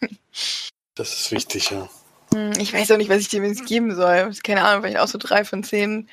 das 1.02 1.18
ist 1.20 1.32
wichtig, 1.32 1.70
ja. 1.70 1.88
Hm, 2.32 2.52
ich 2.58 2.72
weiß 2.72 2.92
auch 2.92 2.96
nicht, 2.96 3.10
was 3.10 3.18
ich 3.18 3.28
dem 3.28 3.44
jetzt 3.44 3.66
geben 3.66 3.94
soll. 3.96 4.32
Keine 4.44 4.64
Ahnung, 4.64 4.82
vielleicht 4.82 5.00
auch 5.00 5.08
so 5.08 5.18
drei 5.18 5.44
von 5.44 5.64
zehn. 5.64 6.08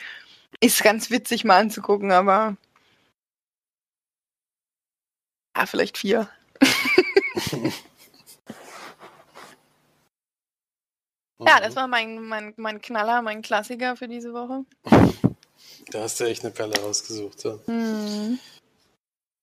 Ist 0.60 0.82
ganz 0.84 1.12
witzig 1.12 1.44
mal 1.46 1.60
anzugucken, 1.60 2.12
aber. 2.12 2.58
Ja, 5.56 5.66
vielleicht 5.68 6.00
vier. 6.00 6.28
Ja, 11.42 11.62
das 11.62 11.76
war 11.78 11.88
mein, 11.88 12.22
mein, 12.26 12.54
mein 12.58 12.82
Knaller, 12.82 13.22
mein 13.22 13.42
Klassiker 13.42 13.96
für 13.96 14.08
diese 14.08 14.34
Woche. 14.34 14.66
Da 15.92 16.02
hast 16.04 16.20
du 16.20 16.26
echt 16.26 16.44
eine 16.44 16.52
Perle 16.54 16.80
rausgesucht. 16.80 17.44
Ja, 17.46 17.58
Hm. 17.66 18.38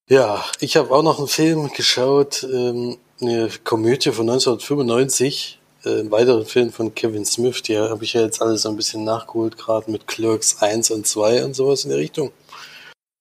ja 0.08 0.44
ich 0.60 0.76
habe 0.76 0.94
auch 0.94 1.02
noch 1.02 1.18
einen 1.18 1.26
Film 1.26 1.72
geschaut, 1.72 2.44
ähm, 2.44 2.98
eine 3.20 3.48
Komödie 3.64 4.12
von 4.12 4.28
1995, 4.28 5.58
äh, 5.84 6.00
einen 6.00 6.10
weiteren 6.10 6.46
Film 6.46 6.72
von 6.72 6.94
Kevin 6.94 7.24
Smith. 7.24 7.62
Die 7.62 7.78
habe 7.78 8.04
ich 8.04 8.12
ja 8.12 8.22
jetzt 8.22 8.42
alles 8.42 8.62
so 8.62 8.68
ein 8.68 8.76
bisschen 8.76 9.04
nachgeholt, 9.04 9.56
gerade 9.56 9.90
mit 9.90 10.06
Clerks 10.06 10.62
1 10.62 10.90
und 10.90 11.06
2 11.06 11.44
und 11.44 11.54
sowas 11.54 11.84
in 11.84 11.90
der 11.90 11.98
Richtung. 11.98 12.32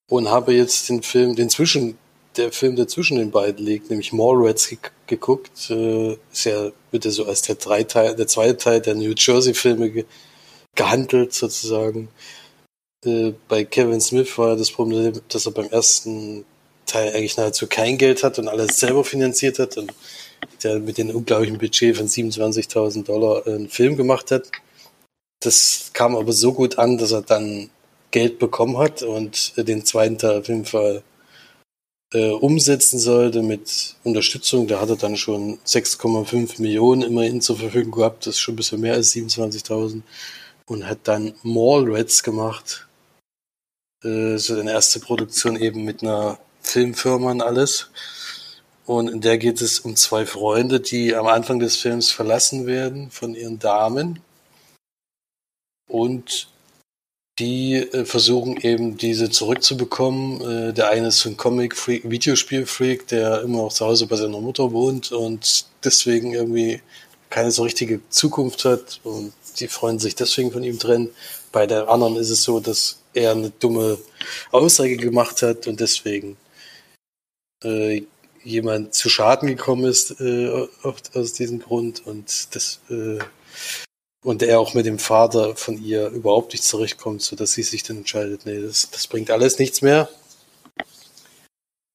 Und 0.10 0.30
habe 0.30 0.54
jetzt 0.54 0.90
den 0.90 1.02
Film, 1.02 1.36
den 1.36 1.50
zwischen, 1.50 1.98
der 2.38 2.52
Film, 2.52 2.76
der 2.76 2.88
zwischen 2.88 3.18
den 3.18 3.32
beiden 3.32 3.66
liegt, 3.66 3.90
nämlich 3.90 4.14
Mallrats 4.14 4.70
ge 4.70 4.78
geguckt. 5.08 5.70
Äh, 5.70 6.18
ist 6.32 6.46
ja, 6.46 6.72
wird 6.92 7.06
ja 7.06 7.12
so 7.12 7.26
als 7.26 7.44
der, 7.44 7.56
drei 7.56 7.84
Teil, 7.84 8.16
der 8.16 8.28
zweite 8.28 8.58
Teil 8.58 8.82
der 8.82 8.96
New 8.96 9.14
Jersey-Filme 9.16 9.92
ge 9.92 10.06
gehandelt, 10.76 11.34
sozusagen. 11.34 12.10
Äh, 13.06 13.34
bei 13.48 13.64
Kevin 13.64 14.02
Smith 14.02 14.38
war 14.38 14.56
das 14.56 14.72
Problem, 14.72 15.22
dass 15.30 15.46
er 15.46 15.52
beim 15.54 15.70
ersten 15.70 16.46
Teil 16.86 17.14
eigentlich 17.14 17.38
nahezu 17.38 17.68
kein 17.68 17.98
Geld 17.98 18.24
hat 18.24 18.40
und 18.40 18.48
alles 18.48 18.80
selber 18.80 19.04
finanziert 19.04 19.60
hat 19.60 19.78
und 19.78 19.94
der 20.64 20.80
mit 20.80 20.98
dem 20.98 21.10
unglaublichen 21.10 21.58
Budget 21.58 21.98
von 21.98 22.08
27.000 22.08 23.06
Dollar 23.06 23.46
einen 23.48 23.70
Film 23.70 23.98
gemacht 23.98 24.32
hat. 24.32 24.52
Das 25.42 25.92
kam 25.94 26.16
aber 26.16 26.34
so 26.34 26.54
gut 26.54 26.78
an, 26.78 26.98
dass 26.98 27.12
er 27.12 27.22
dann 27.22 27.70
Geld 28.12 28.40
bekommen 28.40 28.78
hat 28.78 29.04
und 29.04 29.54
den 29.58 29.86
zweiten 29.86 30.18
Teil 30.18 30.40
auf 30.40 30.48
jeden 30.48 30.66
Fall 30.66 31.04
äh, 32.14 32.30
umsetzen 32.30 33.00
sollte 33.00 33.42
mit 33.42 33.96
Unterstützung. 34.04 34.68
Da 34.68 34.80
hat 34.80 34.90
er 34.90 34.96
dann 34.96 35.18
schon 35.18 35.60
6,5 35.66 36.62
Millionen 36.62 37.02
immerhin 37.02 37.42
zur 37.42 37.58
Verfügung 37.58 37.92
gehabt. 37.92 38.26
Das 38.26 38.36
ist 38.36 38.40
schon 38.40 38.54
ein 38.54 38.58
bisschen 38.58 38.82
mehr 38.82 38.94
als 38.94 39.14
27.000 39.14 40.02
und 40.68 40.88
hat 40.88 41.00
dann 41.04 41.34
Mallrats 41.44 42.24
gemacht. 42.24 42.88
Äh, 44.04 44.38
so 44.38 44.58
eine 44.58 44.72
erste 44.72 45.00
Produktion 45.00 45.58
eben 45.58 45.84
mit 45.84 46.02
einer 46.04 46.40
Filmfirma 46.66 47.32
und 47.32 47.42
alles. 47.42 47.90
Und 48.86 49.10
in 49.10 49.22
der 49.22 49.38
geht 49.38 49.62
es 49.62 49.80
um 49.80 49.96
zwei 49.96 50.26
Freunde, 50.26 50.80
die 50.80 51.16
am 51.16 51.28
Anfang 51.28 51.60
des 51.60 51.78
Films 51.78 52.12
verlassen 52.12 52.68
werden 52.68 53.10
von 53.10 53.34
ihren 53.34 53.58
Damen. 53.58 54.20
Und 55.88 56.50
die 57.40 57.76
äh, 57.76 58.06
versuchen 58.06 58.58
eben 58.58 58.98
diese 58.98 59.30
zurückzubekommen. 59.30 60.42
Äh, 60.70 60.74
der 60.74 60.90
eine 60.90 61.08
ist 61.08 61.26
ein 61.26 61.38
Comic-Freak, 61.38 62.10
Videospiel-Freak, 62.10 63.08
der 63.08 63.42
immer 63.42 63.64
noch 63.64 63.74
zu 63.74 63.86
Hause 63.86 64.08
bei 64.08 64.16
seiner 64.16 64.40
Mutter 64.40 64.72
wohnt 64.72 65.12
und 65.12 65.66
deswegen 65.84 66.34
irgendwie 66.34 66.82
keine 67.30 67.52
so 67.52 67.64
richtige 67.64 68.00
Zukunft 68.10 68.64
hat 68.66 69.02
und 69.04 69.34
die 69.60 69.68
freuen 69.68 70.00
sich 70.00 70.16
deswegen 70.16 70.52
von 70.52 70.64
ihm 70.64 70.80
trennen. 70.80 71.10
Bei 71.52 71.68
der 71.68 71.90
anderen 71.90 72.16
ist 72.16 72.30
es 72.30 72.44
so, 72.44 72.60
dass 72.60 73.00
er 73.14 73.32
eine 73.32 73.50
dumme 73.50 73.98
Aussage 74.52 74.96
gemacht 74.98 75.42
hat 75.42 75.68
und 75.68 75.80
deswegen 75.80 76.38
äh, 77.64 78.04
jemand 78.44 78.94
zu 78.94 79.10
Schaden 79.10 79.48
gekommen 79.48 79.86
ist 79.86 80.20
äh, 80.22 80.68
aus 80.84 81.34
diesem 81.34 81.60
Grund 81.60 82.06
und 82.06 82.56
das 82.56 82.80
äh, 82.90 83.20
und 84.26 84.42
er 84.42 84.60
auch 84.60 84.74
mit 84.74 84.88
dem 84.88 84.98
Vater 84.98 85.56
von 85.56 85.82
ihr 85.82 86.08
überhaupt 86.08 86.54
nicht 86.54 86.64
zurechtkommt, 86.64 87.22
so 87.22 87.36
dass 87.36 87.54
sie 87.54 87.62
sich 87.62 87.84
dann 87.84 87.98
entscheidet, 87.98 88.46
nee, 88.46 88.60
das, 88.60 88.90
das 88.90 89.06
bringt 89.06 89.30
alles 89.30 89.60
nichts 89.60 89.84
mehr. 89.84 90.10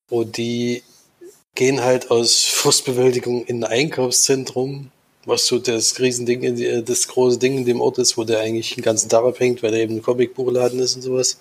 Und 0.08 0.36
die 0.36 0.84
gehen 1.56 1.82
halt 1.82 2.12
aus 2.12 2.44
Frustbewältigung 2.44 3.44
in 3.46 3.64
ein 3.64 3.70
Einkaufszentrum, 3.70 4.92
was 5.24 5.46
so 5.46 5.58
das 5.58 5.98
Riesending, 5.98 6.42
in 6.42 6.54
die, 6.56 6.84
das 6.84 7.08
große 7.08 7.38
Ding 7.38 7.58
in 7.58 7.64
dem 7.64 7.80
Ort 7.80 7.98
ist, 7.98 8.16
wo 8.16 8.22
der 8.22 8.40
eigentlich 8.40 8.76
den 8.76 8.84
ganzen 8.84 9.08
Tag 9.08 9.24
abhängt, 9.24 9.62
weil 9.64 9.72
der 9.72 9.80
eben 9.80 9.96
ein 9.96 10.02
Comicbuchladen 10.02 10.78
ist 10.78 10.94
und 10.94 11.02
sowas. 11.02 11.38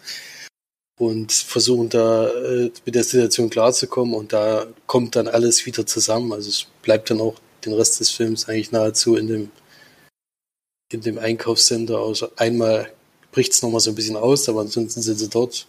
Und 0.99 1.31
versuchen 1.31 1.89
da 1.89 2.27
äh, 2.27 2.71
mit 2.85 2.93
der 2.93 3.03
Situation 3.03 3.49
klarzukommen 3.49 4.13
und 4.13 4.33
da 4.33 4.67
kommt 4.85 5.15
dann 5.15 5.27
alles 5.27 5.65
wieder 5.65 5.85
zusammen. 5.85 6.33
Also 6.33 6.49
es 6.49 6.67
bleibt 6.83 7.09
dann 7.09 7.21
auch 7.21 7.35
den 7.65 7.73
Rest 7.73 7.99
des 7.99 8.11
Films 8.11 8.47
eigentlich 8.47 8.71
nahezu 8.71 9.15
in 9.15 9.27
dem 9.27 9.51
in 10.91 11.01
dem 11.01 11.17
Einkaufscenter 11.17 11.99
aus. 11.99 12.25
Einmal 12.37 12.91
bricht 13.31 13.53
es 13.53 13.61
nochmal 13.61 13.79
so 13.79 13.91
ein 13.91 13.95
bisschen 13.95 14.17
aus, 14.17 14.49
aber 14.49 14.61
ansonsten 14.61 15.01
sind 15.01 15.17
sie 15.17 15.29
dort. 15.29 15.67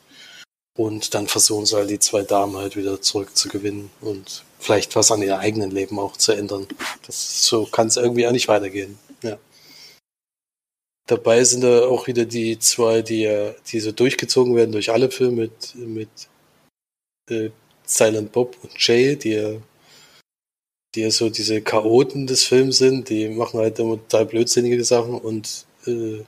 Und 0.76 1.14
dann 1.14 1.26
versuchen 1.26 1.66
sie 1.66 1.76
halt 1.76 1.90
die 1.90 1.98
zwei 1.98 2.22
Damen 2.22 2.56
halt 2.56 2.76
wieder 2.76 3.02
zurückzugewinnen 3.02 3.90
und 4.00 4.44
vielleicht 4.58 4.96
was 4.96 5.10
an 5.10 5.20
ihr 5.20 5.38
eigenen 5.38 5.70
Leben 5.70 5.98
auch 5.98 6.16
zu 6.16 6.32
ändern. 6.32 6.66
Das, 7.06 7.44
so 7.44 7.66
kann 7.66 7.88
es 7.88 7.96
irgendwie 7.96 8.26
auch 8.26 8.32
nicht 8.32 8.48
weitergehen. 8.48 8.98
Ja. 9.22 9.38
Dabei 11.10 11.42
sind 11.42 11.62
da 11.62 11.86
auch 11.88 12.06
wieder 12.06 12.24
die 12.24 12.56
zwei, 12.60 13.02
die, 13.02 13.52
die 13.66 13.80
so 13.80 13.90
durchgezogen 13.90 14.54
werden 14.54 14.70
durch 14.70 14.92
alle 14.92 15.10
Filme 15.10 15.42
mit, 15.42 15.74
mit 15.74 16.08
äh, 17.28 17.50
Silent 17.84 18.30
Bob 18.30 18.56
und 18.62 18.72
Jay, 18.78 19.16
die 19.16 19.58
die 20.94 21.00
ja 21.00 21.10
so 21.10 21.28
diese 21.28 21.62
Chaoten 21.62 22.28
des 22.28 22.44
Films 22.44 22.78
sind, 22.78 23.08
die 23.08 23.28
machen 23.28 23.58
halt 23.58 23.78
immer 23.80 23.96
total 23.96 24.26
blödsinnige 24.26 24.84
Sachen 24.84 25.14
und 25.14 25.66
äh, 25.86 26.22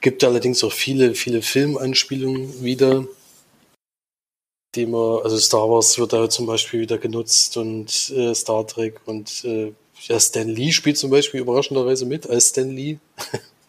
gibt 0.00 0.24
allerdings 0.24 0.64
auch 0.64 0.72
viele, 0.72 1.14
viele 1.14 1.40
Filmanspielungen 1.42 2.64
wieder, 2.64 3.06
die 4.74 4.86
man, 4.86 5.22
also 5.22 5.38
Star 5.38 5.70
Wars 5.70 5.98
wird 5.98 6.12
da 6.12 6.28
zum 6.28 6.46
Beispiel 6.46 6.80
wieder 6.80 6.98
genutzt 6.98 7.56
und 7.56 8.10
äh, 8.10 8.34
Star 8.34 8.66
Trek 8.66 9.00
und 9.06 9.44
äh, 9.44 9.72
ja, 10.08 10.18
Stan 10.18 10.48
Lee 10.48 10.72
spielt 10.72 10.96
zum 10.96 11.10
Beispiel 11.10 11.40
überraschenderweise 11.40 12.06
mit 12.06 12.28
als 12.28 12.48
Stan 12.48 12.70
Lee. 12.70 12.98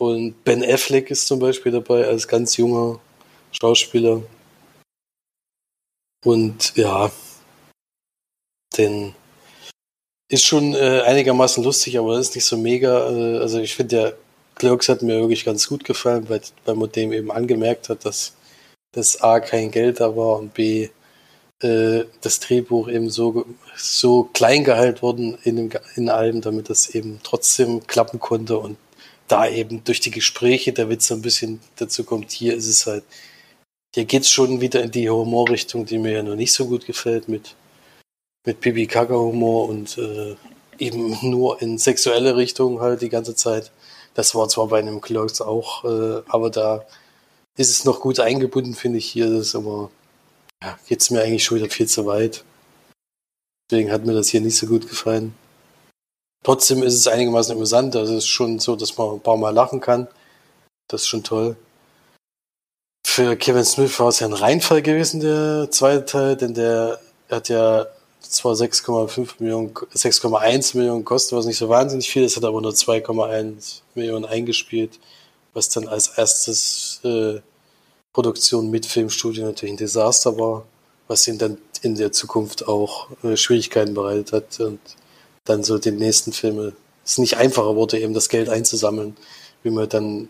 und 0.00 0.44
Ben 0.44 0.64
Affleck 0.64 1.10
ist 1.10 1.26
zum 1.26 1.40
Beispiel 1.40 1.72
dabei 1.72 2.06
als 2.06 2.26
ganz 2.26 2.56
junger 2.56 2.98
Schauspieler. 3.52 4.22
Und 6.24 6.74
ja, 6.74 7.12
den 8.78 9.14
ist 10.30 10.46
schon 10.46 10.74
äh, 10.74 11.02
einigermaßen 11.02 11.62
lustig, 11.62 11.98
aber 11.98 12.18
ist 12.18 12.34
nicht 12.34 12.46
so 12.46 12.56
mega. 12.56 13.10
Äh, 13.10 13.38
also 13.40 13.60
ich 13.60 13.74
finde, 13.74 13.96
der 13.96 14.16
Clerks 14.54 14.88
hat 14.88 15.02
mir 15.02 15.20
wirklich 15.20 15.44
ganz 15.44 15.68
gut 15.68 15.84
gefallen, 15.84 16.30
weil, 16.30 16.40
weil 16.64 16.76
man 16.76 16.90
dem 16.90 17.12
eben 17.12 17.30
angemerkt 17.30 17.90
hat, 17.90 18.06
dass 18.06 18.34
das 18.92 19.20
A 19.20 19.38
kein 19.38 19.70
Geld 19.70 20.00
da 20.00 20.16
war 20.16 20.38
und 20.38 20.54
B 20.54 20.88
äh, 21.62 22.04
das 22.22 22.40
Drehbuch 22.40 22.88
eben 22.88 23.10
so, 23.10 23.44
so 23.76 24.24
klein 24.32 24.64
gehalten 24.64 25.02
worden 25.02 25.38
in, 25.44 25.56
dem, 25.56 25.70
in 25.94 26.08
allem, 26.08 26.40
damit 26.40 26.70
das 26.70 26.88
eben 26.88 27.20
trotzdem 27.22 27.86
klappen 27.86 28.18
konnte 28.18 28.56
und 28.58 28.78
da 29.30 29.48
eben 29.48 29.84
durch 29.84 30.00
die 30.00 30.10
Gespräche 30.10 30.72
der 30.72 30.88
Witz 30.88 31.06
so 31.06 31.14
ein 31.14 31.22
bisschen 31.22 31.60
dazu 31.76 32.04
kommt, 32.04 32.32
hier 32.32 32.54
ist 32.54 32.66
es 32.66 32.86
halt, 32.86 33.04
hier 33.94 34.04
geht's 34.04 34.30
schon 34.30 34.60
wieder 34.60 34.82
in 34.82 34.90
die 34.90 35.10
Humorrichtung, 35.10 35.86
die 35.86 35.98
mir 35.98 36.12
ja 36.12 36.22
noch 36.22 36.36
nicht 36.36 36.52
so 36.52 36.66
gut 36.66 36.86
gefällt 36.86 37.28
mit 37.28 37.54
mit 38.46 38.60
Pipi 38.60 38.86
Kaka 38.86 39.14
Humor 39.14 39.68
und 39.68 39.98
äh, 39.98 40.36
eben 40.78 41.18
nur 41.22 41.60
in 41.60 41.78
sexuelle 41.78 42.36
Richtung 42.36 42.80
halt 42.80 43.02
die 43.02 43.08
ganze 43.08 43.34
Zeit. 43.34 43.70
Das 44.14 44.34
war 44.34 44.48
zwar 44.48 44.68
bei 44.68 44.78
einem 44.78 45.00
Clerks 45.00 45.40
auch, 45.40 45.84
äh, 45.84 46.22
aber 46.28 46.50
da 46.50 46.84
ist 47.56 47.70
es 47.70 47.84
noch 47.84 48.00
gut 48.00 48.20
eingebunden, 48.20 48.74
finde 48.74 48.98
ich 48.98 49.06
hier. 49.06 49.26
Ist 49.26 49.54
aber, 49.54 49.90
ja, 50.62 50.78
geht's 50.88 51.10
mir 51.10 51.22
eigentlich 51.22 51.44
schon 51.44 51.58
wieder 51.58 51.70
viel 51.70 51.86
zu 51.86 52.06
weit. 52.06 52.44
Deswegen 53.70 53.92
hat 53.92 54.06
mir 54.06 54.14
das 54.14 54.28
hier 54.28 54.40
nicht 54.40 54.56
so 54.56 54.66
gut 54.66 54.88
gefallen. 54.88 55.34
Trotzdem 56.42 56.82
ist 56.82 56.94
es 56.94 57.06
einigermaßen 57.06 57.54
amüsant. 57.54 57.96
Also 57.96 58.14
es 58.14 58.24
ist 58.24 58.28
schon 58.28 58.58
so, 58.58 58.76
dass 58.76 58.96
man 58.96 59.14
ein 59.14 59.20
paar 59.20 59.36
Mal 59.36 59.50
lachen 59.50 59.80
kann. 59.80 60.08
Das 60.88 61.02
ist 61.02 61.08
schon 61.08 61.22
toll. 61.22 61.56
Für 63.06 63.36
Kevin 63.36 63.64
Smith 63.64 63.98
war 63.98 64.08
es 64.08 64.20
ja 64.20 64.26
ein 64.26 64.32
Reinfall 64.32 64.82
gewesen, 64.82 65.20
der 65.20 65.68
zweite 65.70 66.04
Teil, 66.04 66.36
denn 66.36 66.54
der 66.54 67.00
hat 67.28 67.48
ja 67.48 67.86
zwar 68.20 68.54
6,5 68.54 69.34
Millionen, 69.38 69.74
6,1 69.74 70.76
Millionen 70.76 71.04
kosten, 71.04 71.36
was 71.36 71.46
nicht 71.46 71.58
so 71.58 71.68
wahnsinnig 71.68 72.08
viel 72.08 72.24
ist, 72.24 72.36
hat 72.36 72.44
aber 72.44 72.60
nur 72.60 72.72
2,1 72.72 73.80
Millionen 73.94 74.24
eingespielt, 74.24 74.98
was 75.54 75.68
dann 75.68 75.88
als 75.88 76.08
erstes 76.08 77.00
äh, 77.04 77.40
Produktion 78.12 78.70
mit 78.70 78.86
Filmstudio 78.86 79.44
natürlich 79.44 79.74
ein 79.74 79.78
Desaster 79.78 80.38
war, 80.38 80.64
was 81.08 81.26
ihm 81.28 81.38
dann 81.38 81.58
in 81.82 81.96
der 81.96 82.12
Zukunft 82.12 82.68
auch 82.68 83.08
äh, 83.24 83.36
Schwierigkeiten 83.36 83.94
bereitet 83.94 84.32
hat 84.32 84.60
und 84.60 84.80
dann 85.50 85.64
so 85.64 85.78
den 85.78 85.96
nächsten 85.96 86.32
Filme 86.32 86.74
es 87.04 87.18
nicht 87.18 87.36
einfacher 87.36 87.74
wurde, 87.76 87.98
eben 87.98 88.14
das 88.14 88.28
Geld 88.28 88.48
einzusammeln, 88.48 89.16
wie 89.62 89.70
man 89.70 89.88
dann 89.88 90.28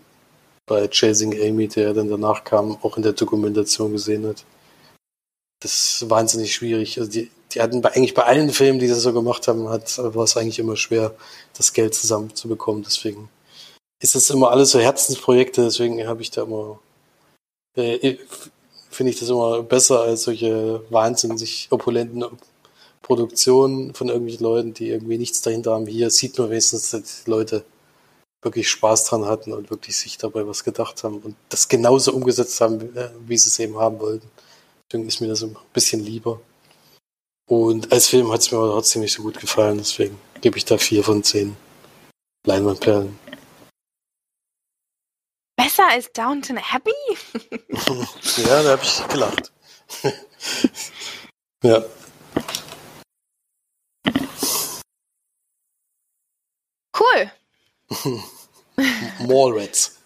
bei 0.67 0.89
Chasing 0.89 1.35
Amy, 1.41 1.69
der 1.69 1.95
dann 1.95 2.09
danach 2.09 2.45
kam, 2.45 2.79
auch 2.83 2.97
in 2.97 3.03
der 3.03 3.13
Dokumentation 3.13 3.93
gesehen 3.93 4.27
hat. 4.27 4.45
Das 5.61 5.75
ist 5.75 6.11
wahnsinnig 6.11 6.55
schwierig. 6.55 6.99
Also 6.99 7.11
die, 7.11 7.31
die 7.53 7.61
hatten 7.61 7.83
bei, 7.83 7.93
eigentlich 7.93 8.15
bei 8.15 8.25
allen 8.25 8.51
Filmen, 8.51 8.79
die 8.79 8.89
sie 8.89 8.95
so 8.95 9.13
gemacht 9.13 9.47
haben, 9.49 9.69
hat, 9.69 9.99
war 9.99 10.25
es 10.25 10.37
eigentlich 10.37 10.59
immer 10.59 10.77
schwer, 10.77 11.15
das 11.57 11.73
Geld 11.73 11.95
zusammenzubekommen. 11.95 12.83
Deswegen 12.83 13.29
ist 14.01 14.15
es 14.15 14.31
immer 14.31 14.51
alles 14.51 14.71
so 14.71 14.79
Herzensprojekte, 14.79 15.63
deswegen 15.65 16.07
habe 16.07 16.23
ich 16.23 16.31
da 16.31 16.43
immer, 16.45 16.79
äh, 17.77 18.17
finde 18.91 19.13
ich 19.13 19.19
das 19.21 19.29
immer 19.29 19.63
besser 19.63 20.01
als 20.01 20.23
solche 20.23 20.83
wahnsinnig 20.89 21.69
opulenten 21.71 22.25
Produktionen 23.11 23.93
von 23.93 24.09
irgendwelchen 24.09 24.45
Leuten, 24.45 24.73
die 24.73 24.89
irgendwie 24.89 25.19
nichts 25.19 25.43
dahinter 25.43 25.73
haben. 25.73 25.89
Hier 25.89 26.11
sieht 26.13 26.39
man 26.39 26.49
wenigstens, 26.49 26.91
dass 26.91 27.25
die 27.25 27.31
Leute 27.31 27.65
wirklich 28.41 28.69
Spaß 28.69 29.07
dran 29.07 29.25
hatten 29.25 29.53
und 29.53 29.69
wirklich 29.69 29.97
sich 29.97 30.17
dabei 30.17 30.47
was 30.47 30.63
gedacht 30.63 31.03
haben 31.03 31.19
und 31.19 31.35
das 31.49 31.67
genauso 31.67 32.13
umgesetzt 32.13 32.61
haben, 32.61 32.97
äh, 32.97 33.11
wie 33.27 33.37
sie 33.37 33.49
es 33.49 33.59
eben 33.59 33.77
haben 33.79 33.99
wollten. 33.99 34.31
Deswegen 34.87 35.09
ist 35.09 35.21
mir 35.21 35.27
das 35.27 35.43
ein 35.43 35.57
bisschen 35.73 36.05
lieber. 36.05 36.41
Und 37.49 37.91
als 37.91 38.07
Film 38.07 38.31
hat 38.31 38.43
es 38.43 38.53
mir 38.53 38.59
aber 38.59 38.75
trotzdem 38.75 39.03
nicht 39.03 39.15
so 39.15 39.25
gut 39.25 39.41
gefallen, 39.41 39.79
deswegen 39.79 40.17
gebe 40.41 40.57
ich 40.57 40.65
da 40.65 40.79
vier 40.79 41.03
von 41.03 41.25
zehn 41.25 41.57
Leinwandperlen. 42.47 43.19
Besser 45.57 45.89
als 45.89 46.13
Downton 46.13 46.59
Abbey? 46.59 46.95
ja, 48.47 48.63
da 48.63 48.71
habe 48.71 48.85
ich 48.85 49.09
gelacht. 49.09 49.51
ja. 51.65 51.85
Cool. 57.01 57.33
Mallrats. 59.27 59.99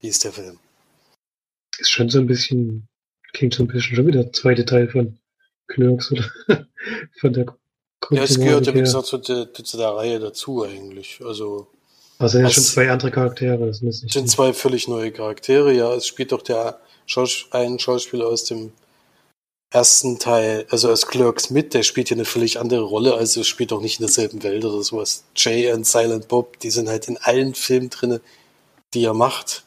Wie 0.00 0.08
ist 0.08 0.24
der 0.24 0.32
Film? 0.32 0.58
Ist 1.78 1.90
schon 1.90 2.08
so 2.08 2.18
ein 2.18 2.26
bisschen, 2.26 2.88
klingt 3.32 3.54
so 3.54 3.62
ein 3.62 3.68
bisschen 3.68 3.96
schon 3.96 4.06
wieder 4.06 4.22
der 4.22 4.32
zweite 4.32 4.64
Teil 4.64 4.88
von 4.88 5.18
Clerks 5.68 6.12
oder 6.12 6.24
von 7.20 7.32
der 7.32 7.46
Ja, 8.10 8.22
es 8.22 8.38
gehört 8.38 8.66
ja 8.66 8.74
wie 8.74 8.80
gesagt 8.80 9.06
zu 9.06 9.18
der, 9.18 9.52
zu 9.52 9.76
der 9.76 9.88
Reihe 9.88 10.20
dazu 10.20 10.64
eigentlich. 10.64 11.20
Also. 11.24 11.68
Also 12.18 12.38
ja 12.38 12.48
schon 12.48 12.62
zwei 12.62 12.90
andere 12.90 13.10
Charaktere. 13.10 13.66
Das 13.66 13.78
sind 13.78 14.02
nicht 14.02 14.28
zwei 14.28 14.52
völlig 14.52 14.86
neue 14.86 15.10
Charaktere, 15.10 15.72
ja. 15.72 15.92
Es 15.94 16.06
spielt 16.06 16.32
doch 16.32 16.42
der 16.42 16.80
Schaus 17.06 17.46
ein 17.50 17.78
Schauspieler 17.78 18.26
aus 18.26 18.44
dem 18.44 18.72
ersten 19.74 20.20
Teil, 20.20 20.66
also 20.70 20.88
als 20.88 21.06
Clerks 21.08 21.50
mit, 21.50 21.74
der 21.74 21.82
spielt 21.82 22.08
hier 22.08 22.16
eine 22.16 22.24
völlig 22.24 22.60
andere 22.60 22.82
Rolle, 22.82 23.14
also 23.14 23.42
spielt 23.42 23.72
auch 23.72 23.80
nicht 23.80 23.98
in 23.98 24.06
derselben 24.06 24.42
Welt 24.44 24.64
oder 24.64 24.82
sowas. 24.84 25.24
Jay 25.34 25.72
und 25.72 25.84
Silent 25.84 26.28
Bob, 26.28 26.60
die 26.60 26.70
sind 26.70 26.88
halt 26.88 27.08
in 27.08 27.18
allen 27.18 27.54
Filmen 27.54 27.90
drinne, 27.90 28.20
die 28.94 29.04
er 29.04 29.14
macht. 29.14 29.64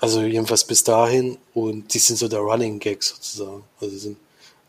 Also 0.00 0.22
jedenfalls 0.22 0.64
bis 0.64 0.82
dahin 0.82 1.36
und 1.52 1.92
die 1.92 1.98
sind 1.98 2.16
so 2.16 2.28
der 2.28 2.40
Running 2.40 2.78
Gag 2.78 3.02
sozusagen. 3.02 3.64
Also 3.80 3.98
sind, 3.98 4.16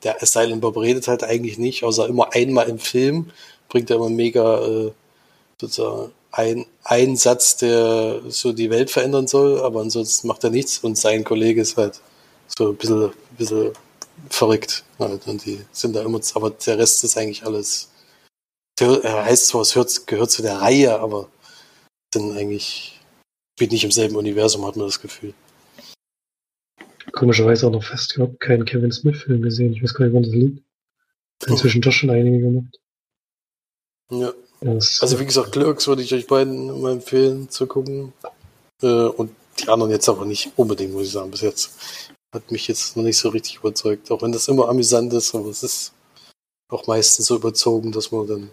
der 0.03 0.17
Silent 0.21 0.59
Bob 0.59 0.75
redet 0.77 1.07
halt 1.07 1.23
eigentlich 1.23 1.57
nicht, 1.57 1.83
außer 1.83 2.07
immer 2.07 2.33
einmal 2.33 2.67
im 2.67 2.79
Film 2.79 3.31
bringt 3.69 3.89
er 3.89 3.95
immer 3.95 4.09
mega 4.09 4.65
äh, 4.65 4.91
sozusagen 5.61 6.11
ein, 6.31 6.65
ein 6.83 7.15
Satz, 7.15 7.55
der 7.57 8.21
so 8.27 8.51
die 8.51 8.69
Welt 8.69 8.91
verändern 8.91 9.27
soll, 9.27 9.61
aber 9.61 9.79
ansonsten 9.81 10.27
macht 10.27 10.43
er 10.43 10.49
nichts 10.49 10.79
und 10.79 10.97
sein 10.97 11.23
Kollege 11.23 11.61
ist 11.61 11.77
halt 11.77 12.01
so 12.57 12.69
ein 12.69 12.75
bisschen, 12.75 13.05
ein 13.05 13.13
bisschen 13.37 13.71
verrückt. 14.29 14.83
Halt. 14.97 15.27
Und 15.27 15.45
die 15.45 15.61
sind 15.71 15.95
da 15.95 16.03
immer, 16.03 16.19
aber 16.33 16.51
der 16.51 16.77
Rest 16.77 17.03
ist 17.03 17.17
eigentlich 17.17 17.45
alles. 17.45 17.89
Er 18.79 19.25
heißt 19.25 19.47
zwar, 19.47 19.61
es 19.61 19.75
hört, 19.75 20.07
gehört 20.07 20.31
zu 20.31 20.41
der 20.41 20.61
Reihe, 20.61 20.99
aber 20.99 21.29
sind 22.13 22.37
eigentlich, 22.37 22.99
spielt 23.55 23.71
nicht 23.71 23.83
im 23.83 23.91
selben 23.91 24.15
Universum, 24.15 24.65
hat 24.65 24.77
man 24.77 24.87
das 24.87 25.01
Gefühl. 25.01 25.33
Komischerweise 27.11 27.67
auch 27.67 27.71
noch 27.71 27.83
fast 27.83 28.15
überhaupt 28.15 28.39
keinen 28.39 28.65
Kevin 28.65 28.91
Smith-Film 28.91 29.41
gesehen. 29.41 29.73
Ich 29.73 29.83
weiß 29.83 29.93
gar 29.93 30.05
nicht, 30.05 30.13
wann 30.13 30.23
das 30.23 30.31
liegt. 30.31 30.63
Inzwischen 31.47 31.81
doch 31.81 31.91
schon 31.91 32.09
einige 32.09 32.39
gemacht. 32.39 32.79
Ja. 34.11 34.33
also 34.61 35.19
wie 35.19 35.25
gesagt, 35.25 35.51
Clerks 35.51 35.87
würde 35.87 36.01
ich 36.01 36.13
euch 36.13 36.27
beiden 36.27 36.81
mal 36.81 36.93
empfehlen 36.93 37.49
zu 37.49 37.67
gucken. 37.67 38.13
Äh, 38.81 38.87
und 38.87 39.31
die 39.59 39.67
anderen 39.67 39.91
jetzt 39.91 40.09
aber 40.09 40.25
nicht 40.25 40.51
unbedingt, 40.55 40.93
muss 40.93 41.07
ich 41.07 41.11
sagen, 41.11 41.31
bis 41.31 41.41
jetzt 41.41 41.71
hat 42.33 42.51
mich 42.51 42.67
jetzt 42.67 42.95
noch 42.95 43.03
nicht 43.03 43.17
so 43.17 43.29
richtig 43.29 43.55
überzeugt. 43.57 44.11
Auch 44.11 44.21
wenn 44.21 44.31
das 44.31 44.47
immer 44.47 44.69
amüsant 44.69 45.11
ist, 45.13 45.33
aber 45.35 45.49
es 45.49 45.63
ist 45.63 45.93
auch 46.69 46.85
meistens 46.87 47.25
so 47.25 47.35
überzogen, 47.35 47.91
dass 47.91 48.11
man 48.11 48.27
dann 48.27 48.43
ein 48.43 48.51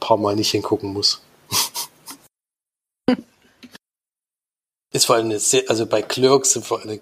paar 0.00 0.16
Mal 0.16 0.36
nicht 0.36 0.50
hingucken 0.50 0.92
muss. 0.92 1.20
ist 4.92 5.04
vor 5.06 5.16
allem 5.16 5.26
eine 5.26 5.38
sehr, 5.38 5.68
also 5.68 5.86
bei 5.86 6.02
Clerks 6.02 6.52
sind 6.52 6.66
vor 6.66 6.80
allem, 6.80 7.00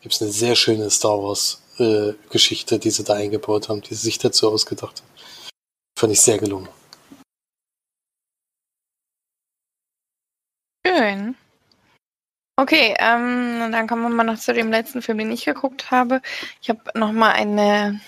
gibt 0.00 0.14
es 0.14 0.22
eine 0.22 0.30
sehr 0.30 0.54
schöne 0.56 0.90
Star 0.90 1.22
Wars 1.22 1.60
äh, 1.78 2.12
Geschichte, 2.30 2.78
die 2.78 2.90
sie 2.90 3.04
da 3.04 3.14
eingebaut 3.14 3.68
haben, 3.68 3.82
die 3.82 3.94
sie 3.94 4.02
sich 4.02 4.18
dazu 4.18 4.50
ausgedacht 4.50 5.02
haben. 5.02 5.10
Fand 5.98 6.12
ich 6.12 6.20
sehr 6.20 6.38
gelungen. 6.38 6.68
Schön. 10.86 11.36
Okay, 12.58 12.94
ähm, 12.98 13.70
dann 13.70 13.86
kommen 13.86 14.02
wir 14.02 14.08
mal 14.08 14.24
noch 14.24 14.38
zu 14.38 14.54
dem 14.54 14.70
letzten 14.70 15.02
Film, 15.02 15.18
den 15.18 15.30
ich 15.30 15.44
geguckt 15.44 15.90
habe. 15.90 16.22
Ich 16.62 16.70
habe 16.70 16.80
noch 16.94 17.12
mal 17.12 17.32
eine 17.32 18.00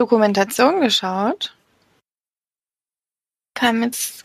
Dokumentation 0.00 0.80
geschaut. 0.80 1.54
Kam 3.54 3.84
jetzt 3.84 4.24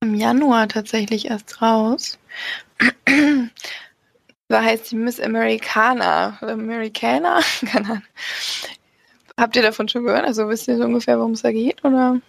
im 0.00 0.14
Januar 0.14 0.68
tatsächlich 0.68 1.26
erst 1.26 1.62
raus. 1.62 2.18
da 4.48 4.62
heißt 4.62 4.90
die 4.90 4.96
Miss 4.96 5.20
Americana. 5.20 6.38
Oder 6.42 6.52
Americana? 6.54 7.40
Keine 7.64 7.86
Ahnung. 7.86 8.02
Habt 9.38 9.54
ihr 9.54 9.62
davon 9.62 9.88
schon 9.88 10.04
gehört? 10.04 10.24
Also 10.24 10.48
wisst 10.48 10.66
ihr 10.66 10.78
so 10.78 10.84
ungefähr, 10.84 11.18
worum 11.18 11.32
es 11.32 11.42
da 11.42 11.52
geht? 11.52 11.84
Oder? 11.84 12.20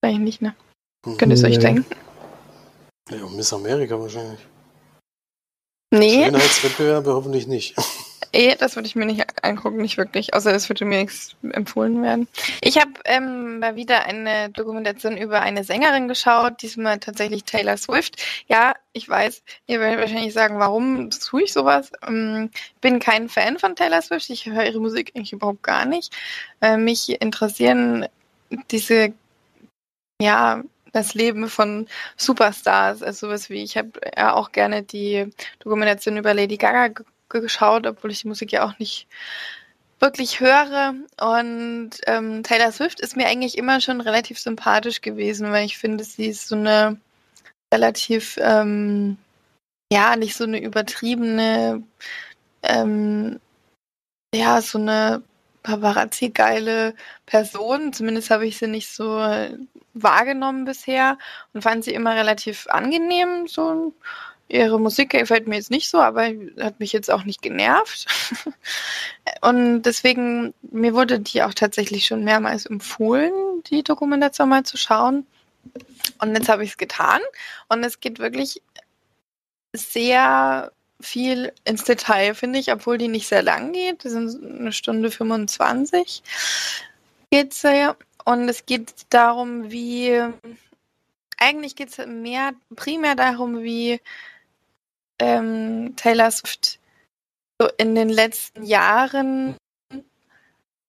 Eigentlich 0.00 0.40
nicht, 0.40 0.42
ne? 0.42 0.54
Könnt 1.18 1.32
ihr 1.32 1.34
es 1.34 1.44
euch 1.44 1.58
denken? 1.58 1.84
Ja, 3.10 3.26
Miss 3.28 3.52
Amerika 3.52 4.00
wahrscheinlich. 4.00 4.40
Nee. 5.90 6.24
Schönheitswettbewerbe 6.24 7.12
hoffentlich 7.12 7.46
nicht. 7.46 7.76
Eh, 8.36 8.56
das 8.56 8.74
würde 8.74 8.88
ich 8.88 8.96
mir 8.96 9.06
nicht 9.06 9.24
angucken, 9.44 9.76
nicht 9.76 9.96
wirklich. 9.96 10.34
Außer 10.34 10.52
es 10.52 10.68
würde 10.68 10.84
mir 10.84 11.06
empfohlen 11.52 12.02
werden. 12.02 12.26
Ich 12.62 12.80
habe 12.80 12.90
ähm, 13.04 13.60
mal 13.60 13.76
wieder 13.76 14.06
eine 14.06 14.50
Dokumentation 14.50 15.16
über 15.16 15.40
eine 15.40 15.62
Sängerin 15.62 16.08
geschaut, 16.08 16.60
diesmal 16.60 16.98
tatsächlich 16.98 17.44
Taylor 17.44 17.76
Swift. 17.76 18.20
Ja, 18.48 18.74
ich 18.92 19.08
weiß, 19.08 19.44
ihr 19.68 19.78
werdet 19.78 20.00
wahrscheinlich 20.00 20.32
sagen, 20.32 20.58
warum 20.58 21.10
tue 21.10 21.44
ich 21.44 21.52
sowas? 21.52 21.92
Ähm, 22.04 22.50
bin 22.80 22.98
kein 22.98 23.28
Fan 23.28 23.60
von 23.60 23.76
Taylor 23.76 24.02
Swift. 24.02 24.28
Ich 24.28 24.46
höre 24.46 24.64
ihre 24.64 24.80
Musik 24.80 25.12
eigentlich 25.14 25.32
überhaupt 25.32 25.62
gar 25.62 25.84
nicht. 25.84 26.12
Äh, 26.60 26.76
mich 26.76 27.20
interessieren 27.22 28.08
diese 28.72 29.12
ja, 30.20 30.62
das 30.94 31.12
Leben 31.12 31.48
von 31.48 31.86
Superstars. 32.16 33.02
Also 33.02 33.26
sowas 33.26 33.50
wie, 33.50 33.62
ich 33.62 33.76
habe 33.76 34.00
ja 34.16 34.32
auch 34.32 34.52
gerne 34.52 34.82
die 34.82 35.28
Dokumentation 35.58 36.16
über 36.16 36.32
Lady 36.32 36.56
Gaga 36.56 36.90
geschaut, 37.28 37.86
obwohl 37.86 38.12
ich 38.12 38.22
die 38.22 38.28
Musik 38.28 38.52
ja 38.52 38.64
auch 38.64 38.78
nicht 38.78 39.08
wirklich 39.98 40.40
höre. 40.40 40.94
Und 41.20 41.90
ähm, 42.06 42.42
Taylor 42.44 42.70
Swift 42.72 43.00
ist 43.00 43.16
mir 43.16 43.26
eigentlich 43.26 43.58
immer 43.58 43.80
schon 43.80 44.00
relativ 44.00 44.38
sympathisch 44.38 45.00
gewesen, 45.00 45.50
weil 45.50 45.66
ich 45.66 45.78
finde, 45.78 46.04
sie 46.04 46.26
ist 46.26 46.46
so 46.46 46.54
eine 46.54 46.98
relativ, 47.72 48.38
ähm, 48.40 49.18
ja, 49.92 50.14
nicht 50.14 50.36
so 50.36 50.44
eine 50.44 50.60
übertriebene, 50.60 51.82
ähm, 52.62 53.40
ja, 54.32 54.60
so 54.62 54.78
eine 54.78 55.22
Paparazzi-geile 55.64 56.94
Person. 57.26 57.92
Zumindest 57.92 58.30
habe 58.30 58.46
ich 58.46 58.58
sie 58.58 58.68
nicht 58.68 58.90
so 58.90 59.18
wahrgenommen 59.94 60.64
bisher 60.64 61.18
und 61.52 61.62
fand 61.62 61.84
sie 61.84 61.94
immer 61.94 62.14
relativ 62.14 62.66
angenehm. 62.68 63.46
So 63.46 63.94
ihre 64.48 64.78
Musik 64.78 65.10
gefällt 65.10 65.46
mir 65.48 65.56
jetzt 65.56 65.70
nicht 65.70 65.88
so, 65.88 65.98
aber 65.98 66.30
hat 66.60 66.80
mich 66.80 66.92
jetzt 66.92 67.10
auch 67.10 67.24
nicht 67.24 67.42
genervt. 67.42 68.06
und 69.40 69.82
deswegen, 69.82 70.52
mir 70.62 70.94
wurde 70.94 71.20
die 71.20 71.42
auch 71.42 71.54
tatsächlich 71.54 72.06
schon 72.06 72.24
mehrmals 72.24 72.66
empfohlen, 72.66 73.32
die 73.66 73.82
Dokumentation 73.82 74.48
mal 74.48 74.64
zu 74.64 74.76
schauen. 74.76 75.26
Und 76.20 76.36
jetzt 76.36 76.48
habe 76.48 76.64
ich 76.64 76.70
es 76.70 76.76
getan. 76.76 77.20
Und 77.68 77.84
es 77.84 78.00
geht 78.00 78.18
wirklich 78.18 78.60
sehr 79.72 80.70
viel 81.00 81.52
ins 81.64 81.84
Detail, 81.84 82.34
finde 82.34 82.58
ich, 82.58 82.72
obwohl 82.72 82.98
die 82.98 83.08
nicht 83.08 83.26
sehr 83.26 83.42
lang 83.42 83.72
geht. 83.72 84.04
Das 84.04 84.12
sind 84.12 84.60
eine 84.60 84.72
Stunde 84.72 85.10
25 85.10 86.22
geht's 87.34 87.62
ja. 87.62 87.96
Und 88.24 88.48
es 88.48 88.66
geht 88.66 89.06
darum, 89.10 89.70
wie 89.70 90.20
eigentlich 91.36 91.76
geht 91.76 91.90
es 91.90 92.06
mehr 92.06 92.52
primär 92.74 93.14
darum, 93.14 93.62
wie 93.62 94.00
ähm, 95.18 95.94
Taylor 95.96 96.30
Swift 96.30 96.78
so 97.60 97.68
in 97.78 97.94
den 97.94 98.08
letzten 98.08 98.64
Jahren 98.64 99.56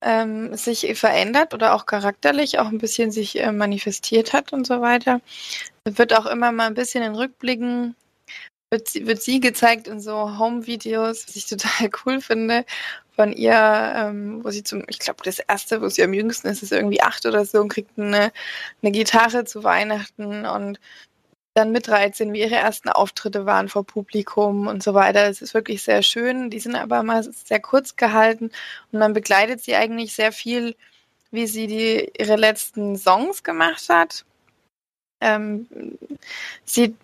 ähm, 0.01 0.55
sich 0.55 0.97
verändert 0.97 1.53
oder 1.53 1.73
auch 1.73 1.85
charakterlich 1.85 2.59
auch 2.59 2.67
ein 2.67 2.77
bisschen 2.77 3.11
sich 3.11 3.39
äh, 3.39 3.51
manifestiert 3.51 4.33
hat 4.33 4.53
und 4.53 4.65
so 4.65 4.81
weiter. 4.81 5.21
Es 5.83 5.97
wird 5.97 6.13
auch 6.13 6.25
immer 6.25 6.51
mal 6.51 6.67
ein 6.67 6.73
bisschen 6.73 7.03
in 7.03 7.15
Rückblicken 7.15 7.95
wird 8.71 8.87
sie, 8.89 9.07
wird 9.07 9.21
sie 9.21 9.39
gezeigt 9.39 9.87
in 9.87 9.99
so 9.99 10.37
Home-Videos, 10.37 11.27
was 11.27 11.35
ich 11.35 11.45
total 11.49 11.89
cool 12.05 12.21
finde, 12.21 12.65
von 13.15 13.31
ihr, 13.31 13.53
ähm, 13.95 14.43
wo 14.43 14.49
sie 14.51 14.63
zum, 14.63 14.83
ich 14.87 14.99
glaube, 14.99 15.23
das 15.23 15.39
erste, 15.39 15.81
wo 15.81 15.89
sie 15.89 16.03
am 16.03 16.13
jüngsten 16.13 16.47
ist, 16.47 16.63
ist 16.63 16.71
irgendwie 16.73 17.01
acht 17.01 17.25
oder 17.25 17.45
so 17.45 17.61
und 17.61 17.69
kriegt 17.69 17.97
eine, 17.97 18.31
eine 18.81 18.91
Gitarre 18.91 19.45
zu 19.45 19.63
Weihnachten 19.63 20.45
und 20.45 20.79
dann 21.55 21.71
mit 21.71 21.87
13, 21.87 22.33
wie 22.33 22.41
ihre 22.41 22.55
ersten 22.55 22.89
Auftritte 22.89 23.45
waren 23.45 23.69
vor 23.69 23.85
Publikum 23.85 24.67
und 24.67 24.83
so 24.83 24.93
weiter. 24.93 25.29
Es 25.29 25.41
ist 25.41 25.53
wirklich 25.53 25.83
sehr 25.83 26.03
schön. 26.03 26.49
Die 26.49 26.59
sind 26.59 26.75
aber 26.75 27.01
mal 27.03 27.23
sehr 27.23 27.61
kurz 27.61 27.95
gehalten 27.95 28.51
und 28.91 28.99
man 28.99 29.13
begleitet 29.13 29.61
sie 29.61 29.75
eigentlich 29.75 30.13
sehr 30.13 30.33
viel, 30.33 30.75
wie 31.31 31.47
sie 31.47 31.67
die, 31.67 32.11
ihre 32.19 32.35
letzten 32.35 32.97
Songs 32.97 33.43
gemacht 33.43 33.87
hat 33.89 34.25
Ähm, 35.21 35.67
sie 36.65 36.95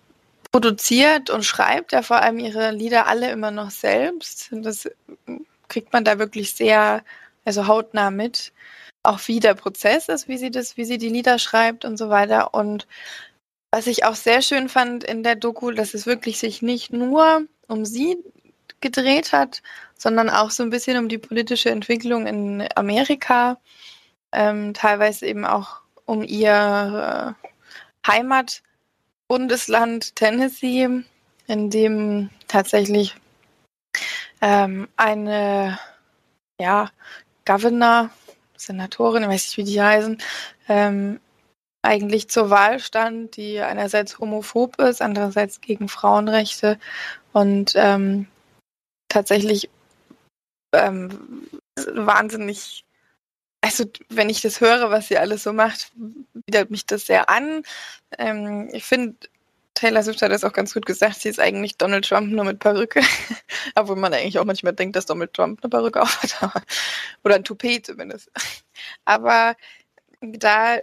produziert 0.52 1.30
und 1.30 1.44
schreibt 1.44 1.92
ja 1.92 2.02
vor 2.02 2.18
allem 2.18 2.38
ihre 2.38 2.70
Lieder 2.72 3.06
alle 3.06 3.30
immer 3.30 3.50
noch 3.50 3.70
selbst. 3.70 4.50
Das 4.52 4.88
kriegt 5.68 5.92
man 5.92 6.04
da 6.04 6.18
wirklich 6.18 6.54
sehr, 6.54 7.02
also 7.44 7.66
hautnah 7.66 8.10
mit. 8.10 8.52
Auch 9.02 9.18
wie 9.26 9.40
der 9.40 9.54
Prozess 9.54 10.08
ist, 10.08 10.28
wie 10.28 10.36
sie 10.36 10.50
das, 10.50 10.76
wie 10.76 10.84
sie 10.84 10.98
die 10.98 11.08
Lieder 11.08 11.38
schreibt 11.38 11.84
und 11.84 11.96
so 11.96 12.10
weiter. 12.10 12.54
Und 12.54 12.86
was 13.72 13.86
ich 13.86 14.04
auch 14.04 14.14
sehr 14.14 14.42
schön 14.42 14.68
fand 14.68 15.02
in 15.02 15.22
der 15.22 15.34
Doku, 15.34 15.72
dass 15.72 15.94
es 15.94 16.06
wirklich 16.06 16.38
sich 16.38 16.62
nicht 16.62 16.92
nur 16.92 17.42
um 17.66 17.84
sie 17.86 18.18
gedreht 18.80 19.32
hat, 19.32 19.62
sondern 19.96 20.28
auch 20.28 20.50
so 20.50 20.62
ein 20.62 20.70
bisschen 20.70 20.98
um 20.98 21.08
die 21.08 21.18
politische 21.18 21.70
Entwicklung 21.70 22.26
in 22.26 22.68
Amerika, 22.76 23.58
ähm, 24.32 24.74
teilweise 24.74 25.26
eben 25.26 25.46
auch 25.46 25.80
um 26.04 26.22
ihr 26.22 27.36
äh, 27.38 27.48
Heimatbundesland 29.32 30.14
Tennessee, 30.14 31.04
in 31.46 31.70
dem 31.70 32.28
tatsächlich 32.48 33.14
ähm, 34.42 34.88
eine 34.96 35.78
ja, 36.60 36.90
Governor, 37.46 38.10
Senatorin, 38.58 39.22
ich 39.22 39.28
weiß 39.30 39.46
nicht, 39.46 39.56
wie 39.56 39.72
die 39.72 39.80
heißen, 39.80 40.18
ähm, 40.68 41.18
eigentlich 41.80 42.28
zur 42.28 42.50
Wahl 42.50 42.78
stand, 42.78 43.38
die 43.38 43.60
einerseits 43.60 44.18
homophob 44.18 44.78
ist, 44.78 45.00
andererseits 45.00 45.62
gegen 45.62 45.88
Frauenrechte 45.88 46.78
und 47.32 47.72
ähm, 47.74 48.26
tatsächlich 49.08 49.70
ähm, 50.74 51.48
wahnsinnig, 51.94 52.84
also 53.62 53.84
wenn 54.08 54.28
ich 54.28 54.42
das 54.42 54.60
höre, 54.60 54.90
was 54.90 55.08
sie 55.08 55.16
alles 55.16 55.44
so 55.44 55.52
macht, 55.52 55.92
widert 56.46 56.70
mich 56.70 56.84
das 56.84 57.06
sehr 57.06 57.30
an. 57.30 57.62
Ähm, 58.18 58.68
ich 58.72 58.84
finde, 58.84 59.16
Taylor 59.74 60.02
Swift 60.02 60.20
hat 60.20 60.32
das 60.32 60.44
auch 60.44 60.52
ganz 60.52 60.74
gut 60.74 60.84
gesagt, 60.84 61.20
sie 61.20 61.28
ist 61.28 61.40
eigentlich 61.40 61.76
Donald 61.76 62.06
Trump 62.06 62.30
nur 62.30 62.44
mit 62.44 62.58
Perücke. 62.58 63.00
Obwohl 63.74 63.96
man 63.96 64.12
eigentlich 64.12 64.38
auch 64.38 64.44
manchmal 64.44 64.74
denkt, 64.74 64.96
dass 64.96 65.06
Donald 65.06 65.32
Trump 65.32 65.60
eine 65.62 65.70
Perücke 65.70 66.02
aufhat. 66.02 66.36
Oder 67.24 67.36
ein 67.36 67.44
Toupet 67.44 67.86
zumindest. 67.86 68.30
Aber 69.04 69.56
da 70.20 70.78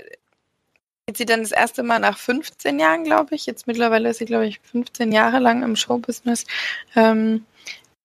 geht 1.06 1.18
sie 1.18 1.26
dann 1.26 1.42
das 1.42 1.52
erste 1.52 1.84
Mal 1.84 2.00
nach 2.00 2.18
15 2.18 2.80
Jahren, 2.80 3.04
glaube 3.04 3.36
ich. 3.36 3.46
Jetzt 3.46 3.68
mittlerweile 3.68 4.10
ist 4.10 4.20
sie, 4.20 4.26
glaube 4.26 4.48
ich, 4.48 4.60
15 4.72 5.12
Jahre 5.12 5.40
lang 5.40 5.64
im 5.64 5.76
Showbusiness. 5.76 6.46
Ähm, 6.96 7.46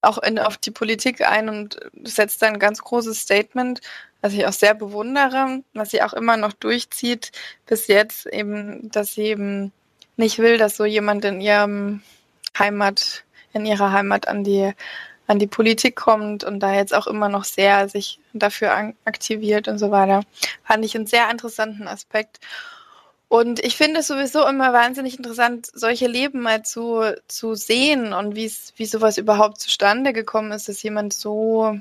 auch 0.05 0.19
in, 0.19 0.39
auf 0.39 0.57
die 0.57 0.71
Politik 0.71 1.21
ein 1.27 1.49
und 1.49 1.79
setzt 2.05 2.43
dann 2.43 2.55
ein 2.55 2.59
ganz 2.59 2.83
großes 2.83 3.21
Statement, 3.21 3.81
was 4.21 4.33
ich 4.33 4.47
auch 4.47 4.53
sehr 4.53 4.75
bewundere, 4.75 5.63
was 5.75 5.91
sie 5.91 6.03
auch 6.03 6.13
immer 6.13 6.37
noch 6.37 6.53
durchzieht 6.53 7.33
bis 7.67 7.89
jetzt, 7.89 8.27
eben, 8.27 8.91
dass 8.91 9.15
sie 9.15 9.23
eben 9.23 9.73
nicht 10.17 10.39
will, 10.39 10.59
dass 10.59 10.77
so 10.77 10.85
jemand 10.85 11.25
in 11.25 11.41
ihrem 11.41 12.03
Heimat, 12.59 13.25
in 13.53 13.67
ihrer 13.67 13.93
Heimat 13.93 14.29
an 14.29 14.45
die 14.45 14.73
an 15.27 15.39
die 15.39 15.47
Politik 15.47 15.97
kommt 15.97 16.45
und 16.45 16.61
da 16.61 16.75
jetzt 16.75 16.95
auch 16.95 17.07
immer 17.07 17.29
noch 17.29 17.45
sehr 17.45 17.89
sich 17.89 18.21
dafür 18.33 18.93
aktiviert 19.05 19.69
und 19.69 19.79
so 19.79 19.91
weiter. 19.91 20.23
Fand 20.65 20.85
ich 20.85 20.95
einen 20.95 21.07
sehr 21.07 21.31
interessanten 21.31 21.89
Aspekt. 21.89 22.41
Und 23.29 23.65
ich 23.65 23.77
finde 23.77 24.01
es 24.01 24.07
sowieso 24.07 24.47
immer 24.47 24.73
wahnsinnig 24.73 25.17
interessant, 25.17 25.69
solche 25.73 26.07
Leben 26.07 26.41
mal 26.43 26.65
zu, 26.65 27.17
zu 27.27 27.55
sehen 27.55 28.13
und 28.13 28.37
wie 28.37 28.49
sowas 28.87 29.19
überhaupt 29.19 29.61
zustande 29.61 30.13
gekommen 30.13 30.53
ist, 30.53 30.69
dass 30.69 30.83
jemand 30.83 31.15
so, 31.15 31.81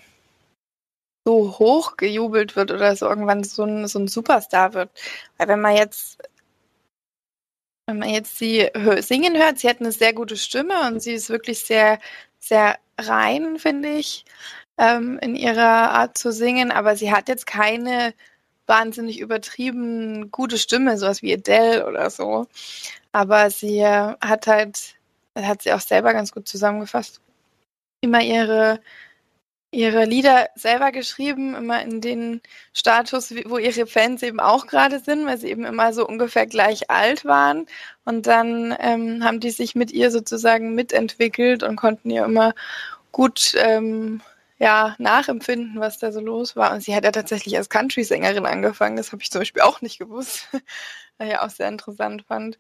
so 1.25 1.59
hoch 1.59 1.97
gejubelt 1.97 2.55
wird 2.55 2.71
oder 2.71 2.95
so 2.95 3.07
irgendwann 3.07 3.43
so 3.43 3.63
ein, 3.63 3.87
so 3.87 3.99
ein 3.99 4.07
Superstar 4.07 4.73
wird. 4.73 4.89
Weil 5.37 5.47
wenn 5.49 5.61
man 5.61 5.75
jetzt, 5.75 6.17
wenn 7.87 7.99
man 7.99 8.09
jetzt 8.09 8.37
sie 8.37 8.69
singen 8.99 9.37
hört, 9.37 9.59
sie 9.59 9.69
hat 9.69 9.79
eine 9.79 9.91
sehr 9.91 10.13
gute 10.13 10.37
Stimme 10.37 10.87
und 10.87 11.01
sie 11.01 11.13
ist 11.13 11.29
wirklich 11.29 11.59
sehr, 11.59 11.99
sehr 12.39 12.77
rein, 12.97 13.59
finde 13.59 13.89
ich, 13.89 14.25
ähm, 14.77 15.19
in 15.21 15.35
ihrer 15.35 15.91
Art 15.91 16.17
zu 16.17 16.31
singen, 16.31 16.71
aber 16.71 16.95
sie 16.95 17.11
hat 17.11 17.27
jetzt 17.27 17.45
keine 17.45 18.13
wahnsinnig 18.67 19.19
übertrieben 19.19 20.31
gute 20.31 20.57
Stimme, 20.57 20.97
sowas 20.97 21.21
wie 21.21 21.33
Adele 21.33 21.87
oder 21.87 22.09
so. 22.09 22.47
Aber 23.11 23.49
sie 23.49 23.85
hat 23.85 24.47
halt, 24.47 24.95
hat 25.37 25.63
sie 25.63 25.73
auch 25.73 25.79
selber 25.79 26.13
ganz 26.13 26.31
gut 26.31 26.47
zusammengefasst, 26.47 27.21
immer 28.01 28.21
ihre, 28.21 28.79
ihre 29.71 30.05
Lieder 30.05 30.49
selber 30.55 30.91
geschrieben, 30.91 31.55
immer 31.55 31.81
in 31.81 32.01
den 32.01 32.41
Status, 32.73 33.33
wo 33.45 33.57
ihre 33.57 33.87
Fans 33.87 34.23
eben 34.23 34.39
auch 34.39 34.67
gerade 34.67 34.99
sind, 34.99 35.25
weil 35.25 35.37
sie 35.37 35.49
eben 35.49 35.65
immer 35.65 35.93
so 35.93 36.07
ungefähr 36.07 36.47
gleich 36.47 36.89
alt 36.89 37.25
waren. 37.25 37.67
Und 38.05 38.27
dann 38.27 38.75
ähm, 38.79 39.23
haben 39.23 39.39
die 39.39 39.51
sich 39.51 39.75
mit 39.75 39.91
ihr 39.91 40.11
sozusagen 40.11 40.75
mitentwickelt 40.75 41.63
und 41.63 41.75
konnten 41.75 42.09
ihr 42.09 42.25
immer 42.25 42.53
gut 43.11 43.53
ähm, 43.57 44.21
ja, 44.63 44.95
nachempfinden, 44.97 45.81
was 45.81 45.99
da 45.99 46.13
so 46.13 46.21
los 46.21 46.55
war. 46.55 46.71
Und 46.73 46.79
sie 46.79 46.95
hat 46.95 47.03
ja 47.03 47.11
tatsächlich 47.11 47.57
als 47.57 47.67
Country-Sängerin 47.67 48.45
angefangen. 48.45 48.95
Das 48.95 49.11
habe 49.11 49.21
ich 49.21 49.29
zum 49.29 49.41
Beispiel 49.41 49.61
auch 49.61 49.81
nicht 49.81 49.99
gewusst. 49.99 50.47
Was 51.17 51.27
ich 51.27 51.37
auch 51.37 51.49
sehr 51.49 51.67
interessant 51.67 52.23
fand. 52.27 52.57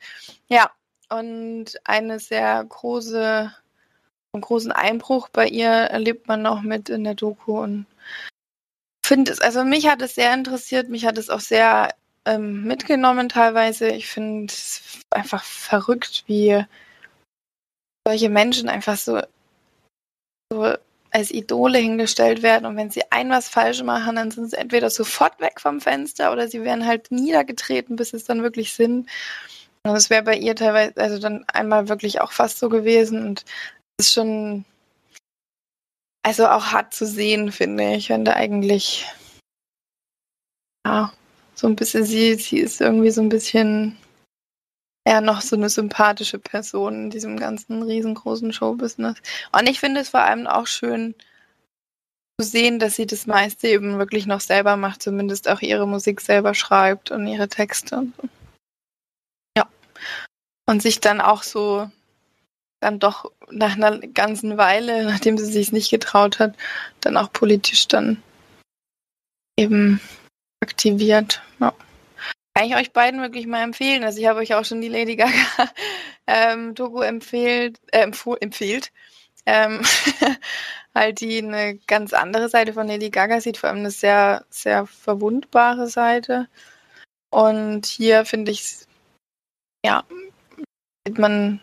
Ja, 0.49 0.69
und 1.09 1.79
eine 1.85 2.19
sehr 2.19 2.61
große, 2.61 3.55
einen 4.33 4.41
großen 4.41 4.73
Einbruch 4.73 5.29
bei 5.29 5.47
ihr 5.47 5.69
erlebt 5.69 6.27
man 6.27 6.41
noch 6.41 6.61
mit 6.61 6.89
in 6.89 7.05
der 7.05 7.15
Doku 7.15 7.61
und 7.61 7.85
finde 9.05 9.31
es, 9.31 9.39
also 9.39 9.63
mich 9.63 9.87
hat 9.87 10.01
es 10.01 10.15
sehr 10.15 10.33
interessiert, 10.33 10.89
mich 10.89 11.05
hat 11.05 11.17
es 11.17 11.29
auch 11.29 11.39
sehr 11.39 11.95
ähm, 12.25 12.65
mitgenommen 12.65 13.29
teilweise. 13.29 13.87
Ich 13.87 14.07
finde 14.07 14.51
es 14.53 14.99
einfach 15.09 15.45
verrückt, 15.45 16.25
wie 16.27 16.65
solche 18.05 18.29
Menschen 18.29 18.67
einfach 18.67 18.97
so, 18.97 19.21
so 20.51 20.75
als 21.13 21.29
Idole 21.31 21.77
hingestellt 21.77 22.41
werden 22.41 22.65
und 22.65 22.75
wenn 22.75 22.89
sie 22.89 23.03
ein 23.11 23.29
was 23.29 23.47
falsch 23.47 23.83
machen, 23.83 24.15
dann 24.15 24.31
sind 24.31 24.49
sie 24.49 24.57
entweder 24.57 24.89
sofort 24.89 25.39
weg 25.39 25.61
vom 25.61 25.79
Fenster 25.79 26.31
oder 26.33 26.47
sie 26.47 26.63
werden 26.63 26.87
halt 26.87 27.11
niedergetreten, 27.11 27.95
bis 27.95 28.13
es 28.13 28.25
dann 28.25 28.41
wirklich 28.41 28.73
sind. 28.73 29.07
Und 29.83 29.95
es 29.95 30.09
wäre 30.09 30.23
bei 30.23 30.35
ihr 30.35 30.55
teilweise, 30.55 30.97
also 30.97 31.19
dann 31.19 31.45
einmal 31.49 31.87
wirklich 31.87 32.19
auch 32.21 32.31
fast 32.31 32.57
so 32.57 32.67
gewesen 32.67 33.27
und 33.27 33.45
es 33.97 34.07
ist 34.07 34.13
schon, 34.13 34.65
also 36.23 36.47
auch 36.47 36.67
hart 36.71 36.93
zu 36.95 37.05
sehen, 37.05 37.51
finde 37.51 37.95
ich, 37.95 38.09
wenn 38.09 38.25
da 38.25 38.33
eigentlich, 38.33 39.05
ja, 40.85 41.13
so 41.53 41.67
ein 41.67 41.75
bisschen 41.75 42.05
sie, 42.05 42.35
sie 42.35 42.57
ist 42.57 42.81
irgendwie 42.81 43.11
so 43.11 43.21
ein 43.21 43.29
bisschen 43.29 43.97
eher 45.05 45.21
noch 45.21 45.41
so 45.41 45.55
eine 45.55 45.69
sympathische 45.69 46.39
Person 46.39 47.05
in 47.05 47.09
diesem 47.09 47.37
ganzen 47.37 47.83
riesengroßen 47.83 48.53
Showbusiness. 48.53 49.17
Und 49.51 49.69
ich 49.69 49.79
finde 49.79 50.01
es 50.01 50.09
vor 50.09 50.21
allem 50.21 50.47
auch 50.47 50.67
schön 50.67 51.15
zu 52.39 52.47
sehen, 52.47 52.79
dass 52.79 52.95
sie 52.95 53.05
das 53.05 53.27
meiste 53.27 53.67
eben 53.67 53.99
wirklich 53.99 54.25
noch 54.25 54.39
selber 54.39 54.77
macht, 54.77 55.03
zumindest 55.03 55.49
auch 55.49 55.61
ihre 55.61 55.87
Musik 55.87 56.21
selber 56.21 56.53
schreibt 56.53 57.11
und 57.11 57.27
ihre 57.27 57.47
Texte. 57.47 58.07
Ja. 59.57 59.67
Und 60.65 60.81
sich 60.81 60.99
dann 60.99 61.21
auch 61.21 61.43
so 61.43 61.89
dann 62.79 62.99
doch 62.99 63.31
nach 63.49 63.75
einer 63.75 63.99
ganzen 63.99 64.57
Weile, 64.57 65.05
nachdem 65.05 65.37
sie 65.37 65.45
sich 65.45 65.71
nicht 65.71 65.89
getraut 65.89 66.39
hat, 66.39 66.55
dann 67.01 67.17
auch 67.17 67.31
politisch 67.31 67.87
dann 67.87 68.21
eben 69.57 70.01
aktiviert. 70.61 71.41
Ja. 71.59 71.73
Kann 72.55 72.67
ich 72.67 72.75
euch 72.75 72.93
beiden 72.93 73.21
wirklich 73.21 73.47
mal 73.47 73.63
empfehlen. 73.63 74.03
Also 74.03 74.19
ich 74.19 74.27
habe 74.27 74.39
euch 74.39 74.53
auch 74.53 74.63
schon 74.63 74.81
die 74.81 74.89
Lady 74.89 75.15
Gaga 75.15 75.33
ähm, 76.27 76.75
Doku 76.75 77.01
empfehlt, 77.01 77.79
äh, 77.91 78.01
empfiehlt. 78.01 78.91
Ähm, 79.45 79.81
halt 80.95 81.19
die 81.19 81.39
eine 81.39 81.77
ganz 81.87 82.13
andere 82.13 82.49
Seite 82.49 82.73
von 82.73 82.87
Lady 82.87 83.09
Gaga 83.09 83.41
sieht, 83.41 83.57
vor 83.57 83.69
allem 83.69 83.79
eine 83.79 83.91
sehr, 83.91 84.45
sehr 84.49 84.85
verwundbare 84.85 85.87
Seite. 85.87 86.47
Und 87.31 87.87
hier 87.87 88.25
finde 88.25 88.51
ich, 88.51 88.85
ja, 89.83 90.03
sieht 91.07 91.17
man, 91.17 91.59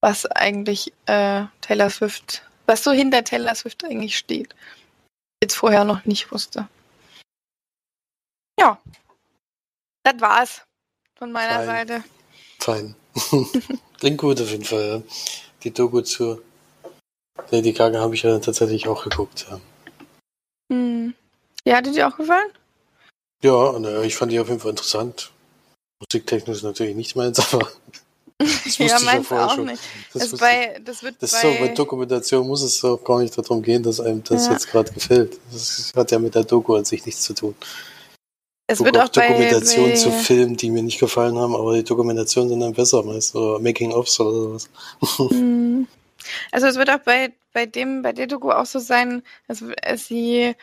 was 0.00 0.26
eigentlich 0.26 0.92
äh, 1.06 1.44
Taylor 1.60 1.90
Swift, 1.90 2.48
was 2.66 2.84
so 2.84 2.92
hinter 2.92 3.24
Taylor 3.24 3.56
Swift 3.56 3.84
eigentlich 3.84 4.16
steht. 4.16 4.54
Jetzt 5.42 5.56
vorher 5.56 5.84
noch 5.84 6.04
nicht 6.04 6.30
wusste. 6.30 6.68
Ja, 8.58 8.80
das 10.12 10.20
war's 10.20 10.60
von 11.18 11.32
meiner 11.32 11.56
Fein. 11.64 11.66
Seite. 11.88 12.04
Fein. 12.60 12.94
Klingt 13.98 14.18
gut 14.18 14.40
auf 14.40 14.50
jeden 14.50 14.64
Fall. 14.64 15.02
Ja. 15.04 15.14
Die 15.62 15.70
Doku 15.72 16.00
zu 16.02 16.40
Lady 17.50 17.72
Gaga 17.72 18.00
habe 18.00 18.14
ich 18.14 18.22
ja 18.22 18.38
tatsächlich 18.38 18.86
auch 18.88 19.04
geguckt. 19.04 19.46
Ja, 19.50 19.60
Hm. 20.72 21.14
Ja, 21.64 21.76
hat 21.76 21.86
dir 21.86 22.08
auch 22.08 22.16
gefallen? 22.16 22.50
ja 23.42 23.78
na, 23.78 24.02
ich 24.02 24.16
fand 24.16 24.32
die 24.32 24.40
auf 24.40 24.48
jeden 24.48 24.60
Fall 24.60 24.70
interessant. 24.70 25.30
Musiktechnisch 26.00 26.62
natürlich 26.62 26.94
nicht 26.96 27.16
meins, 27.16 27.38
aber 27.52 27.70
das 28.38 28.48
wusste 28.66 28.84
ja, 28.84 28.86
ich 28.86 28.92
ja 28.92 28.98
meins 29.00 29.26
vorher 29.28 29.46
auch 29.46 29.54
schon. 29.54 29.66
nicht. 29.66 29.82
Das, 30.12 30.30
Das, 30.30 30.40
bei, 30.40 30.80
das 30.84 31.02
wird 31.02 31.16
das 31.20 31.32
ist 31.32 31.40
so, 31.40 31.48
bei 31.52 31.68
bei, 31.68 31.74
Dokumentation 31.74 32.46
muss 32.46 32.62
es 32.62 32.84
auch 32.84 33.02
gar 33.02 33.20
nicht 33.20 33.36
darum 33.36 33.62
gehen, 33.62 33.82
dass 33.82 34.00
einem 34.00 34.22
das 34.24 34.46
Ja. 34.46 34.52
jetzt 34.52 34.68
gerade 34.68 34.92
gefällt. 34.92 35.38
Das 35.52 35.92
hat 35.96 36.10
ja 36.10 36.18
mit 36.18 36.34
der 36.34 36.44
Doku 36.44 36.74
an 36.76 36.84
sich 36.84 37.04
nichts 37.06 37.22
zu 37.22 37.34
tun. 37.34 37.54
Es 38.68 38.82
wird 38.82 38.98
auch 38.98 39.08
Dokumentation 39.08 39.90
bei, 39.90 39.94
zu 39.94 40.10
bei 40.10 40.16
Filmen, 40.16 40.56
die 40.56 40.70
mir 40.70 40.82
nicht 40.82 40.98
gefallen 40.98 41.38
haben, 41.38 41.54
aber 41.54 41.74
die 41.76 41.84
Dokumentationen 41.84 42.50
sind 42.50 42.60
dann 42.60 42.72
besser 42.72 43.02
meist. 43.02 43.34
Oder 43.36 43.60
Making-ofs 43.60 44.18
oder 44.20 44.32
sowas. 44.58 44.70
Hm. 45.30 45.86
Also 46.50 46.66
es 46.66 46.76
wird 46.76 46.90
auch 46.90 46.98
bei, 46.98 47.32
bei 47.52 47.66
dem, 47.66 48.02
bei 48.02 48.12
der 48.12 48.26
Doku 48.26 48.50
auch 48.50 48.66
so 48.66 48.80
sein, 48.80 49.22
also 49.46 49.66
es- 49.82 50.08
sie 50.08 50.54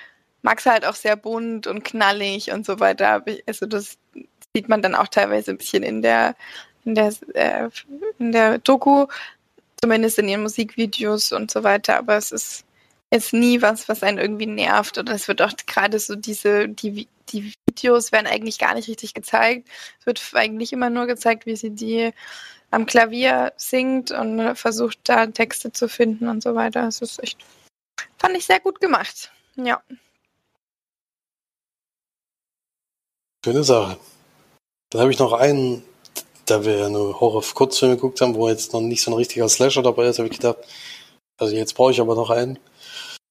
mag 0.42 0.60
es 0.60 0.66
halt 0.66 0.86
auch 0.86 0.96
sehr 0.96 1.16
bunt 1.16 1.68
und 1.68 1.86
knallig 1.86 2.52
und 2.52 2.66
so 2.66 2.82
weiter. 2.82 3.24
Also 3.46 3.66
das 3.66 3.98
sieht 4.54 4.68
man 4.68 4.82
dann 4.82 4.94
auch 4.94 5.08
teilweise 5.08 5.52
ein 5.52 5.58
bisschen 5.58 5.84
in 5.84 6.02
der, 6.02 6.36
in 6.84 6.96
der, 6.96 7.14
äh, 7.34 7.70
in 8.20 8.34
der 8.34 8.58
Doku, 8.58 9.06
zumindest 9.80 10.20
in 10.20 10.28
ihren 10.28 10.42
Musikvideos 10.44 11.32
und 11.32 11.50
so 11.50 11.64
weiter. 11.64 11.98
Aber 11.98 12.18
es 12.18 12.34
ist 12.34 12.66
jetzt 13.14 13.32
nie 13.32 13.62
was, 13.62 13.88
was 13.88 14.04
einen 14.04 14.18
irgendwie 14.18 14.48
nervt. 14.48 14.98
Oder 14.98 15.14
es 15.14 15.28
wird 15.28 15.42
auch 15.42 15.54
gerade 15.68 16.00
so 16.00 16.16
diese, 16.16 16.68
die, 16.68 17.08
die 17.30 17.54
Videos 17.70 18.12
werden 18.12 18.28
eigentlich 18.28 18.58
gar 18.58 18.74
nicht 18.74 18.90
richtig 18.90 19.14
gezeigt. 19.14 19.70
Es 20.00 20.06
wird 20.06 20.22
eigentlich 20.34 20.74
immer 20.74 20.90
nur 20.90 21.06
gezeigt, 21.06 21.46
wie 21.46 21.56
sie 21.56 21.70
die 21.70 22.12
am 22.72 22.88
Klavier 22.88 23.54
singt 23.56 24.12
und 24.12 24.56
versucht 24.56 24.98
da 25.04 25.28
Texte 25.28 25.72
zu 25.72 25.88
finden 25.88 26.28
und 26.28 26.42
so 26.42 26.56
weiter. 26.56 26.82
Das 26.82 27.02
ist 27.02 27.22
echt, 27.22 27.38
fand 28.18 28.36
ich 28.36 28.46
sehr 28.46 28.60
gut 28.60 28.82
gemacht. 28.82 29.32
Ja. 29.56 29.82
Schöne 33.46 33.64
Sache. 33.64 34.00
Dann 34.90 35.02
habe 35.02 35.12
ich 35.12 35.20
noch 35.20 35.34
einen, 35.34 35.84
da 36.48 36.66
wir 36.66 36.78
ja 36.78 36.90
nur 36.90 37.20
Horror-Kurzfilme 37.20 37.96
geguckt 37.96 38.22
haben, 38.22 38.34
wo 38.34 38.50
jetzt 38.50 38.74
noch 38.74 38.82
nicht 38.82 39.04
so 39.04 39.12
ein 39.12 39.18
richtiger 39.18 39.48
Slasher 39.50 39.84
dabei 39.84 40.08
ist, 40.08 40.18
habe 40.18 40.30
ich 40.30 40.38
gedacht, 40.38 40.58
also 41.38 41.56
jetzt 41.56 41.74
brauche 41.74 41.92
ich 41.92 42.02
aber 42.02 42.16
noch 42.16 42.32
einen. 42.32 42.58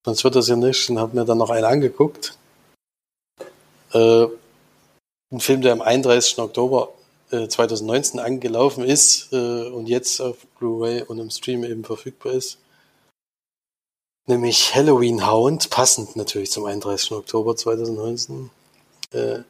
Sonst 0.04 0.24
wird 0.24 0.34
das 0.34 0.48
ja 0.48 0.56
nicht. 0.56 0.90
Und 0.90 0.98
habe 0.98 1.16
mir 1.16 1.24
dann 1.24 1.38
noch 1.38 1.50
einen 1.50 1.64
angeguckt. 1.64 2.36
Äh, 3.92 4.26
ein 5.30 5.40
Film, 5.40 5.62
der 5.62 5.72
am 5.72 5.80
31. 5.80 6.38
Oktober 6.38 6.92
äh, 7.30 7.48
2019 7.48 8.20
angelaufen 8.20 8.84
ist 8.84 9.32
äh, 9.32 9.68
und 9.68 9.88
jetzt 9.88 10.20
auf 10.20 10.36
Blu-ray 10.58 11.02
und 11.02 11.18
im 11.18 11.30
Stream 11.30 11.64
eben 11.64 11.84
verfügbar 11.84 12.32
ist. 12.32 12.58
Nämlich 14.26 14.74
Halloween 14.74 15.26
Hound, 15.28 15.70
passend 15.70 16.14
natürlich 16.14 16.52
zum 16.52 16.66
31. 16.66 17.12
Oktober 17.12 17.56
2019. 17.56 18.50
Äh, 19.12 19.40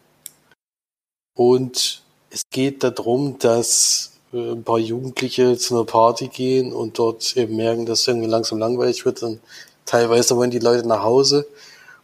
und 1.34 2.02
es 2.30 2.42
geht 2.50 2.82
darum, 2.82 3.38
dass 3.38 4.12
äh, 4.32 4.52
ein 4.52 4.64
paar 4.64 4.78
Jugendliche 4.78 5.58
zu 5.58 5.74
einer 5.74 5.84
Party 5.84 6.28
gehen 6.28 6.72
und 6.72 6.98
dort 6.98 7.36
eben 7.36 7.56
merken, 7.56 7.84
dass 7.84 8.00
es 8.00 8.08
irgendwie 8.08 8.28
langsam 8.28 8.58
langweilig 8.58 9.04
wird. 9.04 9.22
Und 9.22 9.40
teilweise 9.86 10.36
wollen 10.36 10.50
die 10.50 10.58
Leute 10.58 10.86
nach 10.86 11.02
Hause 11.02 11.46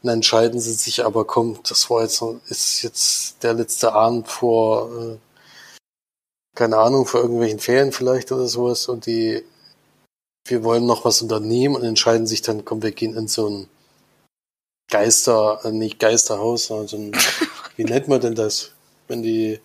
und 0.03 0.09
entscheiden 0.11 0.61
sie 0.61 0.73
sich 0.73 1.05
aber, 1.05 1.25
komm, 1.25 1.59
das 1.69 1.91
war 1.91 2.03
jetzt, 2.03 2.23
ist 2.49 2.83
jetzt 2.83 3.43
der 3.43 3.55
letzte 3.55 3.93
Abend 3.93 4.29
vor, 4.29 4.91
äh, 4.91 5.17
keine 6.55 6.79
Ahnung, 6.79 7.07
vor 7.07 7.21
irgendwelchen 7.21 7.59
Ferien 7.59 7.93
vielleicht 7.93 8.33
oder 8.33 8.47
sowas 8.47 8.89
und 8.89 9.07
die, 9.07 9.45
wir 10.47 10.65
wollen 10.65 10.87
noch 10.87 11.05
was 11.05 11.23
unternehmen 11.23 11.77
und 11.77 11.85
entscheiden 11.85 12.27
sich 12.27 12.43
dann, 12.43 12.65
komm, 12.65 12.83
wir 12.83 12.93
gehen 12.93 13.17
in 13.17 13.29
so 13.29 13.49
ein 13.49 13.69
Geister, 14.91 15.61
äh, 15.65 15.73
nicht 15.73 15.99
Geisterhaus, 15.99 16.67
sondern 16.67 16.89
so 16.89 16.97
ein, 16.97 17.13
wie 17.77 17.85
nennt 17.85 18.09
man 18.09 18.21
denn 18.21 18.35
das? 18.35 18.73
Wenn 19.07 19.23
die, 19.23 19.61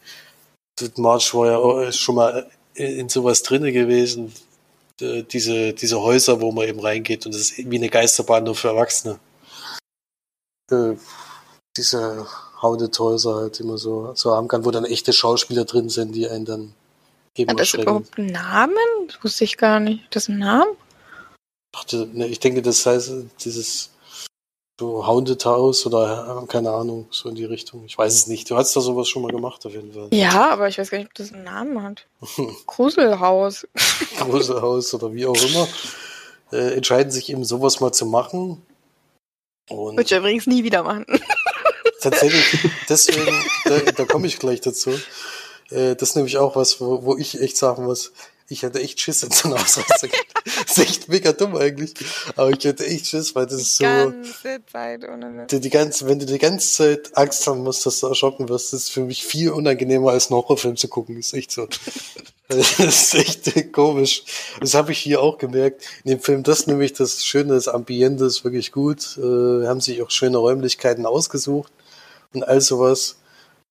March 0.98 1.34
war 1.34 1.86
ja 1.86 1.92
schon 1.92 2.16
mal 2.16 2.50
in 2.74 3.10
sowas 3.10 3.44
drinne 3.44 3.72
gewesen, 3.72 4.28
äh, 4.28 4.53
diese, 5.02 5.74
diese 5.74 6.02
Häuser, 6.02 6.40
wo 6.42 6.52
man 6.52 6.68
eben 6.68 6.80
reingeht 6.80 7.26
und 7.26 7.34
das 7.34 7.42
ist 7.42 7.58
wie 7.58 7.78
eine 7.78 7.90
Geisterbahn 7.90 8.44
nur 8.44 8.56
für 8.56 8.70
Erwachsene. 8.70 9.20
Äh, 10.72 10.94
diese 11.76 12.28
Haunted 12.62 12.98
Häuser 13.00 13.36
halt 13.36 13.60
immer 13.60 13.78
so, 13.78 14.14
so 14.16 14.36
haben 14.36 14.48
kann, 14.48 14.64
wo 14.66 14.72
dann 14.72 14.86
echte 14.86 15.12
Schauspieler 15.14 15.66
drin 15.66 15.90
sind, 15.90 16.14
die 16.14 16.28
einen 16.28 16.46
dann 16.46 16.74
eben 17.36 17.52
Hat 17.52 17.60
das 17.60 17.74
überhaupt 17.74 18.18
einen 18.18 18.32
Namen? 18.32 18.76
Das 19.08 19.24
wusste 19.24 19.44
ich 19.44 19.58
gar 19.58 19.80
nicht. 19.80 20.06
Hat 20.06 20.16
das 20.16 20.30
einen 20.30 20.40
Namen? 20.40 20.78
Ach, 21.76 21.84
das- 21.86 22.08
ne, 22.14 22.28
Ich 22.28 22.40
denke, 22.40 22.62
das 22.62 22.86
heißt, 22.86 23.12
dieses 23.44 23.90
so 24.80 25.06
Haunted 25.06 25.46
House 25.46 25.86
oder 25.86 26.42
äh, 26.44 26.48
keine 26.48 26.72
Ahnung, 26.72 27.08
so 27.12 27.30
in 27.30 27.36
die 27.36 27.46
Richtung. 27.46 27.86
Ich 27.86 27.98
weiß 27.98 28.14
es 28.14 28.28
nicht. 28.28 28.50
Du 28.50 28.56
hast 28.56 28.76
da 28.76 28.82
sowas 28.82 29.08
schon 29.08 29.22
mal 29.22 29.32
gemacht, 29.32 29.66
auf 29.66 29.72
jeden 29.72 29.94
Fall. 29.94 30.10
Ja, 30.12 30.52
aber 30.52 30.68
ich 30.68 30.78
weiß 30.78 30.90
gar 30.90 30.98
nicht, 30.98 31.08
ob 31.08 31.14
das 31.14 31.32
einen 31.32 31.44
Namen 31.44 31.84
hat. 31.84 32.08
Gruselhaus. 32.66 33.68
Gruselhaus 34.18 34.94
oder 34.94 35.14
wie 35.14 35.26
auch 35.26 35.36
immer. 35.36 35.68
Äh, 36.52 36.76
entscheiden 36.76 37.12
sich 37.12 37.30
eben 37.30 37.46
sowas 37.46 37.80
mal 37.80 37.92
zu 37.92 38.06
machen. 38.06 38.62
Und 39.70 39.96
Würde 39.96 40.04
ich 40.04 40.12
übrigens 40.12 40.48
nie 40.48 40.64
wieder 40.64 40.84
machen. 40.84 41.06
tatsächlich, 42.02 42.70
deswegen, 42.90 43.44
da, 43.66 43.80
da 43.92 44.06
komme 44.06 44.28
ich 44.28 44.40
gleich 44.40 44.62
dazu. 44.62 44.92
Äh, 45.70 45.96
das 45.96 46.10
ist 46.10 46.16
nämlich 46.16 46.38
auch 46.38 46.56
was, 46.56 46.82
wo, 46.82 47.04
wo 47.04 47.18
ich 47.18 47.40
echt 47.40 47.58
sagen 47.58 47.86
muss, 47.86 48.12
ich 48.54 48.64
hätte 48.64 48.80
echt 48.80 49.00
Schiss 49.02 49.24
in 49.24 49.32
so 49.32 49.50
einer 49.50 49.62
Ausreise. 49.62 50.10
Das 50.46 50.78
ist 50.78 50.80
echt 50.80 51.10
mega 51.10 51.32
dumm 51.32 51.56
eigentlich. 51.56 51.94
Aber 52.36 52.50
ich 52.50 52.64
hätte 52.66 52.86
echt 52.86 53.08
Schiss, 53.08 53.34
weil 53.34 53.46
das 53.46 53.62
ist 53.62 53.78
so. 53.78 53.84
Ganze 53.86 54.62
Zeit 54.70 55.08
ohne 55.08 55.48
Die, 55.50 55.60
die 55.62 55.70
ganze, 55.70 56.06
wenn 56.08 56.20
du 56.20 56.26
die 56.26 56.38
ganze 56.38 56.70
Zeit 56.70 57.18
Angst 57.18 57.48
haben 57.48 57.64
musst, 57.64 57.86
dass 57.86 58.02
du 58.02 58.08
erschrocken 58.08 58.50
wirst, 58.50 58.74
ist 58.74 58.90
für 58.90 59.02
mich 59.02 59.24
viel 59.24 59.52
unangenehmer 59.52 60.12
als 60.12 60.30
einen 60.30 60.38
Horrorfilm 60.38 60.76
zu 60.76 60.90
gucken. 60.90 61.18
Ist 61.18 61.34
echt 61.34 61.52
so. 61.52 61.68
Das 62.50 62.78
ist 62.78 63.16
echt 63.16 63.74
komisch. 63.74 64.24
Das 64.60 64.74
habe 64.74 64.92
ich 64.92 65.00
hier 65.00 65.22
auch 65.22 65.38
gemerkt. 65.38 65.82
In 66.04 66.12
dem 66.12 66.20
Film, 66.20 66.44
das 66.44 66.68
nämlich 66.68 66.94
das 66.94 67.26
Schöne, 67.26 67.54
das 67.54 67.68
Ambiente 67.70 68.26
ist 68.26 68.44
wirklich 68.44 68.72
gut. 68.72 69.18
Äh, 69.18 69.66
haben 69.66 69.80
sich 69.80 70.02
auch 70.02 70.12
schöne 70.12 70.38
Räumlichkeiten 70.38 71.06
ausgesucht 71.06 71.72
und 72.34 72.44
all 72.44 72.62
sowas. 72.62 73.16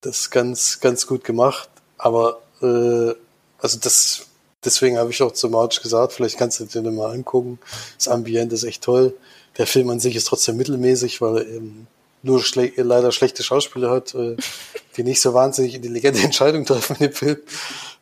Das 0.00 0.20
ist 0.20 0.30
ganz, 0.30 0.80
ganz 0.80 1.06
gut 1.06 1.22
gemacht. 1.22 1.68
Aber 1.98 2.40
äh, 2.62 3.14
also 3.58 3.78
das, 3.78 4.26
deswegen 4.64 4.98
habe 4.98 5.10
ich 5.10 5.22
auch 5.22 5.32
zu 5.32 5.48
March 5.48 5.80
gesagt, 5.82 6.12
vielleicht 6.12 6.38
kannst 6.38 6.60
du 6.60 6.64
dir 6.64 6.82
den 6.82 6.94
mal 6.94 7.12
angucken. 7.12 7.58
Das 7.96 8.08
Ambiente 8.08 8.54
ist 8.54 8.64
echt 8.64 8.82
toll. 8.82 9.14
Der 9.58 9.66
Film 9.66 9.90
an 9.90 10.00
sich 10.00 10.16
ist 10.16 10.26
trotzdem 10.26 10.56
mittelmäßig, 10.56 11.20
weil 11.20 11.38
er 11.38 11.46
eben 11.46 11.86
nur 12.22 12.42
schle 12.42 12.72
leider 12.76 13.12
schlechte 13.12 13.42
Schauspieler 13.42 13.90
hat, 13.90 14.14
äh, 14.14 14.36
die 14.96 15.04
nicht 15.04 15.20
so 15.20 15.34
wahnsinnig 15.34 15.74
intelligente 15.74 16.22
Entscheidungen 16.22 16.66
treffen 16.66 16.96
in 16.98 17.06
dem 17.06 17.12
Film. 17.12 17.38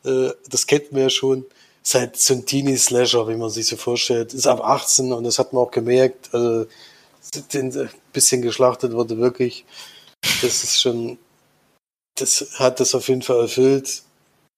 Äh, 0.04 0.32
das 0.48 0.66
kennt 0.66 0.92
man 0.92 1.02
ja 1.02 1.10
schon. 1.10 1.46
Ist 1.82 1.94
halt 1.94 2.16
so 2.16 2.34
ein 2.34 2.44
Teenie-Slasher, 2.44 3.26
wie 3.28 3.36
man 3.36 3.48
sich 3.48 3.66
so 3.66 3.76
vorstellt. 3.76 4.34
Ist 4.34 4.46
ab 4.46 4.60
18 4.60 5.12
und 5.12 5.24
das 5.24 5.38
hat 5.38 5.52
man 5.52 5.62
auch 5.62 5.70
gemerkt. 5.70 6.28
Also, 6.32 6.66
den 7.52 7.76
ein 7.76 7.90
bisschen 8.12 8.42
geschlachtet 8.42 8.92
wurde 8.92 9.18
wirklich. 9.18 9.64
Das 10.42 10.64
ist 10.64 10.80
schon, 10.80 11.18
das 12.16 12.46
hat 12.58 12.80
das 12.80 12.94
auf 12.94 13.08
jeden 13.08 13.22
Fall 13.22 13.40
erfüllt. 13.40 14.02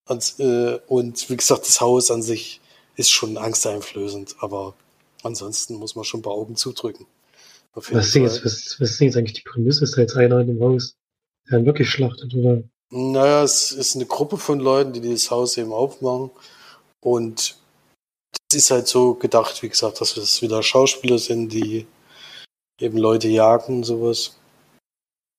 Und, 0.08 0.34
äh, 0.38 0.80
und 0.86 1.30
wie 1.30 1.36
gesagt, 1.36 1.66
das 1.66 1.80
Haus 1.80 2.10
an 2.10 2.22
sich 2.22 2.60
ist 2.96 3.10
schon 3.10 3.36
angsteinflößend, 3.36 4.36
aber 4.40 4.74
ansonsten 5.22 5.74
muss 5.74 5.94
man 5.94 6.04
schon 6.04 6.20
ein 6.20 6.24
paar 6.24 6.34
Augen 6.34 6.56
zudrücken. 6.56 7.06
Was 7.74 7.88
ist, 7.88 8.14
jetzt, 8.14 8.44
was, 8.44 8.76
was 8.80 8.90
ist 8.90 9.00
jetzt 9.00 9.16
eigentlich 9.16 9.32
die 9.32 9.48
Prämisse? 9.48 9.84
Ist 9.84 9.96
da 9.96 10.02
jetzt 10.02 10.16
einer 10.16 10.40
in 10.40 10.48
dem 10.48 10.60
Haus, 10.60 10.94
der 11.48 11.58
dann 11.58 11.66
wirklich 11.66 11.88
schlachtet, 11.88 12.34
oder? 12.34 12.62
Naja, 12.90 13.42
es 13.42 13.72
ist 13.72 13.96
eine 13.96 14.04
Gruppe 14.04 14.36
von 14.36 14.60
Leuten, 14.60 14.92
die 14.92 15.00
dieses 15.00 15.30
Haus 15.30 15.56
eben 15.56 15.72
aufmachen. 15.72 16.30
Und 17.00 17.56
es 18.50 18.56
ist 18.56 18.70
halt 18.70 18.86
so 18.86 19.14
gedacht, 19.14 19.62
wie 19.62 19.70
gesagt, 19.70 20.02
dass 20.02 20.18
es 20.18 20.42
wieder 20.42 20.62
Schauspieler 20.62 21.18
sind, 21.18 21.48
die 21.48 21.86
eben 22.78 22.98
Leute 22.98 23.28
jagen 23.28 23.76
und 23.76 23.84
sowas. 23.84 24.36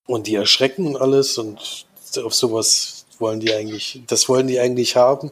Und 0.08 0.26
die 0.26 0.34
erschrecken 0.34 0.88
und 0.88 0.98
alles 0.98 1.38
und 1.38 1.86
auf 2.18 2.34
sowas 2.34 3.03
wollen 3.24 3.40
die 3.40 3.54
eigentlich, 3.54 4.02
das 4.08 4.28
wollen 4.28 4.48
die 4.48 4.60
eigentlich 4.60 4.96
haben. 4.98 5.32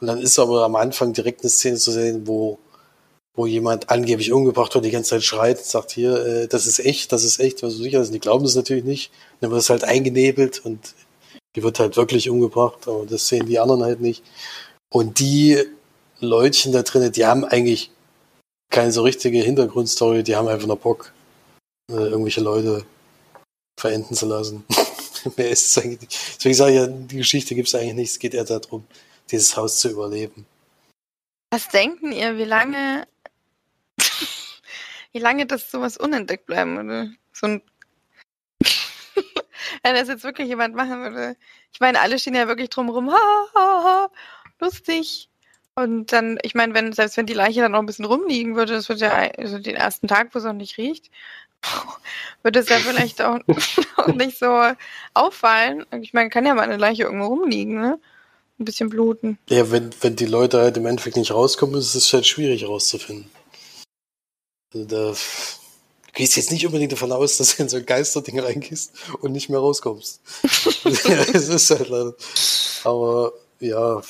Und 0.00 0.06
dann 0.06 0.20
ist 0.20 0.38
aber 0.38 0.64
am 0.64 0.76
Anfang 0.76 1.12
direkt 1.12 1.42
eine 1.42 1.50
Szene 1.50 1.76
zu 1.76 1.90
sehen, 1.90 2.26
wo, 2.26 2.58
wo 3.34 3.46
jemand 3.46 3.90
angeblich 3.90 4.32
umgebracht 4.32 4.74
wird, 4.74 4.84
die 4.84 4.90
ganze 4.90 5.10
Zeit 5.10 5.24
schreit 5.24 5.58
sagt, 5.64 5.90
hier, 5.90 6.24
äh, 6.24 6.48
das 6.48 6.66
ist 6.66 6.78
echt, 6.78 7.12
das 7.12 7.24
ist 7.24 7.40
echt, 7.40 7.62
was 7.62 7.74
weiß 7.74 7.86
ich, 7.86 7.96
also 7.96 8.12
die 8.12 8.20
glauben 8.20 8.44
das 8.44 8.54
natürlich 8.54 8.84
nicht. 8.84 9.10
Und 9.32 9.42
dann 9.42 9.50
wird 9.50 9.62
es 9.62 9.70
halt 9.70 9.84
eingenebelt 9.84 10.64
und 10.64 10.94
die 11.56 11.62
wird 11.62 11.80
halt 11.80 11.96
wirklich 11.96 12.30
umgebracht, 12.30 12.86
aber 12.86 13.04
das 13.06 13.26
sehen 13.26 13.46
die 13.46 13.58
anderen 13.58 13.82
halt 13.82 14.00
nicht. 14.00 14.22
Und 14.88 15.18
die 15.18 15.58
Leutchen 16.20 16.72
da 16.72 16.82
drinnen, 16.82 17.12
die 17.12 17.26
haben 17.26 17.44
eigentlich 17.44 17.90
keine 18.70 18.92
so 18.92 19.02
richtige 19.02 19.40
Hintergrundstory, 19.40 20.22
die 20.22 20.36
haben 20.36 20.48
einfach 20.48 20.66
nur 20.66 20.76
Bock, 20.76 21.12
äh, 21.90 21.96
irgendwelche 21.96 22.40
Leute 22.40 22.84
verenden 23.78 24.14
zu 24.14 24.26
lassen. 24.26 24.64
Mehr 25.36 25.50
ist 25.50 25.66
es 25.66 25.78
eigentlich 25.78 26.00
nicht. 26.00 26.36
Deswegen 26.36 26.54
sage 26.54 26.72
ich 26.72 26.76
ja, 26.78 26.86
die 26.86 27.16
Geschichte 27.16 27.54
gibt 27.54 27.68
es 27.68 27.74
eigentlich 27.74 27.94
nicht. 27.94 28.10
Es 28.10 28.18
geht 28.18 28.34
eher 28.34 28.44
darum, 28.44 28.86
dieses 29.30 29.56
Haus 29.56 29.78
zu 29.78 29.90
überleben. 29.90 30.46
Was 31.50 31.68
denken 31.68 32.12
ihr, 32.12 32.38
wie 32.38 32.44
lange, 32.44 33.06
wie 35.12 35.18
lange 35.18 35.46
das 35.46 35.70
sowas 35.70 35.96
unentdeckt 35.96 36.46
bleiben 36.46 36.76
würde? 36.76 37.12
So 37.32 37.46
ein, 37.46 37.62
wenn 39.82 39.94
das 39.94 40.08
jetzt 40.08 40.24
wirklich 40.24 40.48
jemand 40.48 40.74
machen 40.74 41.00
würde. 41.02 41.36
Ich 41.72 41.80
meine, 41.80 42.00
alle 42.00 42.18
stehen 42.18 42.34
ja 42.34 42.48
wirklich 42.48 42.70
drumrum, 42.70 43.12
ha, 43.12 43.46
ha, 43.54 43.84
ha, 43.84 44.10
lustig. 44.60 45.28
Und 45.74 46.12
dann, 46.12 46.38
ich 46.42 46.54
meine, 46.54 46.74
wenn, 46.74 46.92
selbst 46.92 47.16
wenn 47.16 47.26
die 47.26 47.32
Leiche 47.32 47.60
dann 47.62 47.72
noch 47.72 47.78
ein 47.78 47.86
bisschen 47.86 48.04
rumliegen 48.04 48.56
würde, 48.56 48.74
das 48.74 48.88
wird 48.90 49.00
ja 49.00 49.10
also 49.10 49.58
den 49.58 49.74
ersten 49.76 50.06
Tag, 50.06 50.34
wo 50.34 50.38
es 50.38 50.44
noch 50.44 50.52
nicht 50.52 50.76
riecht, 50.76 51.10
würde 52.42 52.60
es 52.60 52.68
ja 52.68 52.78
vielleicht 52.78 53.22
auch, 53.22 53.38
auch 53.96 54.08
nicht 54.08 54.38
so 54.38 54.46
auffallen. 55.14 55.86
Ich 56.00 56.12
meine, 56.12 56.30
kann 56.30 56.46
ja 56.46 56.54
mal 56.54 56.62
eine 56.62 56.76
Leiche 56.76 57.04
irgendwo 57.04 57.26
rumliegen, 57.26 57.80
ne? 57.80 57.98
Ein 58.58 58.64
bisschen 58.64 58.90
bluten. 58.90 59.38
Ja, 59.48 59.70
wenn, 59.70 59.90
wenn 60.02 60.16
die 60.16 60.26
Leute 60.26 60.60
halt 60.60 60.76
im 60.76 60.86
Endeffekt 60.86 61.16
nicht 61.16 61.32
rauskommen, 61.32 61.76
ist 61.76 61.94
es 61.94 62.12
halt 62.12 62.26
schwierig 62.26 62.66
rauszufinden. 62.66 63.30
Also 64.72 64.86
da, 64.86 65.12
du 65.12 66.12
gehst 66.12 66.36
jetzt 66.36 66.52
nicht 66.52 66.66
unbedingt 66.66 66.92
davon 66.92 67.12
aus, 67.12 67.38
dass 67.38 67.56
du 67.56 67.62
in 67.62 67.68
so 67.68 67.78
ein 67.78 67.86
Geisterding 67.86 68.38
reingehst 68.38 68.92
und 69.20 69.32
nicht 69.32 69.48
mehr 69.48 69.58
rauskommst. 69.58 70.20
Es 70.84 71.48
ist 71.48 71.70
halt 71.70 71.88
leider. 71.88 72.14
Aber 72.84 73.32
ja, 73.60 74.00
ich 74.00 74.06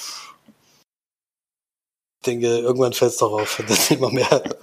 denke, 2.26 2.58
irgendwann 2.58 2.92
fällt 2.92 3.12
es 3.12 3.18
darauf, 3.18 3.58
wenn 3.58 3.66
dann 3.66 3.78
immer 3.90 4.10
mehr. 4.10 4.56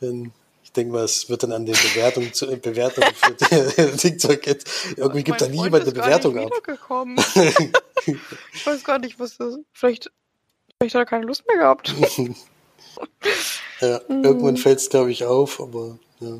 Wenn, 0.00 0.32
denke 0.76 0.92
mal, 0.92 1.04
es 1.04 1.28
wird 1.28 1.42
dann 1.42 1.52
an 1.52 1.66
den 1.66 1.74
Bewertungen, 1.74 2.32
zu, 2.32 2.50
äh, 2.50 2.56
Bewertungen 2.56 3.10
für 3.14 3.96
TikTok 3.96 4.46
jetzt. 4.46 4.68
Irgendwie 4.96 5.24
gibt 5.24 5.40
da 5.40 5.48
nie 5.48 5.62
jemand 5.62 5.84
eine 5.84 5.92
Bewertung 5.92 6.38
ab. 6.38 6.50
ich 8.52 8.66
weiß 8.66 8.84
gar 8.84 8.98
nicht, 8.98 9.18
was 9.18 9.36
das. 9.38 9.56
Vielleicht, 9.72 10.10
vielleicht 10.78 10.94
hat 10.94 11.02
er 11.02 11.06
keine 11.06 11.26
Lust 11.26 11.46
mehr 11.46 11.56
gehabt. 11.56 11.94
ja, 13.80 14.00
irgendwann 14.08 14.56
fällt 14.56 14.78
es, 14.78 14.90
glaube 14.90 15.10
ich, 15.10 15.24
auf, 15.24 15.60
aber 15.60 15.98
ja. 16.20 16.38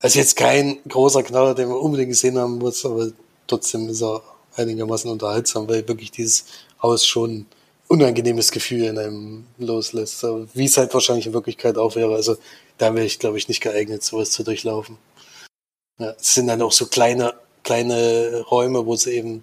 Also 0.00 0.20
jetzt 0.20 0.36
kein 0.36 0.78
großer 0.88 1.24
Knaller, 1.24 1.54
den 1.54 1.68
man 1.68 1.78
unbedingt 1.78 2.10
gesehen 2.10 2.38
haben 2.38 2.58
muss, 2.58 2.86
aber 2.86 3.10
trotzdem 3.48 3.88
ist 3.88 4.02
er 4.02 4.22
einigermaßen 4.54 5.10
unterhaltsam, 5.10 5.68
weil 5.68 5.86
wirklich 5.88 6.12
dieses 6.12 6.44
Haus 6.80 7.04
schon 7.04 7.46
unangenehmes 7.88 8.52
Gefühl 8.52 8.84
in 8.84 8.98
einem 8.98 9.46
loslässt. 9.58 10.22
Wie 10.54 10.66
es 10.66 10.76
halt 10.76 10.94
wahrscheinlich 10.94 11.26
in 11.26 11.32
Wirklichkeit 11.32 11.78
auch 11.78 11.96
wäre. 11.96 12.14
Also 12.14 12.36
da 12.76 12.94
wäre 12.94 13.06
ich, 13.06 13.18
glaube 13.18 13.38
ich, 13.38 13.48
nicht 13.48 13.62
geeignet, 13.62 14.02
sowas 14.02 14.30
zu 14.30 14.44
durchlaufen. 14.44 14.98
Ja, 15.98 16.14
es 16.20 16.34
sind 16.34 16.46
dann 16.46 16.62
auch 16.62 16.72
so 16.72 16.86
kleine, 16.86 17.34
kleine 17.64 18.44
Räume, 18.50 18.86
wo 18.86 18.94
sie 18.94 19.14
eben, 19.14 19.42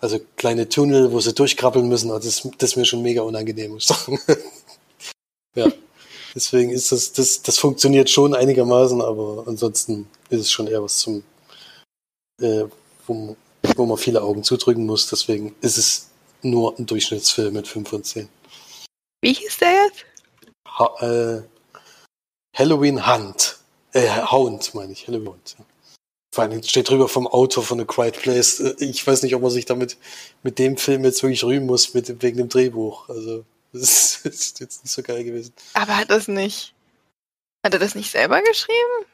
also 0.00 0.20
kleine 0.36 0.68
Tunnel, 0.68 1.12
wo 1.12 1.20
sie 1.20 1.32
durchkrabbeln 1.32 1.88
müssen. 1.88 2.10
Also 2.10 2.28
das, 2.28 2.48
das 2.58 2.70
ist 2.70 2.76
mir 2.76 2.84
schon 2.84 3.02
mega 3.02 3.22
unangenehm, 3.22 3.72
muss 3.72 3.90
ich 3.90 3.96
sagen. 3.96 4.18
ja. 5.54 5.72
Deswegen 6.34 6.70
ist 6.70 6.90
das, 6.90 7.12
das, 7.12 7.42
das 7.42 7.58
funktioniert 7.58 8.10
schon 8.10 8.34
einigermaßen, 8.34 9.00
aber 9.00 9.44
ansonsten 9.46 10.08
ist 10.30 10.40
es 10.40 10.50
schon 10.50 10.66
eher 10.66 10.82
was 10.82 10.98
zum, 10.98 11.22
äh, 12.42 12.64
wo, 13.06 13.36
wo 13.76 13.86
man 13.86 13.96
viele 13.96 14.20
Augen 14.20 14.42
zudrücken 14.42 14.84
muss. 14.84 15.08
Deswegen 15.08 15.54
ist 15.60 15.78
es 15.78 16.08
nur 16.44 16.78
ein 16.78 16.86
Durchschnittsfilm 16.86 17.54
mit 17.54 17.68
5 17.68 17.88
von 17.88 18.04
10. 18.04 18.28
Wie 19.22 19.32
hieß 19.32 19.58
der 19.58 19.72
jetzt? 19.84 20.04
Ha 20.78 20.94
äh, 21.00 21.42
Halloween 22.54 23.06
Hunt. 23.06 23.58
Äh, 23.92 24.08
Hound, 24.08 24.74
meine 24.74 24.92
ich. 24.92 25.06
Halloween 25.08 25.28
Hunt. 25.28 25.56
Vor 26.34 26.44
allem 26.44 26.62
steht 26.64 26.88
drüber 26.88 27.08
vom 27.08 27.26
Autor 27.28 27.62
von 27.62 27.80
A 27.80 27.84
Quiet 27.84 28.20
Place. 28.20 28.60
Äh, 28.60 28.74
ich 28.78 29.06
weiß 29.06 29.22
nicht, 29.22 29.34
ob 29.34 29.42
man 29.42 29.50
sich 29.50 29.66
damit 29.66 29.96
mit 30.42 30.58
dem 30.58 30.76
Film 30.76 31.04
jetzt 31.04 31.22
wirklich 31.22 31.44
rühmen 31.44 31.66
muss, 31.66 31.94
mit, 31.94 32.22
wegen 32.22 32.38
dem 32.38 32.48
Drehbuch. 32.48 33.08
Also, 33.08 33.44
das 33.72 34.18
ist 34.24 34.60
jetzt 34.60 34.84
nicht 34.84 34.92
so 34.92 35.02
geil 35.02 35.24
gewesen. 35.24 35.52
Aber 35.74 35.96
hat 35.96 36.10
das 36.10 36.28
nicht. 36.28 36.74
Hat 37.64 37.72
er 37.72 37.78
das 37.78 37.94
nicht 37.94 38.10
selber 38.10 38.42
geschrieben? 38.42 39.06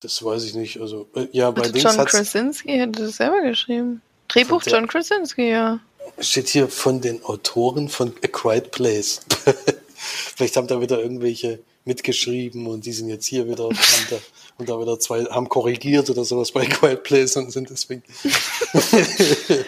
Das 0.00 0.22
weiß 0.22 0.44
ich 0.44 0.54
nicht. 0.54 0.80
Also, 0.80 1.08
äh, 1.14 1.28
ja, 1.32 1.50
bei 1.50 1.62
Dings 1.62 1.82
John 1.82 2.04
Krasinski 2.04 2.78
hat 2.78 2.98
das 2.98 3.16
selber 3.16 3.40
geschrieben. 3.40 4.02
Drehbuch 4.28 4.62
John 4.66 4.86
Krasinski, 4.86 5.50
ja. 5.50 5.80
Steht 6.18 6.48
hier 6.48 6.68
von 6.68 7.00
den 7.00 7.24
Autoren 7.24 7.88
von 7.88 8.14
A 8.22 8.26
Quiet 8.28 8.70
Place. 8.70 9.20
Vielleicht 10.36 10.56
haben 10.56 10.66
da 10.66 10.80
wieder 10.80 11.00
irgendwelche 11.00 11.60
mitgeschrieben 11.84 12.66
und 12.66 12.86
die 12.86 12.92
sind 12.92 13.08
jetzt 13.08 13.26
hier 13.26 13.46
wieder 13.46 13.68
da, 13.68 14.16
und 14.58 14.68
da 14.68 14.80
wieder 14.80 14.98
zwei 14.98 15.24
haben 15.24 15.48
korrigiert 15.48 16.08
oder 16.10 16.24
sowas 16.24 16.52
bei 16.52 16.62
A 16.62 16.64
Quiet 16.64 17.02
Place 17.02 17.36
und 17.36 17.50
sind 17.50 17.70
deswegen 17.70 18.02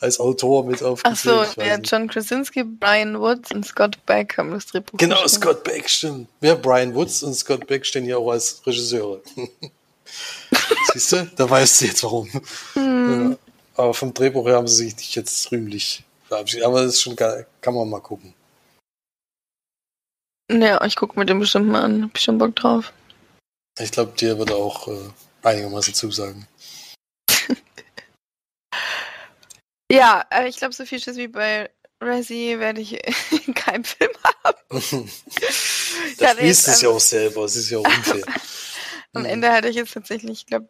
als 0.00 0.18
Autor 0.20 0.64
mit 0.64 0.82
aufgeführt. 0.82 1.48
Ach 1.48 1.54
so, 1.54 1.60
ja, 1.60 1.76
John 1.78 2.08
Krasinski, 2.08 2.64
Brian 2.64 3.20
Woods 3.20 3.52
und 3.52 3.64
Scott 3.64 4.04
Beck 4.06 4.36
haben 4.36 4.50
das 4.50 4.66
Drehbuch 4.66 4.98
Genau, 4.98 5.26
Scott 5.28 5.64
Beck, 5.64 5.88
stimmt. 5.88 6.28
Ja, 6.40 6.54
Brian 6.54 6.94
Woods 6.94 7.22
und 7.22 7.34
Scott 7.34 7.66
Beck 7.66 7.86
stehen 7.86 8.04
hier 8.04 8.18
auch 8.18 8.30
als 8.30 8.62
Regisseure. 8.66 9.22
Siehst 10.92 11.12
du? 11.12 11.30
Da 11.36 11.48
weißt 11.48 11.80
du 11.80 11.84
jetzt 11.86 12.02
warum. 12.02 12.28
Hm. 12.74 13.30
Ja. 13.30 13.36
Aber 13.82 13.94
vom 13.94 14.14
Drehbuch 14.14 14.46
her 14.46 14.54
haben 14.54 14.68
sie 14.68 14.84
sich 14.84 14.96
nicht 14.96 15.16
jetzt 15.16 15.50
rühmlich 15.50 16.04
verabschiedet. 16.28 16.64
Aber 16.64 16.84
das 16.84 16.94
ist 16.94 17.02
schon 17.02 17.16
geil. 17.16 17.48
Kann 17.60 17.74
man 17.74 17.90
mal 17.90 17.98
gucken. 17.98 18.32
Ja, 20.48 20.84
ich 20.84 20.94
gucke 20.94 21.18
mir 21.18 21.26
den 21.26 21.40
bestimmt 21.40 21.66
mal 21.66 21.82
an. 21.82 22.04
Hab 22.04 22.16
ich 22.16 22.22
schon 22.22 22.38
Bock 22.38 22.54
drauf. 22.54 22.92
Ich 23.80 23.90
glaube, 23.90 24.12
dir 24.12 24.38
würde 24.38 24.54
auch 24.54 24.86
äh, 24.86 25.10
einigermaßen 25.42 25.94
zusagen. 25.94 26.46
ja, 29.90 30.26
aber 30.30 30.46
ich 30.46 30.58
glaube, 30.58 30.74
so 30.74 30.86
viel 30.86 31.00
Schiss 31.00 31.16
wie 31.16 31.26
bei 31.26 31.68
Resi 32.00 32.54
werde 32.60 32.82
ich 32.82 32.92
in 33.46 33.52
keinem 33.52 33.82
Film 33.82 34.12
haben. 34.44 34.60
das 36.18 36.38
liest 36.38 36.68
es 36.68 36.82
ja 36.82 36.88
auch 36.88 37.00
selber. 37.00 37.46
Es 37.46 37.56
ist 37.56 37.68
ja 37.68 37.78
auch 37.78 37.84
unfair. 37.84 38.26
Am 39.14 39.24
Ende 39.24 39.50
hatte 39.50 39.68
ich 39.68 39.74
jetzt 39.74 39.92
tatsächlich, 39.92 40.42
ich 40.42 40.46
glaube, 40.46 40.68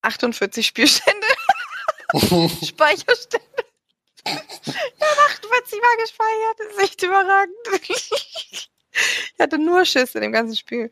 48 0.00 0.66
Spielstände. 0.66 1.27
Speicherstände. 2.14 3.46
Ich 4.24 4.32
habe 4.34 5.20
48 5.26 5.80
Mal 5.80 5.96
gespeichert. 6.02 6.58
Das 6.58 6.66
ist 6.68 6.82
echt 6.82 7.02
überragend. 7.02 7.56
ich 7.88 9.40
hatte 9.40 9.58
nur 9.58 9.84
Schiss 9.84 10.14
in 10.14 10.22
dem 10.22 10.32
ganzen 10.32 10.56
Spiel. 10.56 10.90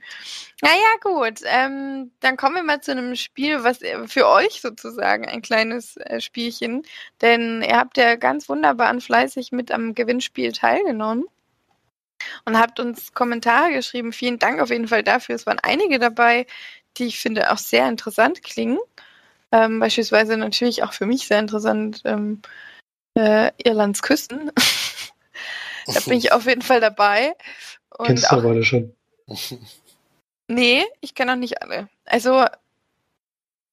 Naja, 0.63 0.97
gut. 1.01 1.41
Ähm, 1.45 2.13
dann 2.21 2.37
kommen 2.37 2.57
wir 2.57 2.63
mal 2.63 2.81
zu 2.81 2.93
einem 2.93 3.15
Spiel, 3.17 3.63
was 3.65 3.79
für 4.07 4.29
euch 4.29 4.61
sozusagen 4.61 5.27
ein 5.27 5.43
kleines 5.43 5.97
äh, 5.99 6.21
Spielchen. 6.21 6.83
Denn 7.21 7.63
ihr 7.63 7.77
habt 7.77 7.97
ja 7.97 8.17
ganz 8.17 8.49
wunderbar 8.49 8.91
und 8.91 9.03
fleißig 9.03 9.53
mit 9.53 9.73
am 9.73 9.95
Gewinnspiel 9.95 10.53
teilgenommen 10.53 11.25
und 12.45 12.59
habt 12.59 12.81
uns 12.81 13.13
Kommentare 13.13 13.73
geschrieben. 13.73 14.13
Vielen 14.13 14.39
Dank 14.39 14.61
auf 14.61 14.71
jeden 14.71 14.89
Fall 14.89 15.03
dafür. 15.03 15.35
Es 15.35 15.47
waren 15.47 15.61
einige 15.63 15.99
dabei, 15.99 16.47
die 16.97 17.07
ich 17.07 17.19
finde 17.19 17.53
auch 17.53 17.59
sehr 17.59 17.89
interessant 17.89 18.43
klingen. 18.43 18.79
Ähm, 19.53 19.81
beispielsweise 19.81 20.37
natürlich 20.37 20.83
auch 20.83 20.93
für 20.93 21.07
mich 21.07 21.27
sehr 21.27 21.39
interessant 21.39 22.03
ähm, 22.05 22.43
äh, 23.15 23.53
Irlands 23.63 24.03
Küsten. 24.03 24.51
da 25.87 26.01
bin 26.01 26.19
ich 26.19 26.33
auf 26.33 26.47
jeden 26.47 26.63
Fall 26.63 26.81
dabei. 26.81 27.35
Und 27.97 28.07
Kennst 28.07 28.25
du 28.25 28.37
aber 28.37 28.51
alle 28.51 28.65
schon? 28.65 28.95
nee, 30.49 30.85
ich 31.01 31.15
kenne 31.15 31.33
auch 31.33 31.37
nicht 31.37 31.63
alle. 31.63 31.89
Also 32.05 32.45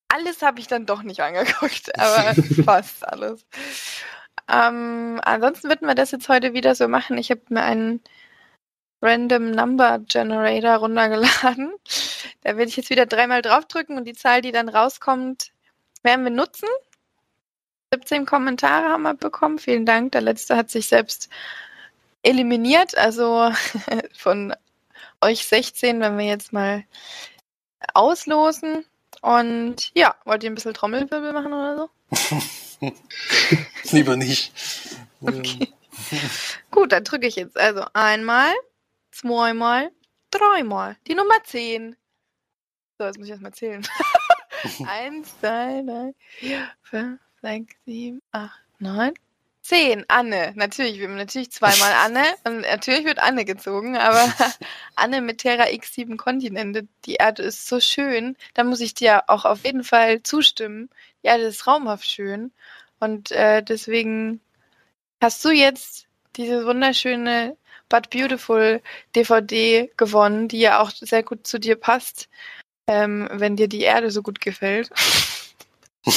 alles 0.08 0.42
habe 0.42 0.60
ich 0.60 0.68
dann 0.68 0.86
doch 0.86 1.04
nicht 1.04 1.22
angeguckt, 1.22 1.98
aber 2.00 2.36
fast 2.64 3.08
alles. 3.08 3.46
Ähm, 4.48 5.20
ansonsten 5.24 5.70
würden 5.70 5.88
wir 5.88 5.96
das 5.96 6.12
jetzt 6.12 6.30
heute 6.30 6.54
wieder 6.54 6.76
so 6.76 6.88
machen. 6.88 7.18
Ich 7.18 7.32
habe 7.32 7.42
mir 7.50 7.64
einen 7.64 8.02
Random 9.02 9.52
Number 9.52 10.00
Generator 10.00 10.76
runtergeladen. 10.76 11.74
Da 12.42 12.58
werde 12.58 12.70
ich 12.70 12.78
jetzt 12.78 12.90
wieder 12.90 13.06
dreimal 13.06 13.42
draufdrücken 13.42 13.98
und 13.98 14.06
die 14.06 14.14
Zahl, 14.14 14.42
die 14.42 14.52
dann 14.52 14.70
rauskommt, 14.70 15.52
werden 16.04 16.24
wir 16.24 16.32
nutzen. 16.32 16.68
17 17.94 18.26
Kommentare 18.26 18.90
haben 18.90 19.04
wir 19.04 19.14
bekommen. 19.14 19.60
Vielen 19.60 19.86
Dank. 19.86 20.14
Der 20.14 20.22
letzte 20.22 20.56
hat 20.56 20.70
sich 20.70 20.88
selbst 20.88 21.30
eliminiert. 22.24 22.98
Also 22.98 23.52
von 24.18 24.54
euch 25.22 25.46
16, 25.46 26.00
wenn 26.00 26.18
wir 26.18 26.26
jetzt 26.26 26.54
mal 26.54 26.84
auslosen. 27.94 28.86
Und 29.22 29.92
ja, 29.96 30.16
wollt 30.26 30.44
ihr 30.44 30.52
ein 30.52 30.56
bisschen 30.56 30.74
Trommelwirbel 30.74 31.34
machen 31.34 31.54
oder 31.54 31.78
so? 31.78 32.92
Lieber 33.92 34.18
nicht. 34.18 34.52
Okay. 35.26 35.72
Gut, 36.70 36.92
dann 36.92 37.06
drücke 37.06 37.28
ich 37.28 37.38
jetzt 37.38 37.58
also 37.58 37.86
einmal, 37.94 38.52
zweimal, 39.14 39.90
dreimal. 40.32 40.98
Die 41.08 41.16
Nummer 41.16 41.42
10. 41.46 41.96
So, 42.98 43.06
jetzt 43.06 43.18
muss 43.18 43.28
ich 43.28 43.32
erstmal 43.32 43.54
zählen. 43.54 43.88
Eins, 44.88 45.40
zwei, 45.40 45.84
drei, 45.86 46.14
vier, 46.28 46.68
fünf, 46.82 47.20
sechs, 47.42 47.76
sieben, 47.86 48.22
acht, 48.32 48.62
neun, 48.80 49.14
zehn. 49.62 50.06
Anne. 50.08 50.54
Natürlich, 50.56 51.00
wir 51.00 51.08
haben 51.08 51.18
natürlich 51.18 51.52
zweimal 51.52 51.92
Anne 52.04 52.24
und 52.44 52.62
natürlich 52.62 53.06
wird 53.06 53.20
Anne 53.20 53.46
gezogen, 53.46 53.98
aber 53.98 54.32
Anne 54.96 55.22
mit 55.22 55.40
Terra 55.40 55.64
X7 55.66 56.18
Kontinente, 56.18 56.88
die 57.06 57.16
Erde 57.16 57.44
ist 57.44 57.68
so 57.68 57.80
schön. 57.80 58.38
Da 58.54 58.64
muss 58.64 58.82
ich 58.82 58.94
dir 58.94 59.24
auch 59.28 59.46
auf 59.46 59.66
jeden 59.66 59.84
Fall 59.84 60.24
zustimmen. 60.24 60.90
Die 61.24 61.28
Erde 61.28 61.44
ist 61.44 61.68
raumhaft 61.68 62.10
schön. 62.10 62.52
Und 63.00 63.32
äh, 63.32 63.64
deswegen 63.64 64.40
hast 65.22 65.44
du 65.44 65.50
jetzt 65.50 66.08
diese 66.36 66.66
wunderschöne 66.66 67.58
But 67.90 68.10
Beautiful 68.10 68.82
DVD 69.16 69.92
gewonnen, 69.98 70.48
die 70.48 70.60
ja 70.60 70.80
auch 70.80 70.90
sehr 70.92 71.24
gut 71.24 71.46
zu 71.46 71.60
dir 71.60 71.76
passt 71.76 72.30
ähm, 72.88 73.28
wenn 73.32 73.56
dir 73.56 73.68
die 73.68 73.82
Erde 73.82 74.12
so 74.12 74.22
gut 74.22 74.42
gefällt. 74.42 74.90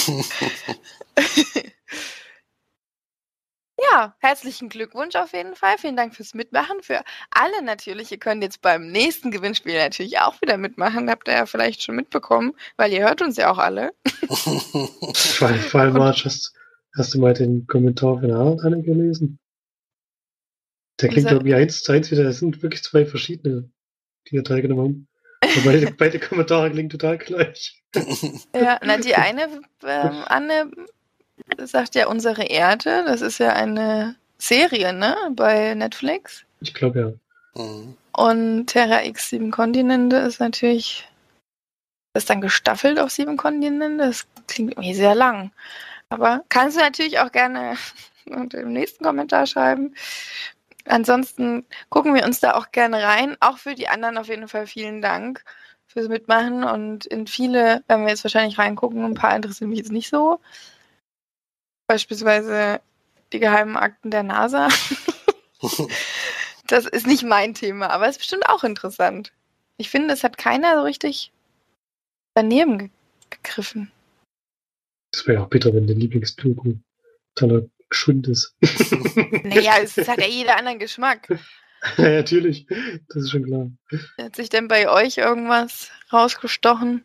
ja, 3.78 4.16
herzlichen 4.18 4.68
Glückwunsch 4.68 5.14
auf 5.14 5.32
jeden 5.32 5.54
Fall. 5.54 5.78
Vielen 5.78 5.96
Dank 5.96 6.14
fürs 6.14 6.34
Mitmachen. 6.34 6.82
Für 6.82 7.02
alle 7.30 7.62
natürlich. 7.62 8.10
Ihr 8.10 8.18
könnt 8.18 8.42
jetzt 8.42 8.60
beim 8.62 8.90
nächsten 8.90 9.30
Gewinnspiel 9.30 9.78
natürlich 9.78 10.18
auch 10.18 10.40
wieder 10.40 10.56
mitmachen. 10.56 11.08
Habt 11.08 11.28
ihr 11.28 11.34
ja 11.34 11.46
vielleicht 11.46 11.82
schon 11.82 11.94
mitbekommen, 11.96 12.52
weil 12.76 12.92
ihr 12.92 13.06
hört 13.06 13.22
uns 13.22 13.36
ja 13.36 13.50
auch 13.50 13.58
alle. 13.58 13.92
vor, 14.28 15.48
vor 15.48 15.80
allem, 15.80 15.94
Marsch, 15.94 16.24
hast, 16.24 16.52
hast 16.96 17.14
du 17.14 17.20
mal 17.20 17.34
den 17.34 17.66
Kommentar 17.66 18.20
von 18.20 18.34
Harald 18.34 18.84
gelesen? 18.84 19.38
Der 21.00 21.10
klingt 21.10 21.30
irgendwie 21.30 21.54
eins 21.54 21.82
zu 21.82 21.92
eins 21.92 22.10
wieder. 22.10 22.24
Das 22.24 22.38
sind 22.38 22.62
wirklich 22.62 22.82
zwei 22.82 23.04
verschiedene, 23.04 23.70
die 24.26 24.30
hier 24.30 24.44
teilgenommen 24.44 24.84
haben. 24.84 25.08
Beide, 25.64 25.90
beide 25.92 26.18
Kommentare 26.18 26.70
klingen 26.70 26.90
total 26.90 27.18
gleich. 27.18 27.82
Ja, 28.54 28.78
na, 28.82 28.98
die 28.98 29.14
eine, 29.14 29.48
ähm, 29.84 30.22
Anne 30.26 30.70
sagt 31.58 31.94
ja 31.94 32.08
unsere 32.08 32.44
Erde. 32.44 33.04
Das 33.06 33.20
ist 33.20 33.38
ja 33.38 33.52
eine 33.52 34.16
Serie, 34.38 34.92
ne? 34.92 35.16
Bei 35.32 35.74
Netflix. 35.74 36.44
Ich 36.60 36.74
glaube 36.74 37.18
ja. 37.54 37.62
Mhm. 37.62 37.96
Und 38.12 38.66
Terra 38.66 39.04
X 39.04 39.30
sieben 39.30 39.50
Kontinente 39.50 40.16
ist 40.16 40.40
natürlich. 40.40 41.06
Das 42.12 42.24
ist 42.24 42.30
dann 42.30 42.40
gestaffelt 42.40 42.98
auf 42.98 43.10
sieben 43.10 43.36
Kontinente. 43.36 44.06
Das 44.06 44.26
klingt 44.46 44.72
irgendwie 44.72 44.94
sehr 44.94 45.14
lang. 45.14 45.52
Aber 46.08 46.44
kannst 46.48 46.76
du 46.76 46.80
natürlich 46.80 47.18
auch 47.18 47.32
gerne 47.32 47.76
unter 48.26 48.58
dem 48.58 48.72
nächsten 48.72 49.04
Kommentar 49.04 49.46
schreiben. 49.46 49.94
Ansonsten 50.86 51.66
gucken 51.88 52.14
wir 52.14 52.24
uns 52.24 52.40
da 52.40 52.54
auch 52.54 52.70
gerne 52.70 53.02
rein. 53.02 53.36
Auch 53.40 53.58
für 53.58 53.74
die 53.74 53.88
anderen 53.88 54.18
auf 54.18 54.28
jeden 54.28 54.48
Fall 54.48 54.66
vielen 54.66 55.02
Dank 55.02 55.44
fürs 55.86 56.08
Mitmachen. 56.08 56.64
Und 56.64 57.06
in 57.06 57.26
viele 57.26 57.82
werden 57.88 58.04
wir 58.04 58.10
jetzt 58.10 58.24
wahrscheinlich 58.24 58.58
reingucken. 58.58 59.04
Ein 59.04 59.14
paar 59.14 59.34
interessieren 59.34 59.70
mich 59.70 59.78
jetzt 59.78 59.92
nicht 59.92 60.08
so. 60.08 60.40
Beispielsweise 61.88 62.80
die 63.32 63.40
geheimen 63.40 63.76
Akten 63.76 64.10
der 64.10 64.22
NASA. 64.22 64.68
das 66.66 66.86
ist 66.86 67.06
nicht 67.06 67.24
mein 67.24 67.54
Thema, 67.54 67.90
aber 67.90 68.04
es 68.04 68.12
ist 68.12 68.18
bestimmt 68.18 68.48
auch 68.48 68.64
interessant. 68.64 69.32
Ich 69.76 69.90
finde, 69.90 70.14
es 70.14 70.24
hat 70.24 70.38
keiner 70.38 70.76
so 70.76 70.82
richtig 70.82 71.32
daneben 72.34 72.78
ge 72.78 72.90
gegriffen. 73.28 73.90
Das 75.10 75.26
wäre 75.26 75.38
ja 75.38 75.44
auch 75.44 75.48
bitter, 75.48 75.74
wenn 75.74 75.88
der 75.88 75.96
Lieblingstugu 75.96 76.76
totaler 77.34 77.66
Schund 77.96 78.28
ist. 78.28 78.54
naja, 79.44 79.78
es 79.82 79.96
hat 79.96 80.20
ja 80.20 80.26
jeder 80.26 80.56
anderen 80.56 80.78
Geschmack. 80.78 81.28
ja, 81.96 82.08
natürlich. 82.08 82.66
Das 83.08 83.24
ist 83.24 83.30
schon 83.30 83.44
klar. 83.44 83.70
Hat 84.18 84.36
sich 84.36 84.48
denn 84.48 84.68
bei 84.68 84.88
euch 84.88 85.18
irgendwas 85.18 85.90
rausgestochen? 86.12 87.04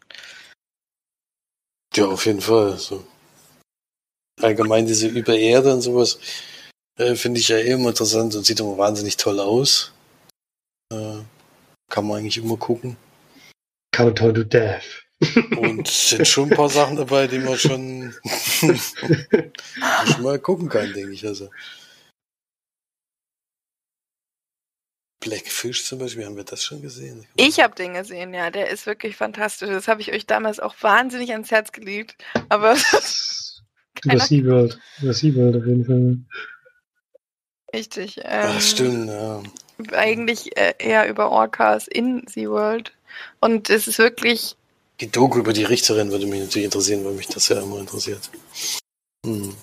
Ja, 1.95 2.05
auf 2.05 2.25
jeden 2.25 2.41
Fall. 2.41 2.77
So 2.77 3.05
allgemein 4.43 4.85
diese 4.85 5.07
Übererde 5.07 5.73
und 5.73 5.81
sowas 5.81 6.19
äh, 6.97 7.15
finde 7.15 7.39
ich 7.39 7.49
ja 7.49 7.57
eh 7.57 7.71
immer 7.71 7.89
interessant 7.89 8.35
und 8.35 8.45
sieht 8.45 8.59
immer 8.59 8.77
wahnsinnig 8.77 9.17
toll 9.17 9.39
aus. 9.39 9.91
Äh, 10.91 11.19
kann 11.89 12.07
man 12.07 12.19
eigentlich 12.19 12.37
immer 12.37 12.57
gucken. 12.57 12.97
Countdown 13.93 14.33
to 14.33 14.43
Death. 14.43 15.03
Und 15.57 15.87
es 15.87 16.09
sind 16.09 16.27
schon 16.27 16.49
ein 16.49 16.55
paar 16.55 16.69
Sachen 16.69 16.97
dabei, 16.97 17.27
die 17.27 17.39
man 17.39 17.57
schon, 17.57 18.13
schon 18.23 20.23
mal 20.23 20.39
gucken 20.39 20.67
kann, 20.67 20.91
denke 20.93 21.11
ich. 21.11 21.25
Also. 21.25 21.49
Blackfish 25.19 25.85
zum 25.85 25.99
Beispiel, 25.99 26.25
haben 26.25 26.35
wir 26.35 26.43
das 26.43 26.63
schon 26.63 26.81
gesehen? 26.81 27.27
Ich 27.35 27.59
habe 27.59 27.75
den 27.75 27.93
gesehen, 27.93 28.33
ja. 28.33 28.49
Der 28.49 28.69
ist 28.69 28.87
wirklich 28.87 29.15
fantastisch. 29.15 29.69
Das 29.69 29.87
habe 29.87 30.01
ich 30.01 30.11
euch 30.11 30.25
damals 30.25 30.59
auch 30.59 30.75
wahnsinnig 30.81 31.31
ans 31.31 31.51
Herz 31.51 31.71
gelegt. 31.71 32.15
Aber 32.49 32.75
Über 34.03 34.19
SeaWorld. 34.19 34.79
Über 35.01 35.13
SeaWorld 35.13 35.55
auf 35.55 35.65
jeden 35.65 35.85
Fall. 35.85 36.17
Richtig. 37.73 38.17
Ähm, 38.23 38.53
das 38.53 38.71
stimmt, 38.71 39.09
ja. 39.09 39.43
Eigentlich 39.93 40.57
äh, 40.57 40.73
eher 40.79 41.07
über 41.07 41.29
Orcas 41.29 41.87
in 41.87 42.25
SeaWorld. 42.27 42.91
Und 43.39 43.69
es 43.69 43.87
ist 43.87 43.99
wirklich. 43.99 44.55
Die 45.01 45.09
Doku 45.09 45.39
über 45.39 45.51
die 45.51 45.63
Richterin 45.63 46.11
würde 46.11 46.27
mich 46.27 46.41
natürlich 46.41 46.65
interessieren, 46.65 47.03
weil 47.03 47.13
mich 47.13 47.27
das 47.27 47.49
ja 47.49 47.59
immer 47.59 47.79
interessiert. 47.79 48.29
Hm. 49.25 49.55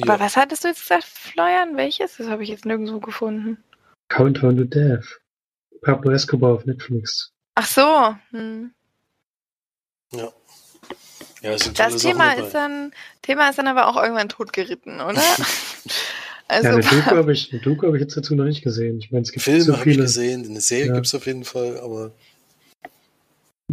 Aber 0.00 0.14
ja. 0.14 0.20
was 0.20 0.36
hattest 0.36 0.64
du 0.64 0.68
jetzt 0.68 0.80
gesagt, 0.80 1.04
Florian? 1.04 1.76
Welches? 1.76 2.16
Das 2.16 2.28
habe 2.28 2.42
ich 2.42 2.48
jetzt 2.48 2.64
nirgendwo 2.64 2.98
gefunden. 2.98 3.62
Countdown 4.08 4.56
to 4.56 4.64
Death. 4.64 5.20
Pablo 5.82 6.12
Escobar 6.12 6.54
auf 6.54 6.64
Netflix. 6.64 7.32
Ach 7.56 7.66
so. 7.66 8.16
Hm. 8.30 8.72
Ja. 10.12 10.32
Ja, 11.42 11.56
das 11.56 11.96
Thema 11.96 12.32
ist, 12.34 12.54
dann, 12.54 12.92
Thema 13.20 13.50
ist 13.50 13.58
dann 13.58 13.66
aber 13.66 13.88
auch 13.88 14.00
irgendwann 14.00 14.28
totgeritten, 14.28 15.00
oder? 15.00 15.20
also, 16.48 16.68
ja, 16.68 16.74
eine 16.74 16.82
Doku 16.90 17.16
habe 17.16 17.32
ich, 17.32 17.52
hab 17.52 17.94
ich 17.94 18.00
jetzt 18.00 18.16
dazu 18.16 18.34
noch 18.34 18.44
nicht 18.44 18.62
gesehen. 18.62 18.98
Ich 18.98 19.10
meine, 19.10 19.22
es 19.22 19.32
gibt 19.32 19.44
Filme 19.44 19.60
so 19.60 19.76
habe 19.76 19.90
ich 19.90 19.98
gesehen, 19.98 20.46
eine 20.46 20.60
Serie 20.60 20.86
ja. 20.86 20.94
gibt 20.94 21.06
es 21.06 21.14
auf 21.14 21.26
jeden 21.26 21.44
Fall, 21.44 21.78
aber. 21.80 22.12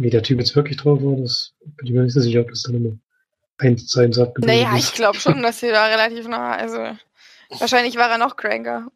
Wie 0.00 0.08
der 0.08 0.22
Typ 0.22 0.38
jetzt 0.38 0.56
wirklich 0.56 0.78
drauf 0.78 1.02
war, 1.02 1.14
das 1.16 1.52
bin 1.60 1.86
ich 1.86 1.92
mir 1.92 2.02
nicht 2.02 2.14
so 2.14 2.20
sicher, 2.20 2.40
ob 2.40 2.48
das 2.48 2.62
dann 2.62 2.76
immer 2.76 2.96
eins 3.58 3.86
zu 3.86 4.00
eins 4.00 4.18
abgebildet 4.18 4.64
Naja, 4.64 4.74
ist. 4.78 4.88
ich 4.88 4.94
glaube 4.94 5.20
schon, 5.20 5.42
dass 5.42 5.60
sie 5.60 5.68
da 5.68 5.84
relativ 5.84 6.26
nah, 6.26 6.56
also 6.56 6.78
wahrscheinlich 7.58 7.96
war 7.96 8.10
er 8.10 8.16
noch 8.16 8.36
cranker. 8.36 8.90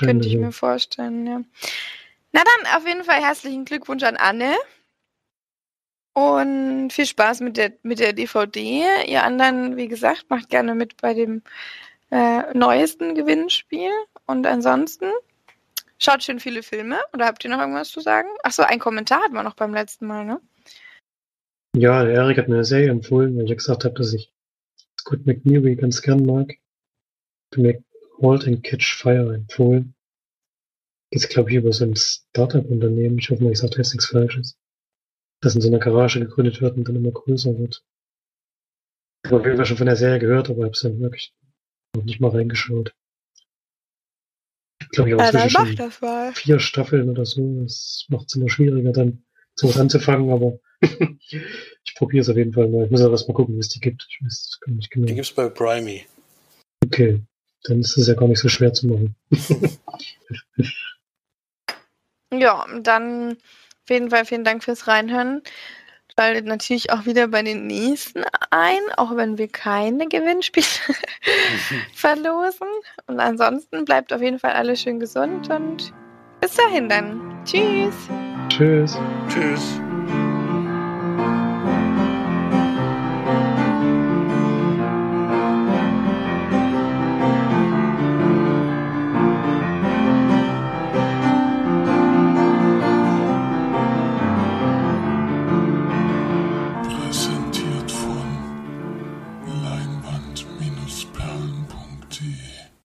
Könnte 0.00 0.26
ich 0.26 0.34
ja. 0.34 0.40
mir 0.40 0.52
vorstellen, 0.52 1.26
ja. 1.26 1.40
Na 2.32 2.42
dann, 2.44 2.76
auf 2.76 2.86
jeden 2.86 3.04
Fall 3.04 3.22
herzlichen 3.22 3.64
Glückwunsch 3.64 4.02
an 4.02 4.18
Anne. 4.18 4.54
Und 6.12 6.90
viel 6.92 7.06
Spaß 7.06 7.40
mit 7.40 7.56
der, 7.56 7.72
mit 7.82 7.98
der 7.98 8.12
DVD. 8.12 8.84
Ihr 9.06 9.22
anderen, 9.22 9.78
wie 9.78 9.88
gesagt, 9.88 10.26
macht 10.28 10.50
gerne 10.50 10.74
mit 10.74 11.00
bei 11.00 11.14
dem 11.14 11.40
äh, 12.10 12.52
neuesten 12.52 13.14
Gewinnspiel. 13.14 13.90
Und 14.26 14.46
ansonsten 14.46 15.06
schaut 15.98 16.22
schön 16.22 16.40
viele 16.40 16.62
Filme. 16.62 16.98
Oder 17.12 17.26
habt 17.26 17.44
ihr 17.44 17.50
noch 17.50 17.58
irgendwas 17.58 17.90
zu 17.90 18.00
sagen? 18.00 18.28
Achso, 18.42 18.62
ein 18.62 18.78
Kommentar 18.78 19.22
hatten 19.22 19.34
wir 19.34 19.42
noch 19.42 19.54
beim 19.54 19.74
letzten 19.74 20.06
Mal, 20.06 20.24
ne? 20.24 20.40
Ja, 21.76 22.04
der 22.04 22.14
Erik 22.14 22.38
hat 22.38 22.48
mir 22.48 22.54
eine 22.54 22.64
Serie 22.64 22.90
empfohlen, 22.90 23.36
weil 23.36 23.44
ich 23.44 23.56
gesagt 23.56 23.84
habe, 23.84 23.94
dass 23.94 24.12
ich 24.12 24.32
Scott 24.98 25.26
McNeary 25.26 25.76
ganz 25.76 26.00
gern 26.00 26.24
mag. 26.24 26.54
Hat 27.52 27.58
mir 27.58 27.82
Halt 28.22 28.46
and 28.46 28.64
Catch 28.64 28.96
Fire 28.96 29.34
empfohlen. 29.34 29.94
Geht 31.10 31.28
glaube 31.28 31.50
ich, 31.50 31.56
über 31.56 31.72
so 31.72 31.84
ein 31.84 31.94
Startup-Unternehmen. 31.94 33.18
Ich 33.18 33.30
hoffe 33.30 33.44
mal, 33.44 33.52
ich 33.52 33.58
sage 33.58 33.76
jetzt 33.76 33.92
nichts 33.92 34.06
Falsches 34.06 34.58
das 35.40 35.54
in 35.54 35.60
so 35.60 35.68
einer 35.68 35.78
Garage 35.78 36.20
gegründet 36.20 36.60
wird 36.60 36.76
und 36.76 36.88
dann 36.88 36.96
immer 36.96 37.12
größer 37.12 37.58
wird. 37.58 37.84
Ich 39.24 39.30
habe 39.30 39.40
auf 39.40 39.46
jeden 39.46 39.56
Fall 39.56 39.66
schon 39.66 39.76
von 39.76 39.86
der 39.86 39.96
Serie 39.96 40.18
gehört, 40.18 40.50
aber 40.50 40.64
habe 40.64 40.72
es 40.72 40.80
dann 40.80 41.00
wirklich 41.00 41.34
noch 41.94 42.04
nicht 42.04 42.20
mal 42.20 42.30
reingeschaut. 42.30 42.94
Ich 44.86 44.96
glaube, 44.96 45.10
ich 45.10 45.18
habe 45.18 45.38
ja, 45.38 45.50
schon 45.50 46.32
vier 46.34 46.58
Staffeln 46.60 47.10
oder 47.10 47.24
so. 47.24 47.62
Das 47.62 48.06
macht 48.08 48.26
es 48.28 48.36
immer 48.36 48.48
schwieriger, 48.48 48.92
dann 48.92 49.24
sowas 49.54 49.78
anzufangen, 49.78 50.30
aber 50.30 50.58
ich 50.80 51.94
probiere 51.96 52.22
es 52.22 52.28
auf 52.28 52.36
jeden 52.36 52.52
Fall 52.52 52.68
mal. 52.68 52.84
Ich 52.84 52.90
muss 52.90 53.00
aber 53.00 53.12
erst 53.12 53.28
mal 53.28 53.34
gucken, 53.34 53.56
wie 53.56 53.60
es 53.60 53.68
die 53.68 53.80
gibt. 53.80 54.06
Ich 54.08 54.24
weiß 54.24 54.58
gar 54.60 54.72
nicht 54.72 54.90
genau. 54.90 55.06
Die 55.06 55.14
gibt 55.14 55.26
es 55.26 55.32
bei 55.32 55.48
Primey. 55.48 56.06
Okay, 56.84 57.20
dann 57.64 57.80
ist 57.80 57.96
es 57.96 58.06
ja 58.06 58.14
gar 58.14 58.28
nicht 58.28 58.38
so 58.38 58.48
schwer 58.48 58.72
zu 58.72 58.86
machen. 58.86 59.16
ja, 62.32 62.66
dann 62.80 63.32
auf 63.32 63.90
jeden 63.90 64.10
Fall 64.10 64.24
vielen 64.24 64.44
Dank 64.44 64.62
fürs 64.62 64.86
Reinhören. 64.86 65.42
Schaltet 66.18 66.46
natürlich 66.46 66.90
auch 66.92 67.04
wieder 67.04 67.28
bei 67.28 67.42
den 67.42 67.66
nächsten 67.66 68.24
ein, 68.50 68.80
auch 68.96 69.16
wenn 69.16 69.36
wir 69.36 69.48
keine 69.48 70.08
Gewinnspiele 70.08 70.66
verlosen. 71.94 72.68
Und 73.06 73.20
ansonsten 73.20 73.84
bleibt 73.84 74.14
auf 74.14 74.22
jeden 74.22 74.38
Fall 74.38 74.52
alles 74.52 74.80
schön 74.80 74.98
gesund 74.98 75.50
und 75.50 75.92
bis 76.40 76.54
dahin 76.54 76.88
dann. 76.88 77.20
Tschüss. 77.44 77.94
Tschüss. 78.48 78.98
Tschüss. 79.28 79.80